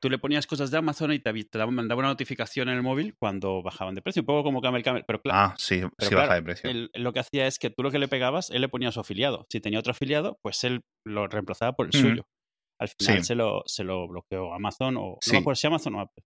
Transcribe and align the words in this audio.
tú 0.00 0.10
le 0.10 0.18
ponías 0.18 0.46
cosas 0.46 0.70
de 0.70 0.78
Amazon 0.78 1.12
y 1.12 1.18
te, 1.18 1.32
te 1.44 1.66
mandaba 1.66 1.98
una 1.98 2.08
notificación 2.08 2.68
en 2.68 2.76
el 2.76 2.82
móvil 2.82 3.14
cuando 3.18 3.62
bajaban 3.62 3.94
de 3.94 4.02
precio, 4.02 4.22
un 4.22 4.26
poco 4.26 4.44
como 4.44 4.60
Camel 4.60 4.82
Camel. 4.82 5.04
Pero 5.06 5.20
claro, 5.20 5.38
ah, 5.38 5.54
sí, 5.58 5.82
sí 5.98 6.14
baja 6.14 6.34
de 6.34 6.42
precio. 6.42 6.70
lo 6.94 7.12
que 7.12 7.20
hacía 7.20 7.46
es 7.46 7.58
que 7.58 7.70
tú 7.70 7.82
lo 7.82 7.90
que 7.90 7.98
le 7.98 8.08
pegabas, 8.08 8.50
él 8.50 8.60
le 8.60 8.68
ponía 8.68 8.92
su 8.92 9.00
afiliado. 9.00 9.46
Si 9.50 9.60
tenía 9.60 9.78
otro 9.78 9.92
afiliado, 9.92 10.38
pues 10.42 10.62
él 10.64 10.82
lo 11.06 11.26
reemplazaba 11.26 11.72
por 11.72 11.86
el 11.86 11.92
suyo. 11.92 12.26
Al 12.80 12.88
final 12.88 13.24
se, 13.24 13.34
lo, 13.34 13.62
se 13.66 13.82
lo 13.82 14.06
bloqueó 14.06 14.54
Amazon 14.54 14.96
o 14.96 15.18
no 15.32 15.42
por 15.42 15.56
si 15.56 15.66
Amazon 15.66 15.96
o 15.96 16.00
Apple. 16.00 16.24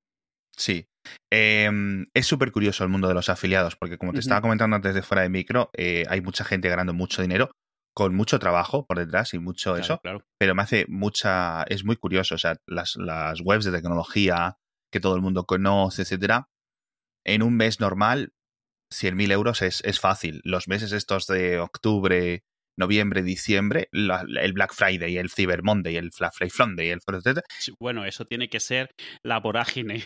Sí. 0.55 0.87
Em, 1.33 2.07
es 2.15 2.27
súper 2.27 2.53
curioso 2.53 2.85
el 2.85 2.91
mundo 2.91 3.09
de 3.09 3.15
los 3.15 3.31
afiliados, 3.31 3.75
porque 3.77 3.97
como 3.97 4.13
te 4.13 4.21
estaba 4.21 4.43
comentando 4.43 4.77
antes 4.77 4.95
de 4.95 5.03
fuera 5.03 5.23
de 5.23 5.31
micro, 5.31 5.71
eh, 5.73 6.05
hay 6.09 6.21
mucha 6.21 6.45
gente 6.45 6.69
ganando 6.69 6.93
mucho 6.93 7.23
dinero 7.23 7.51
con 7.95 8.15
mucho 8.15 8.39
trabajo 8.39 8.87
por 8.87 8.99
detrás 8.99 9.35
y 9.35 9.39
mucho 9.39 9.77
eso, 9.77 10.01
pero 10.39 10.55
me 10.55 10.63
hace 10.63 10.87
mucha, 10.89 11.63
es 11.65 11.85
muy 11.85 11.97
curioso, 11.97 12.37
o 12.37 12.39
sea, 12.39 12.57
las, 12.67 12.97
las 12.97 13.41
webs 13.41 13.65
de 13.65 13.73
tecnología 13.73 14.59
que 14.91 15.01
todo 15.01 15.15
el 15.15 15.23
mundo 15.23 15.45
conoce, 15.45 16.03
etcétera, 16.03 16.49
en 17.25 17.43
un 17.43 17.57
mes 17.57 17.81
normal, 17.81 18.33
100.000 18.93 19.33
euros 19.33 19.63
es, 19.63 19.83
es 19.85 20.01
fácil. 20.01 20.41
Los 20.45 20.69
meses 20.69 20.93
estos 20.93 21.27
de 21.27 21.59
octubre, 21.59 22.45
noviembre, 22.77 23.23
diciembre, 23.23 23.89
el 23.93 24.53
Black 24.53 24.75
Friday, 24.75 25.17
el 25.17 25.31
Cyber 25.31 25.63
Monday, 25.63 25.97
el 25.97 26.13
Flash 26.13 26.33
Friday, 26.35 26.91
el 26.91 27.01
Bueno, 27.79 28.05
eso 28.05 28.25
tiene 28.25 28.49
que 28.49 28.61
ser 28.61 28.91
la 29.23 29.41
vorágine. 29.41 30.05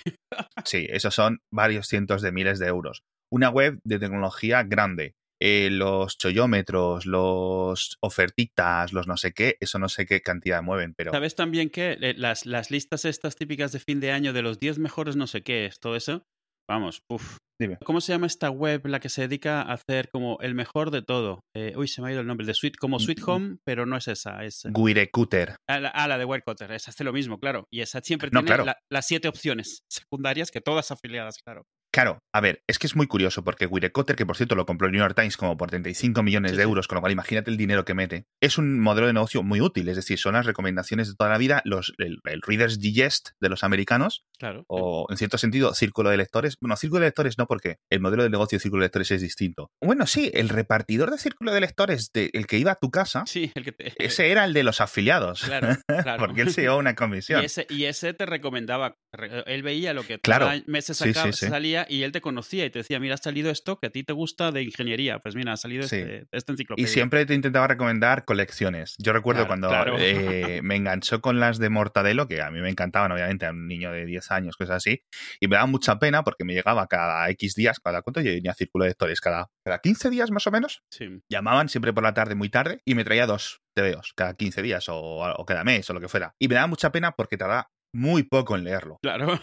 sí, 0.65 0.87
esos 0.91 1.15
son 1.15 1.41
varios 1.51 1.89
cientos 1.89 2.23
de 2.23 2.33
miles 2.33 2.59
de 2.59 2.67
euros. 2.67 3.03
Una 3.31 3.51
web 3.51 3.81
de 3.85 3.99
tecnología 3.99 4.63
grande. 4.63 5.15
Eh, 5.41 5.69
los 5.71 6.17
chollómetros, 6.19 7.07
los 7.07 7.99
ofertitas, 8.01 8.93
los 8.93 9.07
no 9.07 9.17
sé 9.17 9.33
qué, 9.33 9.57
eso 9.61 9.79
no 9.79 9.89
sé 9.89 10.07
qué 10.07 10.21
cantidad 10.23 10.63
mueven, 10.63 10.95
pero... 10.97 11.13
¿Sabes 11.13 11.35
también 11.35 11.71
que 11.71 11.99
eh, 12.01 12.15
las, 12.17 12.47
las 12.47 12.71
listas 12.71 13.05
estas 13.05 13.37
típicas 13.37 13.73
de 13.73 13.81
fin 13.81 14.01
de 14.01 14.13
año 14.13 14.33
de 14.33 14.43
los 14.43 14.59
10 14.59 14.79
mejores 14.79 15.17
no 15.17 15.27
sé 15.27 15.43
qué 15.43 15.67
es, 15.67 15.79
todo 15.79 15.97
eso? 15.97 16.23
Vamos, 16.69 17.03
uff, 17.09 17.37
¿Cómo 17.85 18.01
se 18.01 18.13
llama 18.13 18.27
esta 18.27 18.51
web 18.51 18.87
la 18.87 19.01
que 19.01 19.09
se 19.09 19.23
dedica 19.23 19.63
a 19.63 19.73
hacer 19.73 20.11
como 20.11 20.39
el 20.41 20.55
mejor 20.55 20.91
de 20.91 21.03
todo? 21.03 21.41
Eh, 21.55 21.73
uy, 21.77 21.89
se 21.89 22.03
me 22.03 22.09
ha 22.09 22.13
ido 22.13 22.21
el 22.21 22.27
nombre 22.27 22.47
de 22.47 22.55
Sweet, 22.55 22.77
como 22.77 22.99
Sweet 22.99 23.23
Home, 23.27 23.57
pero 23.65 23.87
no 23.87 23.97
es 23.97 24.09
esa. 24.09 24.45
Es, 24.45 24.67
Wirecutter. 24.75 25.57
Ah, 25.69 25.81
la, 25.81 25.89
ah, 25.89 26.07
la 26.07 26.19
de 26.19 26.25
Wirecutter. 26.25 26.71
Esa 26.73 26.91
hace 26.91 27.05
lo 27.05 27.13
mismo, 27.13 27.39
claro. 27.39 27.67
Y 27.73 27.81
esa 27.81 28.01
siempre 28.03 28.31
tiene 28.31 28.75
las 28.91 29.07
siete 29.07 29.29
opciones 29.29 29.81
secundarias, 29.91 30.51
que 30.51 30.61
todas 30.61 30.91
afiliadas, 30.91 31.39
claro. 31.43 31.65
Claro, 31.97 32.23
a 32.35 32.43
ver, 32.43 32.63
es 32.67 32.79
que 32.79 32.87
es 32.87 32.95
muy 32.95 33.07
curioso 33.07 33.43
porque 33.43 33.65
Wirecutter, 33.65 34.17
que 34.17 34.27
por 34.27 34.37
cierto 34.37 34.55
lo 34.55 34.67
compró 34.67 34.87
el 34.87 34.93
New 34.93 35.01
York 35.01 35.15
Times 35.17 35.39
como 35.39 35.57
por 35.57 35.71
35 35.71 36.23
millones 36.23 36.55
de 36.55 36.63
euros, 36.63 36.89
con 36.89 36.97
lo 36.97 37.01
cual 37.01 37.13
imagínate 37.15 37.51
el 37.51 37.57
dinero 37.57 37.87
que 37.87 37.95
mete, 37.95 38.27
es 38.39 38.59
un 38.59 38.81
modelo 38.81 39.07
de 39.07 39.15
negocio 39.15 39.43
muy 39.43 39.63
útil, 39.63 39.89
es 39.89 39.97
decir, 39.97 40.19
son 40.19 40.35
las 40.35 40.45
recomendaciones 40.45 41.09
de 41.09 41.15
toda 41.15 41.31
la 41.31 41.39
vida, 41.39 41.63
los, 41.65 41.95
el, 41.97 42.21
Reader's 42.43 42.81
Digest 42.81 43.31
de 43.41 43.49
los 43.49 43.65
americanos, 43.65 44.27
claro, 44.39 44.67
o 44.69 45.07
en 45.09 45.17
cierto 45.17 45.39
sentido, 45.39 45.73
círculo 45.73 46.11
de 46.11 46.19
lectores. 46.19 46.59
Bueno, 46.61 46.77
círculo 46.77 47.01
de 47.01 47.07
lectores 47.07 47.39
no, 47.39 47.47
porque 47.47 47.77
el 47.91 48.01
modelo 48.01 48.25
de 48.25 48.29
negocio 48.29 48.57
de 48.57 48.61
círculo 48.61 48.83
de 48.83 48.89
lectores 48.89 49.11
es 49.13 49.23
distinto. 49.23 49.71
Bueno, 49.83 50.07
sí, 50.07 50.31
el 50.35 50.51
repartidor 50.51 51.11
de 51.11 51.17
círculo 51.17 51.55
de 51.55 51.63
lectores, 51.63 52.11
de, 52.13 52.29
el 52.35 52.47
que 52.47 52.59
iba 52.59 52.73
a 52.73 52.77
tu 52.77 52.91
casa, 52.91 53.25
sí, 53.25 53.53
el 53.55 53.65
que 53.65 53.75
ese 53.97 54.31
era 54.31 54.45
el 54.45 54.53
de 54.53 54.65
los 54.65 54.83
afiliados. 54.83 55.45
Claro, 55.45 55.69
claro. 56.03 56.27
porque 56.27 56.43
él 56.43 56.53
se 56.53 56.61
llevaba 56.61 56.79
una 56.79 56.95
comisión. 56.95 57.41
Y 57.41 57.47
ese, 57.47 57.67
y 57.71 57.85
ese 57.85 58.13
te 58.13 58.27
recomendaba, 58.27 58.99
él 59.47 59.63
veía 59.63 59.95
lo 59.95 60.03
que 60.03 60.19
claro. 60.19 60.51
meses 60.67 60.99
sacaba, 60.99 61.33
salía 61.33 61.86
y 61.89 62.03
él 62.03 62.13
te 62.13 62.21
conocía 62.21 62.65
y 62.65 62.71
te 62.71 62.81
decía, 62.81 62.99
mira, 63.01 63.15
ha 63.15 63.19
salido 63.19 63.51
esto 63.51 63.79
que 63.79 63.89
a 63.89 63.91
ti 63.91 64.03
te 64.05 64.13
gusta 64.13 64.53
de 64.53 64.63
ingeniería. 64.63 65.19
Pues 65.19 65.35
mira, 65.35 65.53
ha 65.53 65.57
salido 65.57 65.85
este, 65.85 66.27
esta 66.33 66.53
enciclopedia. 66.53 66.89
Y 66.89 66.91
siempre 66.91 67.25
te 67.27 67.35
intentaba 67.35 67.67
recomendar 67.67 68.25
colecciones. 68.25 68.95
Yo 68.99 69.13
recuerdo 69.13 69.47
cuando 69.47 69.71
eh, 69.99 70.61
me 70.63 70.77
enganchó 70.77 71.21
con 71.21 71.41
las 71.41 71.59
de 71.59 71.71
Mortadelo, 71.71 72.29
que 72.29 72.43
a 72.43 72.51
mí 72.51 72.61
me 72.61 72.71
encantaban, 72.71 73.13
obviamente, 73.13 73.47
a 73.47 73.51
un 73.51 73.67
niño 73.67 73.93
de 73.93 74.07
10 74.07 74.31
años, 74.31 74.57
cosas 74.57 74.77
así, 74.77 75.03
y 75.41 75.49
me 75.49 75.57
daba 75.57 75.67
mucha 75.67 75.99
pena 75.99 76.25
porque 76.25 76.45
me 76.45 76.55
llegaba 76.55 76.87
cada 76.87 77.29
X 77.31 77.55
días, 77.55 77.81
cada 77.81 78.03
cuánto 78.03 78.21
yo 78.21 78.33
tenía 78.33 78.55
círculo 78.55 78.85
de 78.85 78.91
lectores, 78.91 79.21
cada, 79.21 79.51
cada 79.65 79.79
15 79.81 80.11
días 80.11 80.31
más 80.31 80.47
o 80.47 80.51
menos. 80.51 80.83
Sí. 80.91 81.23
Llamaban 81.29 81.69
siempre 81.69 81.93
por 81.93 82.03
la 82.03 82.15
tarde, 82.15 82.35
muy 82.35 82.49
tarde, 82.49 82.81
y 82.85 82.95
me 82.95 83.05
traía 83.05 83.27
dos 83.27 83.63
TVOs 83.75 84.13
cada 84.15 84.35
15 84.35 84.63
días 84.63 84.89
o, 84.89 84.97
o, 84.97 85.45
cada 85.45 85.63
mes 85.65 85.89
o 85.91 85.95
lo 85.95 86.01
que 86.01 86.09
fuera. 86.09 86.35
Y 86.39 86.49
me 86.49 86.55
daba 86.55 86.67
mucha 86.67 86.91
pena 86.91 87.13
porque 87.13 87.37
te 87.37 87.45
da 87.45 87.71
muy 87.97 88.23
poco 88.23 88.57
en 88.57 88.65
leerlo. 88.65 88.99
Claro. 89.03 89.41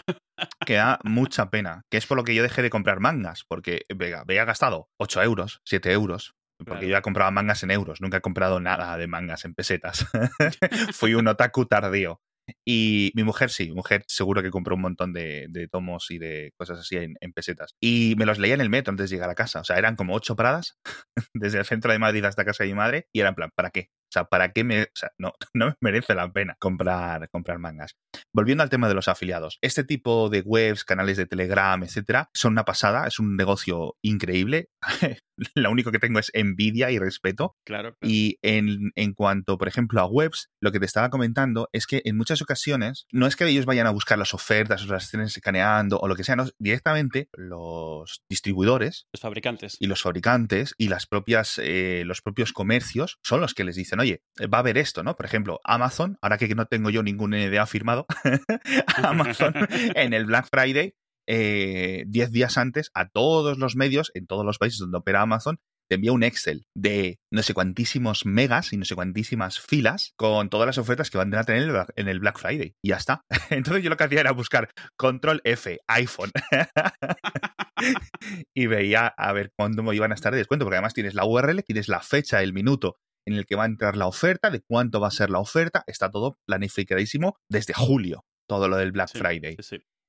que 0.64 0.74
da 0.74 0.98
mucha 1.04 1.50
pena. 1.50 1.82
Que 1.90 1.98
es 1.98 2.06
por 2.06 2.16
lo 2.16 2.24
que 2.24 2.34
yo 2.34 2.42
dejé 2.42 2.62
de 2.62 2.70
comprar 2.70 3.00
mangas, 3.00 3.44
porque 3.46 3.82
vega, 3.94 4.20
había 4.20 4.44
gastado 4.44 4.88
8 4.98 5.22
euros, 5.22 5.60
7 5.64 5.92
euros. 5.92 6.34
Porque 6.64 6.86
yo 6.86 6.92
ya 6.92 7.02
compraba 7.02 7.32
mangas 7.32 7.64
en 7.64 7.72
euros, 7.72 8.00
nunca 8.00 8.18
he 8.18 8.20
comprado 8.20 8.60
nada 8.60 8.96
de 8.96 9.08
mangas 9.08 9.44
en 9.44 9.54
pesetas. 9.54 10.06
Fui 10.92 11.14
un 11.14 11.26
otaku 11.26 11.66
tardío. 11.66 12.20
Y 12.64 13.10
mi 13.14 13.24
mujer 13.24 13.50
sí, 13.50 13.68
mi 13.68 13.74
mujer 13.74 14.04
seguro 14.06 14.42
que 14.42 14.50
compró 14.50 14.76
un 14.76 14.82
montón 14.82 15.12
de, 15.12 15.68
tomos 15.70 16.10
y 16.10 16.18
de 16.18 16.52
cosas 16.56 16.78
así 16.78 16.96
en, 16.96 17.14
en, 17.20 17.32
pesetas. 17.32 17.74
Y 17.82 18.14
me 18.18 18.26
los 18.26 18.38
leía 18.38 18.54
en 18.54 18.60
el 18.60 18.70
metro 18.70 18.92
antes 18.92 19.10
de 19.10 19.16
llegar 19.16 19.30
a 19.30 19.34
casa. 19.34 19.60
O 19.60 19.64
sea, 19.64 19.78
eran 19.78 19.96
como 19.96 20.14
ocho 20.14 20.36
paradas 20.36 20.78
desde 21.34 21.58
el 21.58 21.64
centro 21.64 21.90
de 21.90 21.98
Madrid 21.98 22.24
hasta 22.24 22.44
casa 22.44 22.64
de 22.64 22.70
mi 22.70 22.76
madre. 22.76 23.08
Y 23.12 23.20
era 23.20 23.30
en 23.30 23.34
plan, 23.34 23.50
¿para 23.54 23.70
qué? 23.70 23.88
Sea, 24.14 24.24
¿para 24.24 24.52
qué 24.52 24.62
me.? 24.62 24.82
O 24.82 24.86
sea, 24.94 25.10
no, 25.18 25.32
no 25.54 25.66
me 25.66 25.74
merece 25.80 26.14
la 26.14 26.32
pena 26.32 26.56
comprar, 26.60 27.28
comprar 27.30 27.58
mangas. 27.58 27.96
Volviendo 28.32 28.62
al 28.62 28.70
tema 28.70 28.88
de 28.88 28.94
los 28.94 29.08
afiliados. 29.08 29.58
Este 29.60 29.84
tipo 29.84 30.30
de 30.30 30.40
webs, 30.40 30.84
canales 30.84 31.16
de 31.16 31.26
Telegram, 31.26 31.82
etcétera, 31.82 32.30
son 32.32 32.52
una 32.52 32.64
pasada. 32.64 33.06
Es 33.06 33.18
un 33.18 33.36
negocio 33.36 33.96
increíble. 34.02 34.68
lo 35.54 35.70
único 35.70 35.90
que 35.90 35.98
tengo 35.98 36.18
es 36.18 36.30
envidia 36.34 36.90
y 36.90 36.98
respeto. 36.98 37.56
Claro. 37.64 37.96
Y 38.02 38.38
en, 38.42 38.92
en, 38.94 39.14
cuanto, 39.14 39.58
por 39.58 39.68
ejemplo, 39.68 40.00
a 40.00 40.06
webs, 40.06 40.50
lo 40.60 40.72
que 40.72 40.80
te 40.80 40.86
estaba 40.86 41.10
comentando 41.10 41.68
es 41.72 41.86
que 41.86 42.02
en 42.04 42.16
muchas 42.16 42.42
ocasiones 42.42 43.06
no 43.12 43.26
es 43.26 43.36
que 43.36 43.46
ellos 43.46 43.66
vayan 43.66 43.86
a 43.86 43.90
buscar 43.90 44.18
las 44.18 44.34
ofertas 44.34 44.84
o 44.84 44.92
las 44.92 45.04
estén 45.04 45.20
escaneando 45.20 45.98
o 45.98 46.08
lo 46.08 46.16
que 46.16 46.24
sea, 46.24 46.36
no, 46.36 46.46
directamente 46.58 47.28
los 47.32 48.22
distribuidores. 48.28 49.06
Los 49.12 49.20
fabricantes. 49.20 49.76
Y 49.80 49.86
los 49.86 50.02
fabricantes 50.02 50.74
y 50.78 50.88
las 50.88 51.06
propias, 51.06 51.60
eh, 51.62 52.02
los 52.06 52.22
propios 52.22 52.52
comercios 52.52 53.18
son 53.22 53.40
los 53.40 53.54
que 53.54 53.64
les 53.64 53.76
dicen, 53.76 54.00
oye, 54.00 54.22
eh, 54.38 54.46
va 54.46 54.58
a 54.58 54.60
haber 54.60 54.78
esto, 54.78 55.02
¿no? 55.02 55.16
Por 55.16 55.26
ejemplo, 55.26 55.60
Amazon, 55.64 56.18
ahora 56.22 56.38
que 56.38 56.54
no 56.54 56.66
tengo 56.66 56.90
yo 56.90 57.02
ningún 57.02 57.30
NDA 57.30 57.66
firmado, 57.66 58.06
Amazon 58.96 59.54
en 59.94 60.12
el 60.12 60.26
Black 60.26 60.48
Friday, 60.50 60.94
10 61.26 61.28
eh, 61.28 62.04
días 62.06 62.58
antes, 62.58 62.90
a 62.94 63.08
todos 63.08 63.58
los 63.58 63.76
medios, 63.76 64.10
en 64.14 64.26
todos 64.26 64.44
los 64.44 64.58
países 64.58 64.78
donde 64.78 64.98
opera 64.98 65.22
Amazon, 65.22 65.58
te 65.88 65.96
envía 65.96 66.12
un 66.12 66.22
Excel 66.22 66.66
de 66.74 67.18
no 67.30 67.42
sé 67.42 67.54
cuantísimos 67.54 68.26
megas 68.26 68.72
y 68.72 68.76
no 68.76 68.84
sé 68.84 68.94
cuantísimas 68.94 69.60
filas 69.60 70.12
con 70.16 70.48
todas 70.48 70.66
las 70.66 70.78
ofertas 70.78 71.10
que 71.10 71.18
van 71.18 71.34
a 71.34 71.44
tener 71.44 71.86
en 71.96 72.08
el 72.08 72.20
Black 72.20 72.38
Friday. 72.38 72.74
Y 72.82 72.88
ya 72.88 72.96
está. 72.96 73.22
Entonces 73.50 73.82
yo 73.82 73.90
lo 73.90 73.96
que 73.96 74.04
hacía 74.04 74.20
era 74.20 74.32
buscar 74.32 74.70
Control 74.96 75.40
F, 75.44 75.78
iPhone. 75.86 76.30
y 78.54 78.66
veía 78.66 79.06
a 79.06 79.32
ver 79.32 79.52
cuándo 79.56 79.82
me 79.82 79.94
iban 79.94 80.12
a 80.12 80.14
estar 80.14 80.32
de 80.32 80.38
descuento, 80.38 80.64
porque 80.64 80.76
además 80.76 80.94
tienes 80.94 81.14
la 81.14 81.26
URL, 81.26 81.62
tienes 81.64 81.88
la 81.88 82.00
fecha, 82.00 82.42
el 82.42 82.52
minuto 82.52 82.96
en 83.26 83.34
el 83.34 83.46
que 83.46 83.56
va 83.56 83.64
a 83.64 83.66
entrar 83.66 83.96
la 83.96 84.06
oferta, 84.06 84.50
de 84.50 84.60
cuánto 84.60 85.00
va 85.00 85.08
a 85.08 85.10
ser 85.10 85.30
la 85.30 85.38
oferta, 85.38 85.82
está 85.86 86.10
todo 86.10 86.38
planificadísimo 86.46 87.38
desde 87.48 87.72
julio, 87.72 88.26
todo 88.46 88.68
lo 88.68 88.76
del 88.76 88.92
Black 88.92 89.16
Friday. 89.16 89.56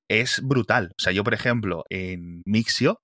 Es 0.09 0.41
brutal. 0.43 0.93
O 0.97 1.01
sea, 1.01 1.13
yo, 1.13 1.23
por 1.23 1.33
ejemplo, 1.33 1.83
en 1.89 2.41
Mixio, 2.45 3.01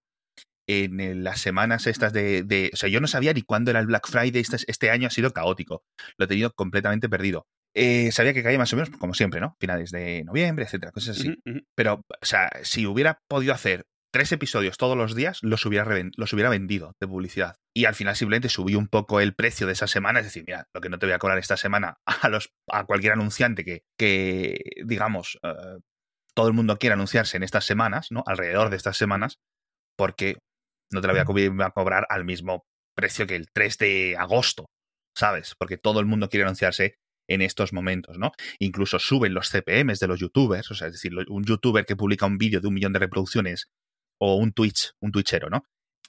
en 0.67 1.23
las 1.23 1.41
semanas 1.41 1.87
estas 1.87 2.13
de, 2.13 2.69
O 2.73 2.77
sea, 2.77 2.89
yo 2.89 3.01
no 3.01 3.07
sabía 3.07 3.33
ni 3.33 3.41
cuándo 3.41 3.71
era 3.71 3.79
el 3.79 3.87
Black 3.87 4.07
Friday, 4.07 4.41
este, 4.41 4.57
este 4.67 4.89
año 4.89 5.07
ha 5.07 5.11
sido 5.11 5.31
caótico. 5.31 5.83
Lo 6.17 6.25
he 6.25 6.27
tenido 6.27 6.51
completamente 6.53 7.09
perdido. 7.09 7.45
Eh, 7.73 8.11
sabía 8.11 8.33
que 8.33 8.43
caía 8.43 8.57
más 8.57 8.71
o 8.73 8.75
menos, 8.75 8.89
como 8.97 9.13
siempre, 9.13 9.39
¿no? 9.39 9.55
Finales 9.59 9.91
de 9.91 10.23
noviembre, 10.25 10.65
etcétera, 10.65 10.91
cosas 10.91 11.19
así. 11.19 11.35
Pero, 11.75 12.01
o 12.21 12.25
sea, 12.25 12.49
si 12.63 12.85
hubiera 12.85 13.19
podido 13.29 13.53
hacer 13.53 13.85
tres 14.13 14.31
episodios 14.33 14.77
todos 14.77 14.97
los 14.97 15.15
días, 15.15 15.39
los 15.41 15.65
hubiera, 15.65 15.85
los 16.17 16.33
hubiera 16.33 16.49
vendido 16.49 16.95
de 16.99 17.07
publicidad. 17.07 17.55
Y 17.73 17.85
al 17.85 17.95
final 17.95 18.15
simplemente 18.15 18.49
subí 18.49 18.75
un 18.75 18.87
poco 18.87 19.21
el 19.21 19.33
precio 19.33 19.67
de 19.67 19.73
esa 19.73 19.87
semana, 19.87 20.19
es 20.19 20.25
decir, 20.25 20.43
mira, 20.45 20.67
lo 20.73 20.81
que 20.81 20.89
no 20.89 20.99
te 20.99 21.05
voy 21.05 21.13
a 21.13 21.19
cobrar 21.19 21.37
esta 21.37 21.55
semana 21.55 21.97
a, 22.05 22.27
los, 22.27 22.51
a 22.69 22.83
cualquier 22.85 23.13
anunciante 23.13 23.63
que, 23.63 23.83
que 23.97 24.59
digamos, 24.85 25.39
eh, 25.43 25.79
todo 26.35 26.47
el 26.47 26.53
mundo 26.53 26.77
quiera 26.77 26.95
anunciarse 26.95 27.37
en 27.37 27.43
estas 27.43 27.65
semanas, 27.65 28.07
¿no? 28.11 28.23
Alrededor 28.25 28.69
de 28.69 28.77
estas 28.77 28.97
semanas, 28.97 29.37
porque 29.97 30.37
no 30.91 31.01
te 31.01 31.07
la 31.07 31.23
voy 31.23 31.47
a, 31.59 31.65
a 31.65 31.71
cobrar 31.71 32.05
al 32.09 32.25
mismo 32.25 32.63
precio 32.95 33.27
que 33.27 33.35
el 33.35 33.47
3 33.53 33.77
de 33.77 34.15
agosto, 34.17 34.65
¿sabes? 35.17 35.55
Porque 35.57 35.77
todo 35.77 35.99
el 35.99 36.05
mundo 36.05 36.29
quiere 36.29 36.43
anunciarse 36.43 36.95
en 37.29 37.41
estos 37.41 37.71
momentos, 37.73 38.17
¿no? 38.17 38.31
Incluso 38.59 38.99
suben 38.99 39.33
los 39.33 39.49
CPMs 39.49 39.99
de 39.99 40.07
los 40.07 40.19
youtubers, 40.19 40.69
o 40.71 40.75
sea, 40.75 40.87
es 40.87 40.93
decir, 40.93 41.13
un 41.29 41.43
youtuber 41.43 41.85
que 41.85 41.95
publica 41.95 42.25
un 42.25 42.37
vídeo 42.37 42.59
de 42.59 42.67
un 42.67 42.73
millón 42.73 42.93
de 42.93 42.99
reproducciones 42.99 43.69
o 44.19 44.35
un 44.35 44.51
Twitch, 44.51 44.91
un 45.01 45.11
Twitchero, 45.11 45.49
¿no? 45.49 45.63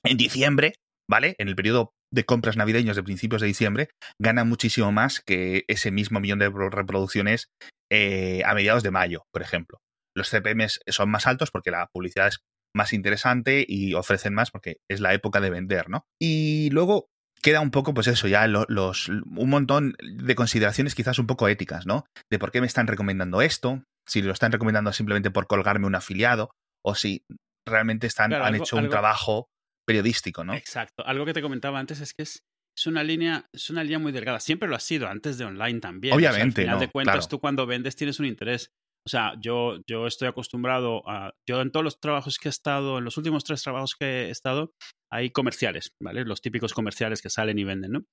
En 0.05 0.17
diciembre, 0.17 0.75
¿vale? 1.09 1.37
En 1.39 1.49
el 1.49 1.55
periodo 1.55 1.93
de 2.13 2.25
compras 2.25 2.57
navideños 2.57 2.97
de 2.97 3.03
principios 3.03 3.41
de 3.41 3.47
diciembre, 3.47 3.89
gana 4.19 4.45
muchísimo 4.45 4.93
más 4.93 5.21
que 5.21 5.65
ese 5.69 5.91
mismo 5.91 6.21
millón 6.21 6.41
de 6.41 6.51
reproducciones 6.51 7.49
eh, 7.91 8.43
a 8.45 8.55
mediados 8.55 8.83
de 8.83 8.91
mayo, 8.91 9.25
por 9.33 9.43
ejemplo. 9.43 9.79
Los 10.15 10.31
CPMs 10.31 10.81
son 10.87 11.11
más 11.11 11.27
altos 11.27 11.51
porque 11.51 11.71
la 11.71 11.89
publicidad 11.93 12.29
es 12.29 12.41
más 12.75 12.93
interesante 12.93 13.65
y 13.67 13.95
ofrecen 13.95 14.35
más 14.35 14.51
porque 14.51 14.79
es 14.91 15.01
la 15.01 15.15
época 15.15 15.41
de 15.41 15.51
vender, 15.51 15.89
¿no? 15.91 16.07
Y 16.21 16.71
luego 16.71 17.09
queda 17.43 17.61
un 17.61 17.71
poco, 17.71 17.93
pues 17.93 18.07
eso, 18.07 18.29
ya 18.29 18.47
los, 18.47 19.09
un 19.09 19.51
montón 19.51 19.95
de 20.01 20.35
consideraciones 20.35 20.95
quizás 20.95 21.19
un 21.19 21.27
poco 21.27 21.49
éticas, 21.49 21.87
¿no? 21.87 22.05
De 22.31 22.39
por 22.39 22.53
qué 22.53 22.61
me 22.61 22.67
están 22.67 22.87
recomendando 22.87 23.43
esto, 23.43 23.83
si 24.07 24.23
lo 24.23 24.33
están 24.33 24.53
recomendando 24.53 24.93
simplemente 24.93 25.31
por 25.31 25.47
colgarme 25.47 25.87
un 25.87 25.95
afiliado 25.95 26.51
o 26.85 26.95
si 26.95 27.25
realmente 27.67 28.07
están, 28.07 28.33
han 28.33 28.55
hecho 28.55 28.77
un 28.77 28.89
trabajo 28.89 29.49
periodístico, 29.87 30.45
¿no? 30.45 30.55
Exacto. 30.55 31.05
Algo 31.07 31.27
que 31.27 31.33
te 31.33 31.43
comentaba 31.43 31.79
antes 31.79 32.01
es 32.01 32.15
que 32.15 32.23
es, 32.23 32.45
es 32.77 32.87
una 32.87 33.03
línea, 33.03 33.49
es 33.53 33.71
una 33.71 33.83
línea 33.83 33.99
muy 33.99 34.13
delgada. 34.13 34.41
Siempre 34.41 34.69
lo 34.69 34.77
ha 34.77 34.81
sido, 34.81 35.09
antes 35.09 35.39
de 35.39 35.45
online 35.45 35.81
también. 35.81 36.15
Obviamente. 36.15 36.63
al 36.63 36.67
final 36.67 36.81
de 36.81 36.89
cuentas, 36.89 37.29
tú 37.29 37.41
cuando 37.41 37.67
vendes 37.67 37.97
tienes 37.97 38.19
un 38.21 38.27
interés. 38.27 38.73
O 39.07 39.11
sea, 39.11 39.35
yo, 39.41 39.79
yo 39.89 40.07
estoy 40.07 40.29
acostumbrado 40.29 41.03
a. 41.09 41.33
Yo 41.49 41.61
en 41.61 41.73
todos 41.73 41.85
los 41.85 41.99
trabajos 41.99 42.39
que 42.39 42.49
he 42.49 42.51
estado, 42.51 42.99
en 42.99 43.05
los 43.05 43.17
últimos 43.17 43.45
tres 43.45 43.63
trabajos 43.63 43.97
que 43.99 44.27
he 44.27 44.31
estado, 44.31 44.73
hay 45.11 45.31
comerciales, 45.31 45.93
¿vale? 46.01 46.25
Los 46.25 46.41
típicos 46.41 46.73
comerciales 46.73 47.21
que 47.21 47.31
salen 47.31 47.59
y 47.59 47.65
venden, 47.65 47.93
¿no? 47.93 48.05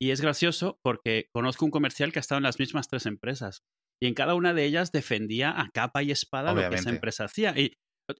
Y 0.00 0.10
es 0.10 0.20
gracioso 0.20 0.78
porque 0.82 1.28
conozco 1.34 1.64
un 1.64 1.70
comercial 1.70 2.12
que 2.12 2.18
ha 2.18 2.20
estado 2.20 2.38
en 2.38 2.44
las 2.44 2.58
mismas 2.58 2.88
tres 2.88 3.06
empresas. 3.06 3.62
Y 4.02 4.08
en 4.08 4.14
cada 4.14 4.34
una 4.34 4.52
de 4.52 4.64
ellas 4.64 4.92
defendía 4.92 5.58
a 5.58 5.70
capa 5.72 6.02
y 6.02 6.10
espada 6.10 6.52
lo 6.52 6.68
que 6.68 6.76
esa 6.76 6.90
empresa 6.90 7.24
hacía. 7.24 7.58
Y 7.58 7.72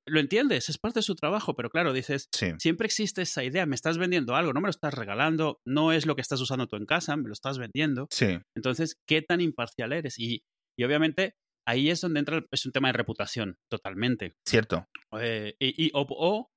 lo 0.07 0.21
entiendes, 0.21 0.69
es 0.69 0.79
parte 0.79 1.01
de 1.01 1.05
su 1.05 1.15
trabajo, 1.15 1.55
pero 1.55 1.71
claro, 1.71 1.93
dices, 1.93 2.29
siempre 2.59 2.87
existe 2.87 3.23
esa 3.23 3.45
idea, 3.45 3.67
me 3.67 3.75
estás 3.75 3.99
vendiendo 3.99 4.35
algo, 4.35 4.53
no 4.53 4.61
me 4.61 4.67
lo 4.67 4.71
estás 4.71 4.95
regalando, 4.95 5.61
no 5.67 5.93
es 5.93 6.07
lo 6.07 6.17
que 6.17 6.23
estás 6.23 6.41
usando 6.41 6.67
tú 6.67 6.77
en 6.77 6.87
casa, 6.87 7.17
me 7.17 7.29
lo 7.29 7.33
estás 7.33 7.59
vendiendo. 7.59 8.09
Sí. 8.11 8.39
Entonces, 8.57 8.97
¿qué 9.07 9.23
tan 9.23 9.41
imparcial 9.41 9.93
eres? 9.93 10.19
Y, 10.19 10.43
y 10.79 10.85
obviamente 10.85 11.35
ahí 11.67 11.91
es 11.91 12.01
donde 12.01 12.21
entra, 12.21 12.45
es 12.51 12.67
un 12.67 12.73
tema 12.73 12.89
de 12.89 12.93
reputación, 12.93 13.59
totalmente. 13.69 14.35
Cierto. 14.47 14.87
Eh, 15.21 15.55
y, 15.59 15.91
o, 15.95 16.51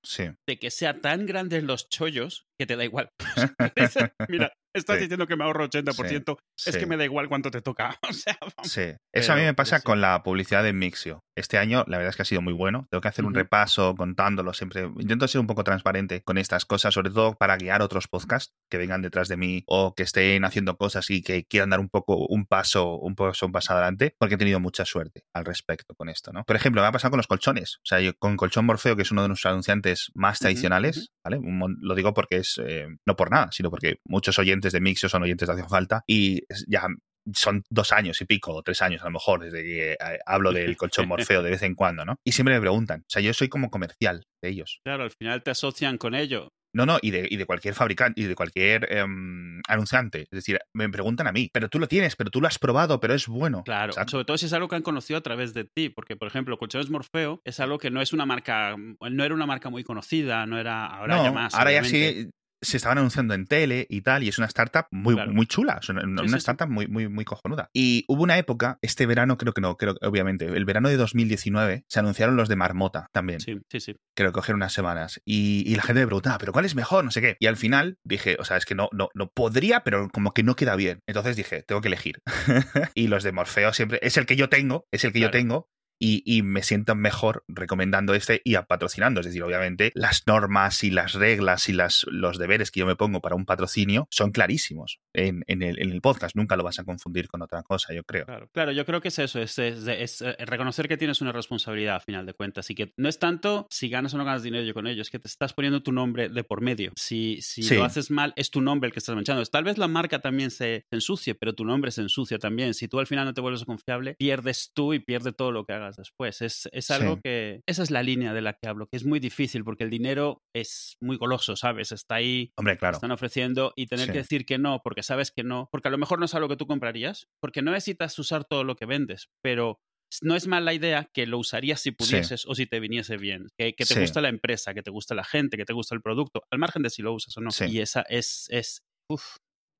de 0.47 0.59
que 0.59 0.71
sea 0.71 1.01
tan 1.01 1.25
grandes 1.25 1.63
los 1.63 1.89
chollos 1.89 2.47
que 2.57 2.65
te 2.65 2.75
da 2.75 2.83
igual. 2.83 3.09
Mira, 4.29 4.53
estás 4.73 4.99
diciendo 4.99 5.27
que 5.27 5.35
me 5.35 5.43
ahorro 5.43 5.69
80%, 5.69 6.37
es 6.65 6.77
que 6.77 6.85
me 6.85 6.97
da 6.97 7.05
igual 7.05 7.27
cuánto 7.29 7.51
te 7.51 7.61
toca. 7.61 7.97
O 8.09 8.13
sea, 8.13 8.37
Sí, 8.63 8.95
eso 9.13 9.33
a 9.33 9.35
mí 9.35 9.43
me 9.43 9.53
pasa 9.53 9.81
con 9.81 10.01
la 10.01 10.23
publicidad 10.23 10.63
de 10.63 10.73
Mixio. 10.73 11.19
Este 11.35 11.57
año, 11.57 11.85
la 11.87 11.97
verdad 11.97 12.09
es 12.09 12.15
que 12.15 12.23
ha 12.23 12.25
sido 12.25 12.41
muy 12.41 12.53
bueno. 12.53 12.87
Tengo 12.89 13.01
que 13.01 13.07
hacer 13.07 13.23
un 13.23 13.33
repaso 13.33 13.95
contándolo 13.95 14.53
siempre. 14.53 14.89
Intento 14.99 15.27
ser 15.27 15.39
un 15.39 15.47
poco 15.47 15.63
transparente 15.63 16.21
con 16.21 16.37
estas 16.37 16.65
cosas, 16.65 16.93
sobre 16.93 17.11
todo 17.11 17.35
para 17.35 17.55
guiar 17.55 17.81
otros 17.81 18.07
podcasts 18.07 18.53
que 18.69 18.77
vengan 18.77 19.01
detrás 19.01 19.27
de 19.29 19.37
mí 19.37 19.63
o 19.67 19.93
que 19.95 20.03
estén 20.03 20.43
haciendo 20.43 20.75
cosas 20.75 21.09
y 21.09 21.21
que 21.21 21.45
quieran 21.45 21.69
dar 21.69 21.79
un 21.79 21.89
poco 21.89 22.27
un 22.27 22.45
paso, 22.45 22.97
un 22.97 23.15
paso, 23.15 23.45
un 23.45 23.51
paso 23.51 23.73
adelante, 23.73 24.15
porque 24.17 24.35
he 24.35 24.37
tenido 24.37 24.59
mucha 24.59 24.85
suerte 24.85 25.23
al 25.33 25.45
respecto 25.45 25.95
con 25.95 26.09
esto, 26.09 26.33
¿no? 26.33 26.43
Por 26.43 26.55
ejemplo, 26.55 26.81
me 26.81 26.87
ha 26.87 26.91
pasado 26.91 27.11
con 27.11 27.19
los 27.19 27.27
colchones. 27.27 27.77
O 27.77 27.85
sea, 27.85 28.01
yo 28.01 28.11
con 28.17 28.35
Colchón 28.35 28.65
Morfeo, 28.65 28.95
que 28.95 29.03
es 29.03 29.11
uno 29.11 29.21
de 29.21 29.29
nuestros 29.29 29.51
anunciantes 29.51 30.11
más 30.15 30.39
tradicionales, 30.39 31.11
¿vale? 31.23 31.39
lo 31.81 31.95
digo 31.95 32.13
porque 32.13 32.37
es, 32.37 32.59
eh, 32.63 32.87
no 33.05 33.15
por 33.15 33.31
nada, 33.31 33.49
sino 33.51 33.69
porque 33.69 33.99
muchos 34.05 34.37
oyentes 34.39 34.68
de 34.73 34.81
Mixio 34.81 35.09
son 35.09 35.23
oyentes 35.23 35.47
de 35.47 35.53
Hacen 35.53 35.69
Falta 35.69 36.03
y 36.07 36.41
ya 36.67 36.87
son 37.33 37.63
dos 37.69 37.91
años 37.91 38.19
y 38.21 38.25
pico, 38.25 38.53
o 38.53 38.63
tres 38.63 38.81
años 38.81 39.01
a 39.01 39.05
lo 39.05 39.11
mejor, 39.11 39.43
desde 39.43 39.63
que 39.63 39.91
eh, 39.93 40.19
hablo 40.25 40.51
del 40.51 40.77
colchón 40.77 41.07
Morfeo 41.07 41.43
de 41.43 41.51
vez 41.51 41.61
en 41.63 41.75
cuando, 41.75 42.05
¿no? 42.05 42.15
Y 42.23 42.31
siempre 42.31 42.55
me 42.55 42.61
preguntan, 42.61 43.01
o 43.01 43.09
sea, 43.09 43.21
yo 43.21 43.33
soy 43.33 43.49
como 43.49 43.69
comercial 43.69 44.25
de 44.41 44.49
ellos. 44.49 44.79
Claro, 44.83 45.03
al 45.03 45.11
final 45.11 45.43
te 45.43 45.51
asocian 45.51 45.97
con 45.97 46.15
ello. 46.15 46.49
No, 46.71 46.85
no, 46.85 46.99
y 47.01 47.09
de, 47.09 47.27
y 47.29 47.37
de 47.37 47.45
cualquier 47.45 47.73
fabricante 47.73 48.21
y 48.21 48.25
de 48.25 48.35
cualquier 48.35 48.93
em, 48.93 49.59
anunciante. 49.67 50.21
Es 50.21 50.29
decir, 50.29 50.59
me 50.73 50.87
preguntan 50.89 51.25
a 51.27 51.31
mí, 51.31 51.49
pero 51.51 51.67
tú 51.67 51.79
lo 51.79 51.87
tienes, 51.87 52.15
pero 52.15 52.29
tú 52.29 52.41
lo 52.41 52.47
has 52.47 52.59
probado, 52.59 52.99
pero 52.99 53.15
es 53.15 53.27
bueno. 53.27 53.63
Claro, 53.63 53.93
sobre 54.07 54.25
todo 54.25 54.37
si 54.37 54.45
es 54.45 54.53
algo 54.53 54.67
que 54.67 54.75
han 54.75 54.83
conocido 54.83 55.17
a 55.17 55.21
través 55.21 55.55
de 55.55 55.63
ti, 55.63 55.89
porque, 55.89 56.15
por 56.15 56.27
ejemplo, 56.27 56.57
Colchones 56.57 56.91
Morfeo 56.91 57.41
es 57.43 57.59
algo 57.59 57.79
que 57.79 57.89
no 57.89 58.01
es 58.01 58.13
una 58.13 58.27
marca, 58.27 58.75
no 58.77 59.23
era 59.23 59.33
una 59.33 59.47
marca 59.47 59.69
muy 59.71 59.83
conocida, 59.83 60.45
no 60.45 60.59
era, 60.59 60.85
ahora 60.85 61.23
ya 61.23 61.31
más. 61.31 61.55
Ahora 61.55 61.71
ya 61.71 61.83
sí, 61.83 62.29
se 62.61 62.77
estaban 62.77 62.97
anunciando 62.97 63.33
en 63.33 63.45
tele 63.45 63.87
y 63.89 64.01
tal, 64.01 64.23
y 64.23 64.29
es 64.29 64.37
una 64.37 64.47
startup 64.47 64.85
muy, 64.91 65.15
muy 65.27 65.45
chula, 65.45 65.79
una, 65.89 66.37
startup 66.37 66.69
muy, 66.69 66.87
muy, 66.87 67.07
muy 67.07 67.25
cojonuda. 67.25 67.69
Y 67.73 68.05
hubo 68.07 68.23
una 68.23 68.37
época, 68.37 68.77
este 68.81 69.05
verano 69.05 69.37
creo 69.37 69.53
que 69.53 69.61
no, 69.61 69.77
creo 69.77 69.95
obviamente, 70.01 70.45
el 70.45 70.65
verano 70.65 70.89
de 70.89 70.97
2019 70.97 71.85
se 71.87 71.99
anunciaron 71.99 72.35
los 72.35 72.49
de 72.49 72.55
Marmota 72.55 73.07
también. 73.11 73.39
Sí, 73.39 73.57
sí, 73.69 73.79
sí. 73.79 73.95
Creo 74.15 74.31
que 74.31 74.35
cogieron 74.35 74.59
unas 74.59 74.73
semanas. 74.73 75.21
Y, 75.25 75.75
la 75.75 75.83
gente 75.83 76.01
me 76.01 76.07
preguntaba, 76.07 76.37
¿pero 76.37 76.51
cuál 76.51 76.65
es 76.65 76.75
mejor? 76.75 77.05
No 77.05 77.11
sé 77.11 77.21
qué. 77.21 77.37
Y 77.39 77.47
al 77.47 77.55
final 77.55 77.97
dije, 78.03 78.35
o 78.39 78.43
sea, 78.43 78.57
es 78.57 78.65
que 78.65 78.75
no, 78.75 78.89
no, 78.91 79.09
no 79.13 79.29
podría, 79.29 79.81
pero 79.83 80.09
como 80.09 80.33
que 80.33 80.43
no 80.43 80.55
queda 80.55 80.75
bien. 80.75 80.99
Entonces 81.07 81.37
dije, 81.37 81.63
tengo 81.63 81.79
que 81.79 81.87
elegir. 81.87 82.19
y 82.95 83.07
los 83.07 83.23
de 83.23 83.31
Morfeo 83.31 83.71
siempre, 83.71 83.99
es 84.01 84.17
el 84.17 84.25
que 84.25 84.35
yo 84.35 84.49
tengo, 84.49 84.85
es 84.91 85.05
el 85.05 85.13
que 85.13 85.21
yo 85.21 85.31
tengo, 85.31 85.69
y, 85.99 86.41
me 86.43 86.63
siento 86.63 86.95
mejor 86.95 87.43
recomendando 87.47 88.13
este 88.13 88.41
y 88.43 88.55
patrocinando. 88.55 89.19
Es 89.19 89.25
decir, 89.25 89.43
obviamente 89.43 89.91
las 89.93 90.25
normas 90.25 90.83
y 90.83 90.91
las 90.91 91.13
reglas 91.13 91.67
y 91.67 91.73
las, 91.73 92.05
los 92.09 92.37
deberes 92.37 92.71
que 92.71 92.79
yo 92.79 92.85
me 92.85 92.95
pongo 92.95 93.19
para 93.21 93.35
un 93.35 93.45
patrocinio 93.45 94.07
son 94.09 94.31
clarísimos 94.31 94.99
en, 95.13 95.43
en, 95.47 95.61
el, 95.61 95.79
en 95.81 95.91
el, 95.91 96.01
podcast. 96.01 96.35
Nunca 96.35 96.55
lo 96.55 96.63
vas 96.63 96.79
a 96.79 96.85
confundir 96.85 97.27
con 97.27 97.41
otra 97.41 97.61
cosa, 97.63 97.93
yo 97.93 98.03
creo. 98.03 98.25
Claro, 98.53 98.71
yo 98.71 98.85
creo 98.85 99.01
que 99.01 99.09
es 99.09 99.19
eso, 99.19 99.41
es, 99.41 99.59
es, 99.59 100.21
eh, 100.21 100.35
reconocer 100.39 100.87
que 100.87 100.97
tienes 100.97 101.21
una 101.21 101.33
responsabilidad 101.33 101.97
a 101.97 101.99
final 101.99 102.25
de 102.25 102.33
cuentas 102.33 102.69
y 102.69 102.75
que 102.75 102.93
no 102.95 103.09
es 103.09 103.19
tanto 103.19 103.67
si 103.69 103.89
ganas 103.89 104.13
o 104.13 104.17
no 104.17 104.23
ganas 104.23 104.43
dinero 104.43 104.63
yo 104.63 104.73
con 104.73 104.87
ello, 104.87 105.01
es 105.01 105.09
que 105.09 105.19
te 105.19 105.27
estás 105.27 105.53
poniendo 105.53 105.83
tu 105.83 105.91
nombre 105.91 106.29
de 106.29 106.43
por 106.43 106.61
medio. 106.61 106.93
Si, 106.95 107.41
si 107.41 107.75
lo 107.75 107.83
haces 107.83 108.09
mal, 108.09 108.33
es 108.37 108.49
tu 108.49 108.61
nombre 108.61 108.87
el 108.87 108.93
que 108.93 108.99
estás 108.99 109.15
manchando. 109.15 109.43
Tal 109.45 109.63
vez 109.63 109.77
la 109.77 109.87
marca 109.87 110.19
también 110.19 110.51
se 110.51 110.85
ensucie, 110.91 111.35
pero 111.35 111.53
tu 111.53 111.65
nombre 111.65 111.91
se 111.91 112.01
ensucia 112.01 112.39
también. 112.39 112.73
Si 112.73 112.87
tú 112.87 112.99
al 112.99 113.07
final 113.07 113.25
no 113.25 113.33
te 113.33 113.41
vuelves 113.41 113.65
confiable, 113.65 114.15
pierdes 114.15 114.71
tú 114.73 114.93
y 114.93 114.99
pierdes 114.99 115.35
todo 115.35 115.51
lo 115.51 115.65
que 115.65 115.73
hagas 115.73 115.88
después. 115.95 116.41
Es, 116.41 116.69
es 116.71 116.91
algo 116.91 117.19
que, 117.21 117.61
esa 117.67 117.83
es 117.83 117.91
la 117.91 118.03
línea 118.03 118.33
de 118.33 118.41
la 118.41 118.53
que 118.53 118.67
hablo, 118.67 118.87
que 118.87 118.97
es 118.97 119.05
muy 119.05 119.19
difícil 119.19 119.63
porque 119.63 119.83
el 119.83 119.89
dinero 119.89 120.43
es 120.53 120.97
muy 121.01 121.17
goloso, 121.17 121.55
¿sabes? 121.55 121.91
Está 121.91 122.15
ahí, 122.15 122.51
Hombre, 122.57 122.77
claro. 122.77 122.95
están 122.95 123.11
ofreciendo 123.11 123.73
y 123.75 123.87
tener 123.87 124.11
que 124.11 124.19
decir 124.19 124.45
que 124.45 124.57
no 124.57 124.81
porque 124.83 125.03
sabes 125.03 125.31
que 125.31 125.43
no, 125.43 125.69
porque 125.71 125.87
a 125.87 125.91
lo 125.91 125.97
mejor 125.97 126.19
no 126.19 126.25
es 126.25 126.35
algo 126.35 126.49
que 126.49 126.57
tú 126.57 126.67
comprarías, 126.67 127.27
porque 127.41 127.61
no 127.61 127.71
necesitas 127.71 128.17
usar 128.19 128.45
todo 128.45 128.63
lo 128.63 128.75
que 128.75 128.85
vendes, 128.85 129.29
pero 129.41 129.79
no 130.21 130.35
es 130.35 130.47
mala 130.47 130.73
idea 130.73 131.09
que 131.13 131.27
lo 131.27 131.37
usarías 131.37 131.81
si 131.81 131.91
pudieses 131.91 132.45
o 132.47 132.55
si 132.55 132.65
te 132.65 132.79
viniese 132.79 133.17
bien, 133.17 133.47
que, 133.57 133.73
te 133.73 133.99
gusta 133.99 134.21
la 134.21 134.29
empresa, 134.29 134.73
que 134.73 134.81
te 134.81 134.91
gusta 134.91 135.13
la 135.15 135.23
gente, 135.23 135.57
que 135.57 135.65
te 135.65 135.73
gusta 135.73 135.95
el 135.95 136.01
producto, 136.01 136.43
al 136.51 136.59
margen 136.59 136.81
de 136.81 136.89
si 136.89 137.01
lo 137.01 137.13
usas 137.13 137.37
o 137.37 137.41
no. 137.41 137.49
Y 137.67 137.79
esa 137.79 138.01
es, 138.09 138.47
es 138.49 138.83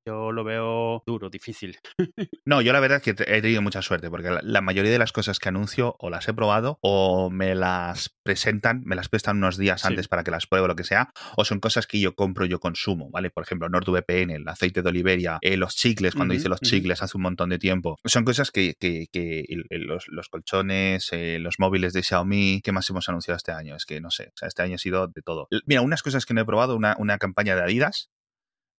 yo 0.10 0.32
lo 0.32 0.44
veo 0.44 1.04
duro, 1.06 1.30
difícil. 1.30 1.78
no, 2.46 2.62
yo 2.62 2.74
la 2.74 2.80
verdad 2.80 2.98
es 2.98 3.04
que 3.04 3.24
he 3.28 3.42
tenido 3.42 3.62
mucha 3.62 3.82
suerte 3.82 4.10
porque 4.10 4.40
la, 4.42 4.62
mayoría 4.62 4.92
de 4.92 4.98
las 4.98 5.12
cosas 5.12 5.40
que 5.40 5.50
anuncio 5.50 5.96
o 6.00 6.10
las 6.10 6.28
he 6.28 6.34
probado 6.34 6.80
o 6.82 7.30
me 7.30 7.54
las 7.54 8.18
presentan, 8.24 8.82
me 8.86 8.96
las 8.96 9.08
prestan 9.08 9.38
unos 9.38 9.58
días 9.58 9.86
antes 9.86 10.08
para 10.08 10.24
que 10.24 10.32
las 10.32 10.48
pruebe 10.48 10.66
o 10.66 10.68
lo 10.68 10.76
que 10.76 10.84
sea, 10.84 11.12
o 11.38 11.46
son 11.46 11.60
cosas 11.60 11.86
que 11.86 12.00
yo 12.00 12.16
compro, 12.16 12.46
yo 12.46 12.60
consumo, 12.60 13.10
¿vale? 13.12 13.30
Por 13.30 13.44
ejemplo, 13.44 13.70
NordVPN, 13.70 14.32
el 14.32 14.48
aceite 14.48 14.82
de 14.82 14.90
Oliveria, 14.90 15.38
eh, 15.42 15.58
los 15.58 15.76
chicles, 15.76 16.16
cuando 16.16 16.34
hice 16.34 16.50
los 16.50 16.62
chicles 16.62 17.02
hace 17.04 17.18
un 17.18 17.24
montón 17.24 17.50
de 17.50 17.60
tiempo. 17.60 17.98
Son 18.06 18.26
cosas 18.26 18.52
que, 18.52 18.76
que, 18.80 19.08
que 19.12 19.46
los, 19.70 20.30
colchones, 20.30 21.10
eh, 21.12 21.38
los 21.40 21.60
móviles 21.60 21.94
de 21.94 22.02
Xiaomi, 22.02 22.62
¿qué 22.64 22.72
más 22.72 22.90
hemos 22.90 23.08
anunciado 23.10 23.38
este 23.38 23.52
año? 23.52 23.76
Es 23.76 23.86
que 23.86 24.02
no 24.02 24.10
sé, 24.10 24.30
o 24.30 24.38
sea, 24.38 24.48
este 24.48 24.64
año 24.64 24.76
ha 24.76 24.80
sido 24.80 25.08
de 25.08 25.22
todo. 25.22 25.48
Mira, 25.66 25.82
unas 25.82 26.02
cosas 26.02 26.26
que 26.26 26.34
no 26.34 26.42
he 26.42 26.46
probado, 26.46 26.76
una, 26.76 26.96
una 26.98 27.18
campaña 27.20 27.56
de 27.56 27.62
Adidas, 27.62 28.10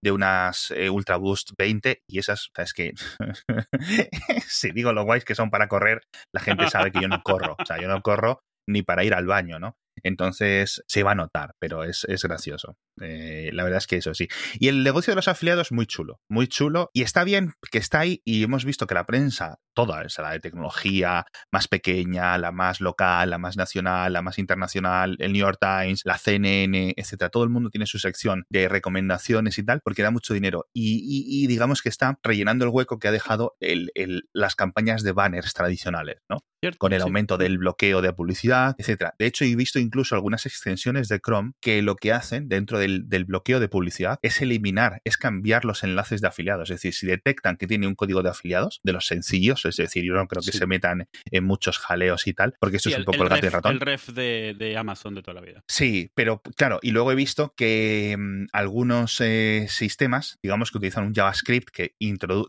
de 0.02 0.12
unas 0.12 0.70
eh, 0.70 0.90
Ultra 0.90 1.16
Boost 1.16 1.50
20 1.58 2.02
y 2.08 2.18
esas, 2.18 2.50
o 2.56 2.62
es 2.62 2.72
que 2.72 2.94
si 4.46 4.70
digo 4.72 4.92
lo 4.92 5.04
guays 5.04 5.24
que 5.24 5.34
son 5.34 5.50
para 5.50 5.68
correr, 5.68 6.02
la 6.32 6.40
gente 6.40 6.68
sabe 6.70 6.92
que 6.92 7.00
yo 7.00 7.08
no 7.08 7.22
corro, 7.22 7.56
o 7.58 7.66
sea, 7.66 7.80
yo 7.80 7.88
no 7.88 8.00
corro 8.02 8.40
ni 8.68 8.82
para 8.82 9.04
ir 9.04 9.14
al 9.14 9.26
baño, 9.26 9.58
¿no? 9.58 9.76
Entonces 10.02 10.82
se 10.86 11.02
va 11.02 11.12
a 11.12 11.14
notar, 11.16 11.54
pero 11.58 11.84
es, 11.84 12.04
es 12.04 12.22
gracioso. 12.22 12.76
Eh, 13.00 13.50
la 13.52 13.64
verdad 13.64 13.78
es 13.78 13.86
que 13.86 13.96
eso 13.96 14.14
sí. 14.14 14.28
Y 14.58 14.68
el 14.68 14.82
negocio 14.82 15.12
de 15.12 15.16
los 15.16 15.28
afiliados 15.28 15.72
muy 15.72 15.86
chulo, 15.86 16.20
muy 16.28 16.46
chulo. 16.46 16.90
Y 16.92 17.02
está 17.02 17.24
bien 17.24 17.54
que 17.70 17.78
está 17.78 18.00
ahí 18.00 18.20
y 18.24 18.42
hemos 18.42 18.64
visto 18.64 18.86
que 18.86 18.94
la 18.94 19.06
prensa, 19.06 19.58
toda, 19.74 20.02
esa, 20.02 20.22
la 20.22 20.32
de 20.32 20.40
tecnología, 20.40 21.24
más 21.50 21.68
pequeña, 21.68 22.36
la 22.38 22.52
más 22.52 22.80
local, 22.80 23.30
la 23.30 23.38
más 23.38 23.56
nacional, 23.56 24.12
la 24.12 24.22
más 24.22 24.38
internacional, 24.38 25.16
el 25.18 25.32
New 25.32 25.40
York 25.40 25.58
Times, 25.60 26.02
la 26.04 26.18
CNN, 26.18 26.94
etcétera, 26.96 27.30
todo 27.30 27.44
el 27.44 27.50
mundo 27.50 27.70
tiene 27.70 27.86
su 27.86 27.98
sección 27.98 28.44
de 28.50 28.68
recomendaciones 28.68 29.58
y 29.58 29.64
tal, 29.64 29.80
porque 29.82 30.02
da 30.02 30.10
mucho 30.10 30.34
dinero. 30.34 30.66
Y, 30.72 31.46
digamos 31.46 31.82
que 31.82 31.88
está 31.88 32.18
rellenando 32.22 32.64
el 32.64 32.70
hueco 32.70 32.98
que 32.98 33.08
ha 33.08 33.12
dejado 33.12 33.56
el, 33.60 33.90
las 34.32 34.54
campañas 34.54 35.02
de 35.02 35.12
banners 35.12 35.54
tradicionales, 35.54 36.18
¿no? 36.28 36.38
Con 36.78 36.92
el 36.92 37.00
aumento 37.00 37.38
del 37.38 37.58
bloqueo 37.58 38.02
de 38.02 38.12
publicidad, 38.12 38.74
etcétera. 38.78 39.14
De 39.18 39.26
hecho, 39.26 39.44
he 39.44 39.56
visto 39.56 39.78
incluso 39.90 40.14
algunas 40.14 40.46
extensiones 40.46 41.08
de 41.08 41.18
Chrome 41.18 41.52
que 41.60 41.82
lo 41.82 41.96
que 41.96 42.12
hacen 42.12 42.48
dentro 42.48 42.78
del 42.78 43.00
del, 43.08 43.24
bloqueo 43.24 43.60
de 43.60 43.68
publicidad 43.68 44.18
es 44.22 44.40
eliminar, 44.40 45.00
es 45.04 45.16
cambiar 45.16 45.64
los 45.64 45.82
enlaces 45.84 46.20
de 46.20 46.28
afiliados. 46.28 46.70
Es 46.70 46.76
decir, 46.76 46.94
si 46.94 47.06
detectan 47.06 47.56
que 47.56 47.66
tiene 47.66 47.86
un 47.86 47.94
código 47.94 48.22
de 48.22 48.30
afiliados, 48.30 48.80
de 48.82 48.92
los 48.92 49.06
sencillos, 49.06 49.64
es 49.64 49.76
decir, 49.76 50.04
yo 50.04 50.14
no 50.14 50.26
creo 50.26 50.42
que 50.42 50.52
se 50.52 50.66
metan 50.66 51.08
en 51.30 51.44
muchos 51.44 51.78
jaleos 51.78 52.26
y 52.26 52.34
tal, 52.34 52.54
porque 52.60 52.76
esto 52.76 52.90
es 52.90 52.98
un 52.98 53.04
poco 53.04 53.22
el, 53.22 53.28
gato 53.28 53.46
y 53.46 53.48
ratón. 53.48 53.72
El 53.72 53.80
ref 53.80 54.08
de, 54.08 54.76
Amazon 54.78 55.14
de 55.14 55.22
toda 55.22 55.34
la 55.34 55.40
vida. 55.40 55.62
Sí, 55.68 56.10
pero 56.14 56.42
claro, 56.56 56.78
y 56.82 56.92
luego 56.92 57.12
he 57.12 57.14
visto 57.14 57.54
que 57.56 58.16
mm, 58.18 58.46
algunos 58.52 59.20
eh, 59.20 59.66
sistemas, 59.68 60.38
digamos 60.42 60.70
que 60.70 60.78
utilizan 60.78 61.04
un 61.04 61.14
JavaScript 61.14 61.68
que 61.70 61.94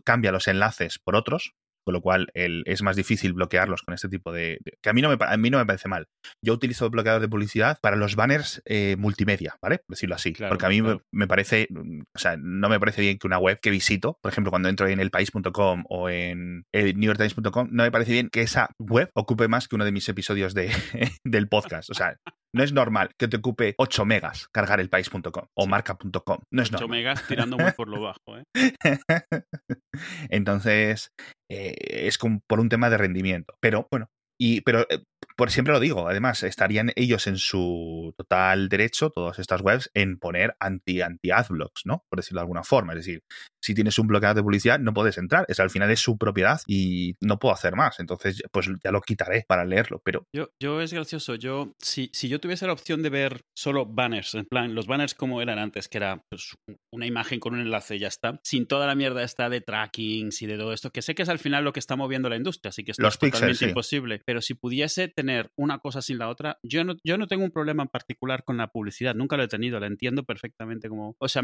cambia 0.04 0.32
los 0.32 0.48
enlaces 0.48 0.98
por 0.98 1.16
otros, 1.16 1.54
con 1.84 1.94
lo 1.94 2.00
cual 2.00 2.28
el, 2.34 2.62
es 2.66 2.82
más 2.82 2.96
difícil 2.96 3.32
bloquearlos 3.32 3.82
con 3.82 3.94
este 3.94 4.08
tipo 4.08 4.32
de, 4.32 4.58
que 4.82 4.90
a 4.90 4.92
mí 4.92 5.02
no 5.02 5.08
me 5.08 5.16
a 5.20 5.36
mí 5.36 5.50
no 5.50 5.58
me 5.58 5.66
parece 5.66 5.88
mal. 5.88 6.06
Yo 6.44 6.52
utilizo 6.52 6.88
bloqueador 6.90 7.20
de 7.20 7.28
publicidad 7.28 7.78
para 7.80 7.96
los 7.96 8.16
banners 8.16 8.62
eh, 8.64 8.96
multimedia, 8.98 9.56
¿vale? 9.62 9.78
Por 9.78 9.96
decirlo 9.96 10.14
así, 10.14 10.32
porque 10.32 10.66
a 10.66 10.68
mí 10.68 10.82
me, 10.82 11.26
parece, 11.26 11.68
o 12.14 12.18
sea, 12.18 12.36
no 12.38 12.68
me 12.68 12.78
parece 12.80 13.02
bien 13.02 13.18
que 13.18 13.26
una 13.26 13.38
web 13.38 13.58
que 13.60 13.70
visito, 13.70 14.18
por 14.22 14.32
ejemplo, 14.32 14.50
cuando 14.50 14.68
entro 14.68 14.86
en 14.86 15.00
elpaís.com 15.00 15.84
o 15.88 16.08
en 16.08 16.64
el 16.72 16.98
newyorktimes.com, 16.98 17.68
no 17.70 17.82
me 17.82 17.90
parece 17.90 18.12
bien 18.12 18.28
que 18.30 18.42
esa 18.42 18.70
web 18.78 19.10
ocupe 19.14 19.48
más 19.48 19.68
que 19.68 19.76
uno 19.76 19.84
de 19.84 19.92
mis 19.92 20.08
episodios 20.08 20.54
de, 20.54 20.70
del 21.24 21.48
podcast, 21.48 21.90
o 21.90 21.94
sea, 21.94 22.16
no 22.54 22.62
es 22.62 22.72
normal 22.72 23.10
que 23.18 23.28
te 23.28 23.38
ocupe 23.38 23.74
8 23.78 24.04
megas 24.04 24.48
cargar 24.52 24.80
el 24.80 24.90
país.com 24.90 25.46
o 25.54 25.66
marca.com. 25.66 26.38
No 26.50 26.62
es 26.62 26.72
8 26.72 26.86
megas 26.86 27.26
tirando 27.28 27.56
muy 27.56 27.72
por 27.72 27.88
lo 27.88 28.02
bajo. 28.02 28.36
¿eh? 28.36 28.44
Entonces, 30.28 31.12
eh, 31.52 32.06
es 32.06 32.18
por 32.46 32.60
un 32.60 32.68
tema 32.68 32.90
de 32.90 32.98
rendimiento. 32.98 33.54
Pero 33.60 33.86
bueno, 33.90 34.10
y, 34.38 34.62
pero 34.62 34.86
eh, 34.90 35.04
por 35.36 35.50
siempre 35.50 35.72
lo 35.72 35.80
digo, 35.80 36.08
además, 36.08 36.42
estarían 36.42 36.92
ellos 36.96 37.26
en 37.26 37.36
su 37.36 38.14
total 38.16 38.68
derecho, 38.68 39.10
todas 39.10 39.38
estas 39.38 39.60
webs, 39.60 39.90
en 39.94 40.18
poner 40.18 40.54
anti-adblocks, 40.60 41.86
¿no? 41.86 42.04
Por 42.08 42.18
decirlo 42.18 42.40
de 42.40 42.42
alguna 42.42 42.64
forma. 42.64 42.92
Es 42.92 42.98
decir, 42.98 43.22
si 43.62 43.74
tienes 43.74 43.98
un 43.98 44.06
bloqueador 44.06 44.36
de 44.36 44.42
publicidad, 44.42 44.78
no 44.78 44.92
puedes 44.92 45.18
entrar. 45.18 45.44
Es 45.48 45.60
al 45.60 45.70
final 45.70 45.90
es 45.90 46.00
su 46.00 46.18
propiedad 46.18 46.60
y 46.66 47.16
no 47.20 47.38
puedo 47.38 47.54
hacer 47.54 47.76
más. 47.76 48.00
Entonces, 48.00 48.42
pues 48.50 48.68
ya 48.82 48.90
lo 48.90 49.00
quitaré 49.00 49.44
para 49.46 49.64
leerlo. 49.64 50.00
Pero. 50.04 50.26
Yo, 50.34 50.50
yo 50.60 50.80
es 50.80 50.92
gracioso. 50.92 51.34
Yo, 51.36 51.72
si, 51.78 52.10
si 52.12 52.28
yo 52.28 52.40
tuviese 52.40 52.66
la 52.66 52.72
opción 52.72 53.02
de 53.02 53.10
ver 53.10 53.42
solo 53.56 53.86
banners, 53.86 54.34
en 54.34 54.46
plan, 54.46 54.74
los 54.74 54.86
banners 54.86 55.14
como 55.14 55.40
eran 55.40 55.58
antes, 55.58 55.88
que 55.88 55.98
era 55.98 56.22
pues, 56.30 56.54
una 56.92 57.06
imagen 57.06 57.40
con 57.40 57.54
un 57.54 57.60
enlace 57.60 57.96
y 57.96 58.00
ya 58.00 58.08
está, 58.08 58.40
sin 58.44 58.66
toda 58.66 58.86
la 58.86 58.94
mierda 58.94 59.22
esta 59.22 59.48
de 59.48 59.60
trackings 59.60 60.42
y 60.42 60.46
de 60.46 60.56
todo 60.56 60.72
esto, 60.72 60.90
que 60.90 61.02
sé 61.02 61.14
que 61.14 61.22
es 61.22 61.28
al 61.28 61.38
final 61.38 61.64
lo 61.64 61.72
que 61.72 61.80
está 61.80 61.96
moviendo 61.96 62.28
la 62.28 62.36
industria, 62.36 62.70
así 62.70 62.84
que 62.84 62.92
esto 62.92 63.06
es 63.06 63.18
totalmente 63.18 63.66
imposible. 63.66 64.20
Pero 64.24 64.40
si 64.40 64.54
pudiese 64.54 65.11
tener 65.12 65.50
una 65.56 65.78
cosa 65.78 66.02
sin 66.02 66.18
la 66.18 66.28
otra, 66.28 66.58
yo 66.62 66.84
no, 66.84 66.94
yo 67.04 67.18
no 67.18 67.26
tengo 67.26 67.44
un 67.44 67.50
problema 67.50 67.82
en 67.82 67.88
particular 67.88 68.44
con 68.44 68.56
la 68.56 68.68
publicidad, 68.68 69.14
nunca 69.14 69.36
lo 69.36 69.44
he 69.44 69.48
tenido, 69.48 69.78
la 69.80 69.86
entiendo 69.86 70.24
perfectamente 70.24 70.88
como... 70.88 71.16
O 71.18 71.28
sea, 71.28 71.42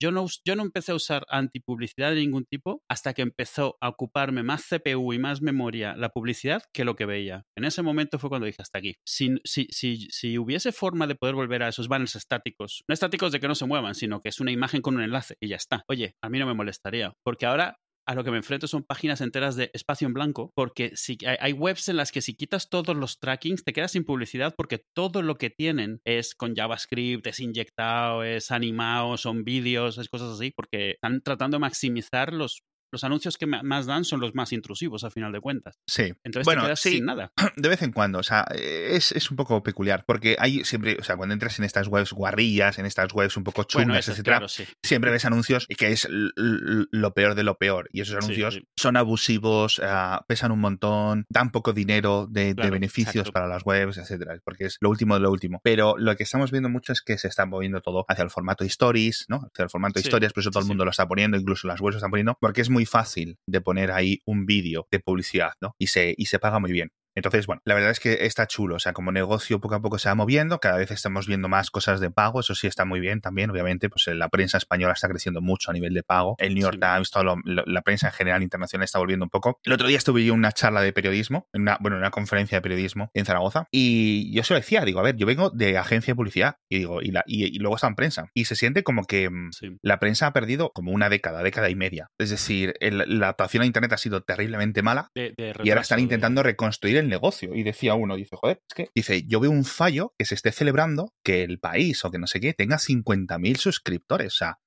yo, 0.00 0.10
no, 0.10 0.26
yo 0.44 0.56
no 0.56 0.62
empecé 0.62 0.92
a 0.92 0.96
usar 0.96 1.24
antipublicidad 1.28 2.10
de 2.10 2.16
ningún 2.16 2.44
tipo 2.44 2.82
hasta 2.88 3.14
que 3.14 3.22
empezó 3.22 3.76
a 3.80 3.88
ocuparme 3.88 4.42
más 4.42 4.66
CPU 4.68 5.12
y 5.12 5.18
más 5.18 5.42
memoria 5.42 5.94
la 5.96 6.10
publicidad 6.10 6.62
que 6.72 6.84
lo 6.84 6.96
que 6.96 7.06
veía. 7.06 7.44
En 7.56 7.64
ese 7.64 7.82
momento 7.82 8.18
fue 8.18 8.30
cuando 8.30 8.46
dije 8.46 8.62
hasta 8.62 8.78
aquí. 8.78 8.96
Si, 9.06 9.36
si, 9.44 9.66
si, 9.70 10.08
si 10.10 10.38
hubiese 10.38 10.72
forma 10.72 11.06
de 11.06 11.14
poder 11.14 11.34
volver 11.34 11.62
a 11.62 11.68
esos 11.68 11.88
banners 11.88 12.16
estáticos, 12.16 12.84
no 12.88 12.92
estáticos 12.92 13.32
de 13.32 13.40
que 13.40 13.48
no 13.48 13.54
se 13.54 13.66
muevan, 13.66 13.94
sino 13.94 14.20
que 14.20 14.28
es 14.28 14.40
una 14.40 14.52
imagen 14.52 14.82
con 14.82 14.96
un 14.96 15.02
enlace 15.02 15.36
y 15.40 15.48
ya 15.48 15.56
está. 15.56 15.84
Oye, 15.88 16.16
a 16.22 16.28
mí 16.28 16.38
no 16.38 16.46
me 16.46 16.54
molestaría, 16.54 17.12
porque 17.22 17.46
ahora 17.46 17.78
a 18.06 18.14
lo 18.14 18.24
que 18.24 18.30
me 18.30 18.38
enfrento 18.38 18.66
son 18.66 18.82
páginas 18.82 19.20
enteras 19.20 19.56
de 19.56 19.70
espacio 19.74 20.06
en 20.06 20.14
blanco, 20.14 20.50
porque 20.54 20.92
si, 20.96 21.18
hay 21.26 21.52
webs 21.52 21.88
en 21.88 21.96
las 21.96 22.12
que 22.12 22.22
si 22.22 22.34
quitas 22.34 22.68
todos 22.68 22.96
los 22.96 23.18
trackings 23.18 23.64
te 23.64 23.72
quedas 23.72 23.92
sin 23.92 24.04
publicidad 24.04 24.54
porque 24.56 24.84
todo 24.94 25.22
lo 25.22 25.36
que 25.36 25.50
tienen 25.50 26.00
es 26.04 26.34
con 26.34 26.54
JavaScript, 26.54 27.26
es 27.26 27.40
inyectado, 27.40 28.24
es 28.24 28.50
animado, 28.50 29.16
son 29.16 29.44
vídeos, 29.44 29.98
es 29.98 30.08
cosas 30.08 30.34
así, 30.34 30.50
porque 30.50 30.92
están 30.92 31.20
tratando 31.22 31.56
de 31.56 31.60
maximizar 31.60 32.32
los 32.32 32.62
los 32.92 33.04
anuncios 33.04 33.38
que 33.38 33.46
más 33.46 33.86
dan 33.86 34.04
son 34.04 34.20
los 34.20 34.34
más 34.34 34.52
intrusivos, 34.52 35.02
a 35.04 35.10
final 35.10 35.32
de 35.32 35.40
cuentas. 35.40 35.78
Sí. 35.86 36.12
Entonces 36.22 36.44
bueno, 36.44 36.62
te 36.62 36.66
quedas 36.66 36.80
sin 36.80 37.06
nada. 37.06 37.32
De 37.56 37.68
vez 37.68 37.82
en 37.82 37.92
cuando, 37.92 38.18
o 38.18 38.22
sea, 38.22 38.46
es, 38.54 39.12
es, 39.12 39.30
un 39.30 39.36
poco 39.36 39.62
peculiar, 39.62 40.04
porque 40.06 40.36
hay 40.38 40.64
siempre, 40.64 40.96
o 41.00 41.02
sea, 41.02 41.16
cuando 41.16 41.32
entras 41.32 41.58
en 41.58 41.64
estas 41.64 41.88
webs 41.88 42.12
guarrillas, 42.12 42.78
en 42.78 42.86
estas 42.86 43.12
webs 43.14 43.36
un 43.36 43.44
poco 43.44 43.64
chungas, 43.64 44.08
etcétera, 44.08 44.42
siempre 44.82 45.10
ves 45.10 45.24
anuncios 45.24 45.66
y 45.68 45.74
que 45.74 45.88
es 45.88 46.06
lo 46.10 47.14
peor 47.14 47.34
de 47.34 47.42
lo 47.42 47.56
peor. 47.56 47.88
Y 47.92 48.02
esos 48.02 48.16
anuncios 48.16 48.60
son 48.76 48.96
abusivos, 48.96 49.80
ah, 49.82 50.24
pesan 50.28 50.52
un 50.52 50.60
montón, 50.60 51.26
dan 51.30 51.50
poco 51.50 51.72
dinero 51.72 52.26
de, 52.30 52.54
beneficios 52.54 53.30
para 53.30 53.46
las 53.46 53.64
webs, 53.64 53.96
etcétera, 53.96 54.38
porque 54.44 54.66
es 54.66 54.76
lo 54.80 54.90
último 54.90 55.14
de 55.14 55.20
lo 55.20 55.30
último. 55.30 55.60
Pero 55.64 55.96
lo 55.96 56.14
que 56.16 56.24
estamos 56.24 56.50
viendo 56.50 56.68
mucho 56.68 56.92
es 56.92 57.00
que 57.00 57.16
se 57.16 57.28
está 57.28 57.46
moviendo 57.46 57.80
todo 57.80 58.04
hacia 58.08 58.22
el 58.22 58.30
formato 58.30 58.64
stories, 58.64 59.26
¿no? 59.28 59.48
Hacia 59.52 59.64
el 59.64 59.70
formato 59.70 59.98
historias, 59.98 60.32
por 60.32 60.42
eso 60.42 60.50
todo 60.50 60.62
el 60.62 60.68
mundo 60.68 60.84
lo 60.84 60.90
está 60.90 61.08
poniendo, 61.08 61.36
incluso 61.36 61.66
las 61.66 61.80
webs 61.80 61.94
lo 61.94 61.98
están 61.98 62.10
poniendo, 62.10 62.36
porque 62.40 62.60
es 62.60 62.70
muy 62.70 62.81
fácil 62.86 63.38
de 63.46 63.60
poner 63.60 63.90
ahí 63.92 64.20
un 64.26 64.46
vídeo 64.46 64.86
de 64.90 65.00
publicidad, 65.00 65.52
¿no? 65.60 65.74
Y 65.78 65.88
se, 65.88 66.14
y 66.16 66.26
se 66.26 66.38
paga 66.38 66.58
muy 66.58 66.72
bien. 66.72 66.90
Entonces, 67.14 67.46
bueno, 67.46 67.62
la 67.64 67.74
verdad 67.74 67.90
es 67.90 68.00
que 68.00 68.26
está 68.26 68.46
chulo. 68.46 68.76
O 68.76 68.78
sea, 68.78 68.92
como 68.92 69.12
negocio 69.12 69.60
poco 69.60 69.74
a 69.74 69.82
poco 69.82 69.98
se 69.98 70.08
va 70.08 70.14
moviendo, 70.14 70.58
cada 70.60 70.78
vez 70.78 70.90
estamos 70.90 71.26
viendo 71.26 71.48
más 71.48 71.70
cosas 71.70 72.00
de 72.00 72.10
pago. 72.10 72.40
Eso 72.40 72.54
sí 72.54 72.66
está 72.66 72.84
muy 72.84 73.00
bien 73.00 73.20
también. 73.20 73.50
Obviamente, 73.50 73.88
pues 73.88 74.06
la 74.08 74.28
prensa 74.28 74.58
española 74.58 74.94
está 74.94 75.08
creciendo 75.08 75.40
mucho 75.40 75.70
a 75.70 75.74
nivel 75.74 75.94
de 75.94 76.02
pago. 76.02 76.36
El 76.38 76.54
New 76.54 76.62
York 76.62 76.78
Times, 76.80 77.10
toda 77.10 77.36
la 77.44 77.82
prensa 77.82 78.08
en 78.08 78.12
general 78.12 78.42
internacional 78.42 78.84
está 78.84 78.98
volviendo 78.98 79.24
un 79.24 79.30
poco. 79.30 79.58
El 79.64 79.72
otro 79.72 79.88
día 79.88 79.98
estuve 79.98 80.24
yo 80.24 80.32
en 80.32 80.38
una 80.38 80.52
charla 80.52 80.80
de 80.80 80.92
periodismo, 80.92 81.48
en 81.52 81.62
una, 81.62 81.78
bueno, 81.80 81.96
en 81.96 82.02
una 82.02 82.10
conferencia 82.10 82.58
de 82.58 82.62
periodismo 82.62 83.10
en 83.14 83.24
Zaragoza, 83.24 83.66
y 83.70 84.34
yo 84.34 84.42
se 84.44 84.54
lo 84.54 84.60
decía, 84.60 84.84
digo, 84.84 85.00
a 85.00 85.02
ver, 85.02 85.16
yo 85.16 85.26
vengo 85.26 85.50
de 85.50 85.78
agencia 85.78 86.12
de 86.12 86.16
publicidad 86.16 86.56
y 86.68 86.78
digo, 86.78 87.02
y, 87.02 87.10
la, 87.10 87.22
y, 87.26 87.58
luego 87.58 87.76
está 87.76 87.88
en 87.88 87.94
prensa. 87.94 88.30
Y 88.34 88.46
se 88.46 88.56
siente 88.56 88.82
como 88.82 89.04
que 89.04 89.28
mm, 89.28 89.50
la 89.82 89.98
prensa 89.98 90.26
ha 90.26 90.32
perdido 90.32 90.70
como 90.72 90.92
una 90.92 91.08
década, 91.08 91.42
década 91.42 91.70
y 91.70 91.74
media. 91.74 92.08
Es 92.18 92.30
decir, 92.30 92.74
la 92.80 93.26
adaptación 93.26 93.62
a 93.62 93.66
Internet 93.66 93.92
ha 93.92 93.98
sido 93.98 94.22
terriblemente 94.22 94.82
mala 94.82 95.10
y 95.14 95.70
ahora 95.70 95.82
están 95.82 96.00
intentando 96.00 96.42
reconstruir 96.42 97.01
el 97.02 97.08
negocio. 97.08 97.54
Y 97.54 97.62
decir 97.62 97.90
a 97.90 97.94
uno, 97.94 98.16
dice, 98.16 98.36
joder, 98.36 98.60
es 98.68 98.74
que, 98.74 98.90
dice, 98.94 99.24
yo 99.26 99.40
veo 99.40 99.50
un 99.50 99.64
fallo 99.64 100.14
que 100.18 100.24
se 100.24 100.34
esté 100.34 100.52
celebrando 100.52 101.12
que 101.22 101.42
el 101.42 101.58
país 101.58 102.04
o 102.04 102.10
que 102.10 102.18
no 102.18 102.26
sé 102.26 102.40
qué 102.40 102.54
tenga 102.54 102.76
50.000 102.76 103.56
suscriptores. 103.56 104.34
O 104.34 104.36
sea, 104.36 104.58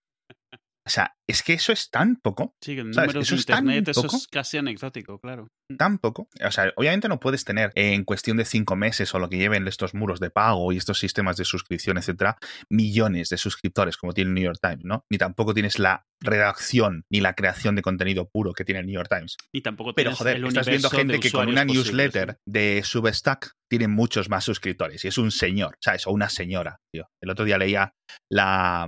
o 0.88 0.90
sea, 0.90 1.16
es 1.28 1.42
que 1.42 1.54
eso 1.54 1.72
es 1.74 1.90
tan 1.90 2.18
poco. 2.18 2.54
Sí, 2.62 2.76
que 2.76 2.82
en 2.82 2.92
números 2.92 3.28
de 3.28 3.36
internet 3.36 3.88
eso 3.88 4.06
es 4.06 4.28
casi 4.28 4.58
anecdótico, 4.58 5.20
claro. 5.20 5.48
Mm. 5.72 5.78
Tan 5.78 5.98
poco. 5.98 6.30
O 6.46 6.52
sea, 6.52 6.72
obviamente 6.76 7.08
no 7.08 7.20
puedes 7.20 7.44
tener 7.44 7.72
en 7.74 8.04
cuestión 8.04 8.38
de 8.38 8.46
cinco 8.46 8.76
meses 8.76 9.14
o 9.16 9.20
lo 9.20 9.28
que 9.28 9.38
lleven 9.38 9.68
estos 9.68 9.96
muros 9.96 10.20
de 10.20 10.30
pago 10.30 10.72
y 10.72 10.78
estos 10.78 11.00
sistemas 11.00 11.38
de 11.38 11.46
suscripción, 11.46 11.98
etcétera, 11.98 12.38
millones 12.70 13.30
de 13.30 13.38
suscriptores 13.38 13.98
como 13.98 14.14
tiene 14.14 14.30
el 14.30 14.36
New 14.36 14.44
York 14.44 14.60
Times, 14.62 14.86
¿no? 14.86 15.06
Ni 15.10 15.18
tampoco 15.18 15.56
tienes 15.56 15.80
la 15.80 16.06
redacción 16.22 17.04
ni 17.12 17.20
la 17.20 17.34
creación 17.34 17.76
de 17.76 17.82
contenido 17.82 18.30
puro 18.30 18.54
que 18.54 18.64
tiene 18.64 18.82
el 18.82 18.86
New 18.86 18.96
York 18.96 19.10
Times. 19.10 19.38
Y 19.52 19.62
tampoco 19.62 19.94
Pero 19.96 20.16
joder, 20.16 20.44
estás 20.46 20.68
viendo 20.68 20.90
gente 20.92 21.20
que 21.20 21.32
con 21.32 21.50
una 21.50 21.66
newsletter 21.66 22.38
de 22.48 22.84
Substack 22.84 23.54
tiene 23.68 23.88
muchos 23.88 24.30
más 24.30 24.44
suscriptores 24.44 25.04
y 25.04 25.08
es 25.08 25.18
un 25.18 25.32
señor, 25.32 25.78
¿sabes? 25.84 26.06
O 26.06 26.12
una 26.12 26.30
señora, 26.30 26.78
tío. 26.94 27.08
El 27.22 27.32
otro 27.32 27.44
día 27.44 27.58
leía 27.58 27.92
la, 28.30 28.88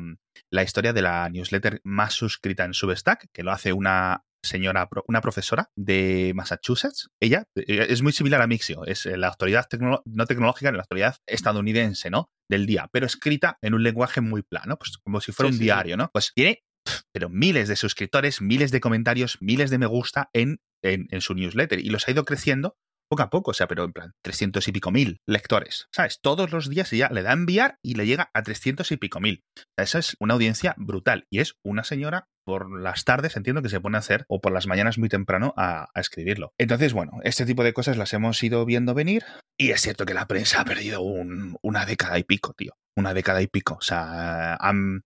la 0.51 0.63
historia 0.63 0.93
de 0.93 1.01
la 1.01 1.29
newsletter 1.29 1.81
más 1.83 2.13
suscrita 2.13 2.65
en 2.65 2.73
Substack, 2.73 3.27
que 3.33 3.43
lo 3.43 3.51
hace 3.51 3.73
una 3.73 4.23
señora, 4.43 4.87
una 5.07 5.21
profesora 5.21 5.71
de 5.75 6.31
Massachusetts. 6.35 7.09
Ella 7.19 7.45
eh, 7.55 7.87
es 7.89 8.01
muy 8.01 8.13
similar 8.13 8.41
a 8.41 8.47
Mixio, 8.47 8.85
es 8.85 9.05
eh, 9.05 9.17
la 9.17 9.27
autoridad 9.27 9.67
no 10.05 10.25
tecnológica, 10.25 10.71
la 10.71 10.81
autoridad 10.83 11.17
estadounidense, 11.25 12.09
¿no? 12.09 12.29
Del 12.49 12.65
día, 12.65 12.89
pero 12.91 13.05
escrita 13.05 13.57
en 13.61 13.73
un 13.73 13.83
lenguaje 13.83 14.21
muy 14.21 14.41
plano, 14.41 14.77
pues 14.77 14.97
como 14.97 15.21
si 15.21 15.31
fuera 15.31 15.51
un 15.51 15.59
diario, 15.59 15.97
¿no? 15.97 16.09
Pues 16.13 16.31
tiene, 16.33 16.63
pero 17.11 17.29
miles 17.29 17.67
de 17.67 17.75
suscriptores, 17.75 18.41
miles 18.41 18.71
de 18.71 18.79
comentarios, 18.79 19.37
miles 19.41 19.69
de 19.69 19.77
me 19.77 19.85
gusta 19.85 20.29
en, 20.33 20.61
en, 20.81 21.07
en 21.11 21.21
su 21.21 21.33
newsletter 21.33 21.79
y 21.79 21.89
los 21.89 22.07
ha 22.07 22.11
ido 22.11 22.23
creciendo 22.23 22.77
poco 23.09 23.23
a 23.23 23.29
poco, 23.29 23.51
o 23.51 23.53
sea, 23.53 23.67
pero 23.67 23.83
en 23.83 23.93
plan, 23.93 24.13
300 24.23 24.67
y 24.67 24.71
pico 24.71 24.91
mil 24.91 25.21
lectores, 25.27 25.87
¿sabes? 25.93 26.19
Todos 26.21 26.51
los 26.51 26.69
días 26.69 26.91
ella 26.93 27.09
le 27.11 27.23
da 27.23 27.31
a 27.31 27.33
enviar 27.33 27.77
y 27.81 27.95
le 27.95 28.05
llega 28.05 28.29
a 28.33 28.43
300 28.43 28.91
y 28.91 28.97
pico 28.97 29.19
mil. 29.19 29.43
Esa 29.77 29.99
es 29.99 30.15
una 30.19 30.33
audiencia 30.33 30.75
brutal 30.77 31.25
y 31.29 31.39
es 31.39 31.55
una 31.63 31.83
señora 31.83 32.27
por 32.47 32.79
las 32.79 33.03
tardes, 33.03 33.35
entiendo 33.35 33.61
que 33.61 33.67
se 33.67 33.81
pone 33.81 33.97
a 33.97 33.99
hacer, 33.99 34.23
o 34.29 34.39
por 34.39 34.53
las 34.53 34.67
mañanas 34.67 34.97
muy 34.97 35.09
temprano 35.09 35.53
a, 35.57 35.89
escribirlo. 35.95 36.53
Entonces, 36.57 36.93
bueno, 36.93 37.19
este 37.23 37.45
tipo 37.45 37.61
de 37.61 37.73
cosas 37.73 37.97
las 37.97 38.13
hemos 38.13 38.41
ido 38.41 38.63
viendo 38.65 38.93
venir 38.93 39.25
y 39.57 39.71
es 39.71 39.81
cierto 39.81 40.05
que 40.05 40.13
la 40.13 40.27
prensa 40.27 40.61
ha 40.61 40.65
perdido 40.65 41.01
una 41.01 41.85
década 41.85 42.17
y 42.19 42.23
pico, 42.23 42.53
tío. 42.53 42.71
Una 42.95 43.13
década 43.13 43.41
y 43.41 43.47
pico. 43.47 43.75
O 43.75 43.81
sea, 43.81 44.57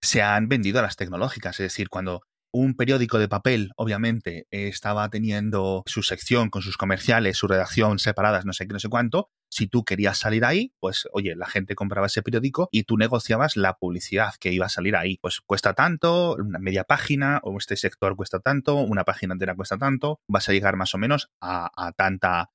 se 0.02 0.22
han 0.22 0.50
vendido 0.50 0.78
a 0.78 0.84
las 0.84 0.98
tecnológicas. 0.98 1.60
Es 1.60 1.66
decir, 1.66 1.90
cuando 1.90 2.22
un 2.52 2.76
periódico 2.76 3.18
de 3.18 3.28
papel, 3.28 3.72
obviamente, 3.76 4.48
estaba 4.52 5.10
teniendo 5.10 5.84
su 5.86 6.04
sección 6.04 6.50
con 6.50 6.62
sus 6.62 6.78
comerciales, 6.78 7.38
su 7.38 7.48
redacción 7.48 8.00
separadas, 8.00 8.46
no 8.46 8.54
sé 8.54 8.68
qué, 8.68 8.74
no 8.74 8.80
sé 8.80 8.90
cuánto, 8.90 9.30
si 9.52 9.68
tú 9.68 9.84
querías 9.84 10.18
salir 10.18 10.46
ahí, 10.46 10.74
pues 10.80 11.08
oye, 11.12 11.36
la 11.36 11.46
gente 11.46 11.76
compraba 11.76 12.08
ese 12.08 12.24
periódico 12.24 12.70
y 12.72 12.84
tú 12.84 12.98
negociabas 12.98 13.58
la 13.58 13.74
publicidad 13.78 14.34
que 14.40 14.52
iba 14.52 14.66
a 14.66 14.70
salir 14.70 14.96
ahí. 14.96 15.18
Pues 15.22 15.42
cuesta 15.42 15.74
tanto, 15.74 16.36
una 16.36 16.58
media 16.58 16.86
página, 16.86 17.42
o 17.44 17.58
este 17.58 17.76
sector 17.76 18.16
cuesta 18.16 18.40
tanto, 18.40 18.76
una 18.76 19.04
página 19.04 19.34
entera 19.34 19.54
cuesta 19.54 19.78
tanto, 19.78 20.22
vas 20.28 20.48
a 20.48 20.54
llegar 20.54 20.78
más 20.78 20.96
o 20.96 20.98
menos 20.98 21.30
a, 21.42 21.70
tanta, 21.98 22.50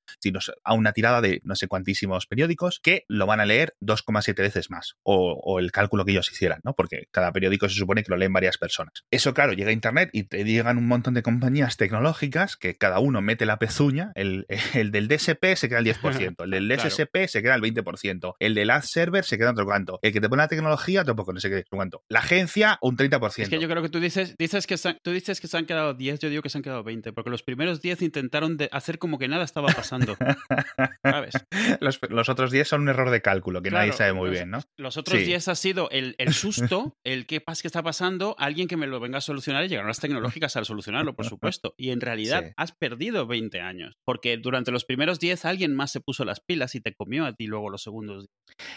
a 0.64 0.74
una 0.74 0.92
tirada 0.92 1.20
de 1.20 1.40
no 1.44 1.54
sé 1.54 1.68
cuantísimos 1.68 2.26
periódicos 2.26 2.80
que 2.82 3.04
lo 3.08 3.26
van 3.26 3.40
a 3.40 3.46
leer 3.46 3.76
2,7 3.82 4.34
veces 4.36 4.70
más, 4.70 4.96
o, 5.02 5.60
el 5.60 5.72
cálculo 5.72 6.04
que 6.04 6.12
ellos 6.12 6.30
hicieran, 6.32 6.60
¿no? 6.64 6.74
Porque 6.74 7.08
cada 7.10 7.32
periódico 7.32 7.68
se 7.68 7.74
supone 7.74 8.02
que 8.02 8.10
lo 8.10 8.16
leen 8.16 8.32
varias 8.32 8.56
personas. 8.56 9.04
Eso, 9.10 9.34
claro, 9.34 9.52
llega 9.52 9.70
a 9.70 9.72
Internet 9.72 10.10
y 10.12 10.24
te 10.24 10.44
llegan 10.44 10.78
un 10.78 10.86
montón 10.86 11.14
de 11.14 11.22
compañías 11.22 11.76
tecnológicas 11.76 12.56
que 12.56 12.76
cada 12.76 13.00
uno 13.00 13.20
mete 13.20 13.44
la 13.44 13.58
pezuña, 13.58 14.12
el, 14.14 14.46
del 14.74 15.08
DSP 15.08 15.56
se 15.56 15.68
queda 15.68 15.80
el 15.80 15.86
10%, 15.86 16.44
el 16.44 16.50
del 16.50 16.68
DSP 16.68 16.85
SSP 16.90 17.28
se 17.28 17.42
queda 17.42 17.54
el 17.54 17.62
20%, 17.62 18.34
el 18.38 18.54
del 18.54 18.70
ad 18.70 18.82
server 18.82 19.24
se 19.24 19.38
queda 19.38 19.50
otro 19.50 19.64
cuanto, 19.64 19.98
el 20.02 20.12
que 20.12 20.20
te 20.20 20.28
pone 20.28 20.42
la 20.42 20.48
tecnología 20.48 21.02
otro 21.02 21.16
poco, 21.16 21.32
no 21.32 21.40
sé 21.40 21.50
qué, 21.50 21.64
cuánto. 21.68 22.02
La 22.08 22.20
agencia 22.20 22.78
un 22.82 22.96
30%. 22.96 23.42
Es 23.42 23.48
que 23.48 23.60
yo 23.60 23.68
creo 23.68 23.82
que 23.82 23.88
tú 23.88 24.00
dices, 24.00 24.34
dices 24.38 24.66
que 24.66 24.76
se, 24.76 24.94
tú 25.02 25.10
dices 25.10 25.40
que 25.40 25.48
se 25.48 25.56
han 25.56 25.66
quedado 25.66 25.94
10, 25.94 26.20
yo 26.20 26.30
digo 26.30 26.42
que 26.42 26.48
se 26.48 26.58
han 26.58 26.62
quedado 26.62 26.82
20, 26.82 27.12
porque 27.12 27.30
los 27.30 27.42
primeros 27.42 27.80
10 27.80 28.02
intentaron 28.02 28.56
de 28.56 28.68
hacer 28.72 28.98
como 28.98 29.18
que 29.18 29.28
nada 29.28 29.44
estaba 29.44 29.68
pasando. 29.68 30.16
¿Sabes? 31.02 31.34
Los, 31.80 32.28
otros 32.28 32.50
10 32.50 32.68
son 32.68 32.82
un 32.82 32.88
error 32.88 33.10
de 33.10 33.20
cálculo 33.22 33.62
que 33.62 33.70
nadie 33.70 33.92
sabe 33.92 34.12
muy 34.12 34.30
bien, 34.30 34.50
¿no? 34.50 34.60
Los 34.76 34.96
otros 34.96 35.18
10 35.18 35.48
ha 35.48 35.54
sido 35.54 35.90
el, 35.90 36.14
el 36.18 36.34
susto, 36.34 36.96
el 37.04 37.26
qué 37.26 37.40
pasa 37.40 37.62
que 37.62 37.68
está 37.68 37.82
pasando, 37.82 38.36
alguien 38.38 38.68
que 38.68 38.76
me 38.76 38.86
lo 38.86 39.00
venga 39.00 39.18
a 39.18 39.20
solucionar 39.20 39.64
y 39.64 39.68
llegaron 39.68 39.88
las 39.88 40.00
tecnológicas 40.00 40.56
a 40.56 40.64
solucionarlo, 40.64 41.14
por 41.14 41.26
supuesto. 41.26 41.74
Y 41.76 41.90
en 41.90 42.00
realidad 42.00 42.52
has 42.56 42.72
perdido 42.72 43.26
20 43.26 43.60
años, 43.60 43.96
porque 44.04 44.36
durante 44.36 44.70
los 44.70 44.84
primeros 44.84 45.18
10 45.20 45.44
alguien 45.44 45.74
más 45.74 45.90
se 45.90 46.00
puso 46.00 46.24
las 46.24 46.40
pilas 46.40 46.74
y 46.76 46.80
te 46.80 46.94
comió 46.94 47.26
a 47.26 47.34
ti 47.34 47.46
luego 47.46 47.70
los 47.70 47.82
segundos. 47.82 48.26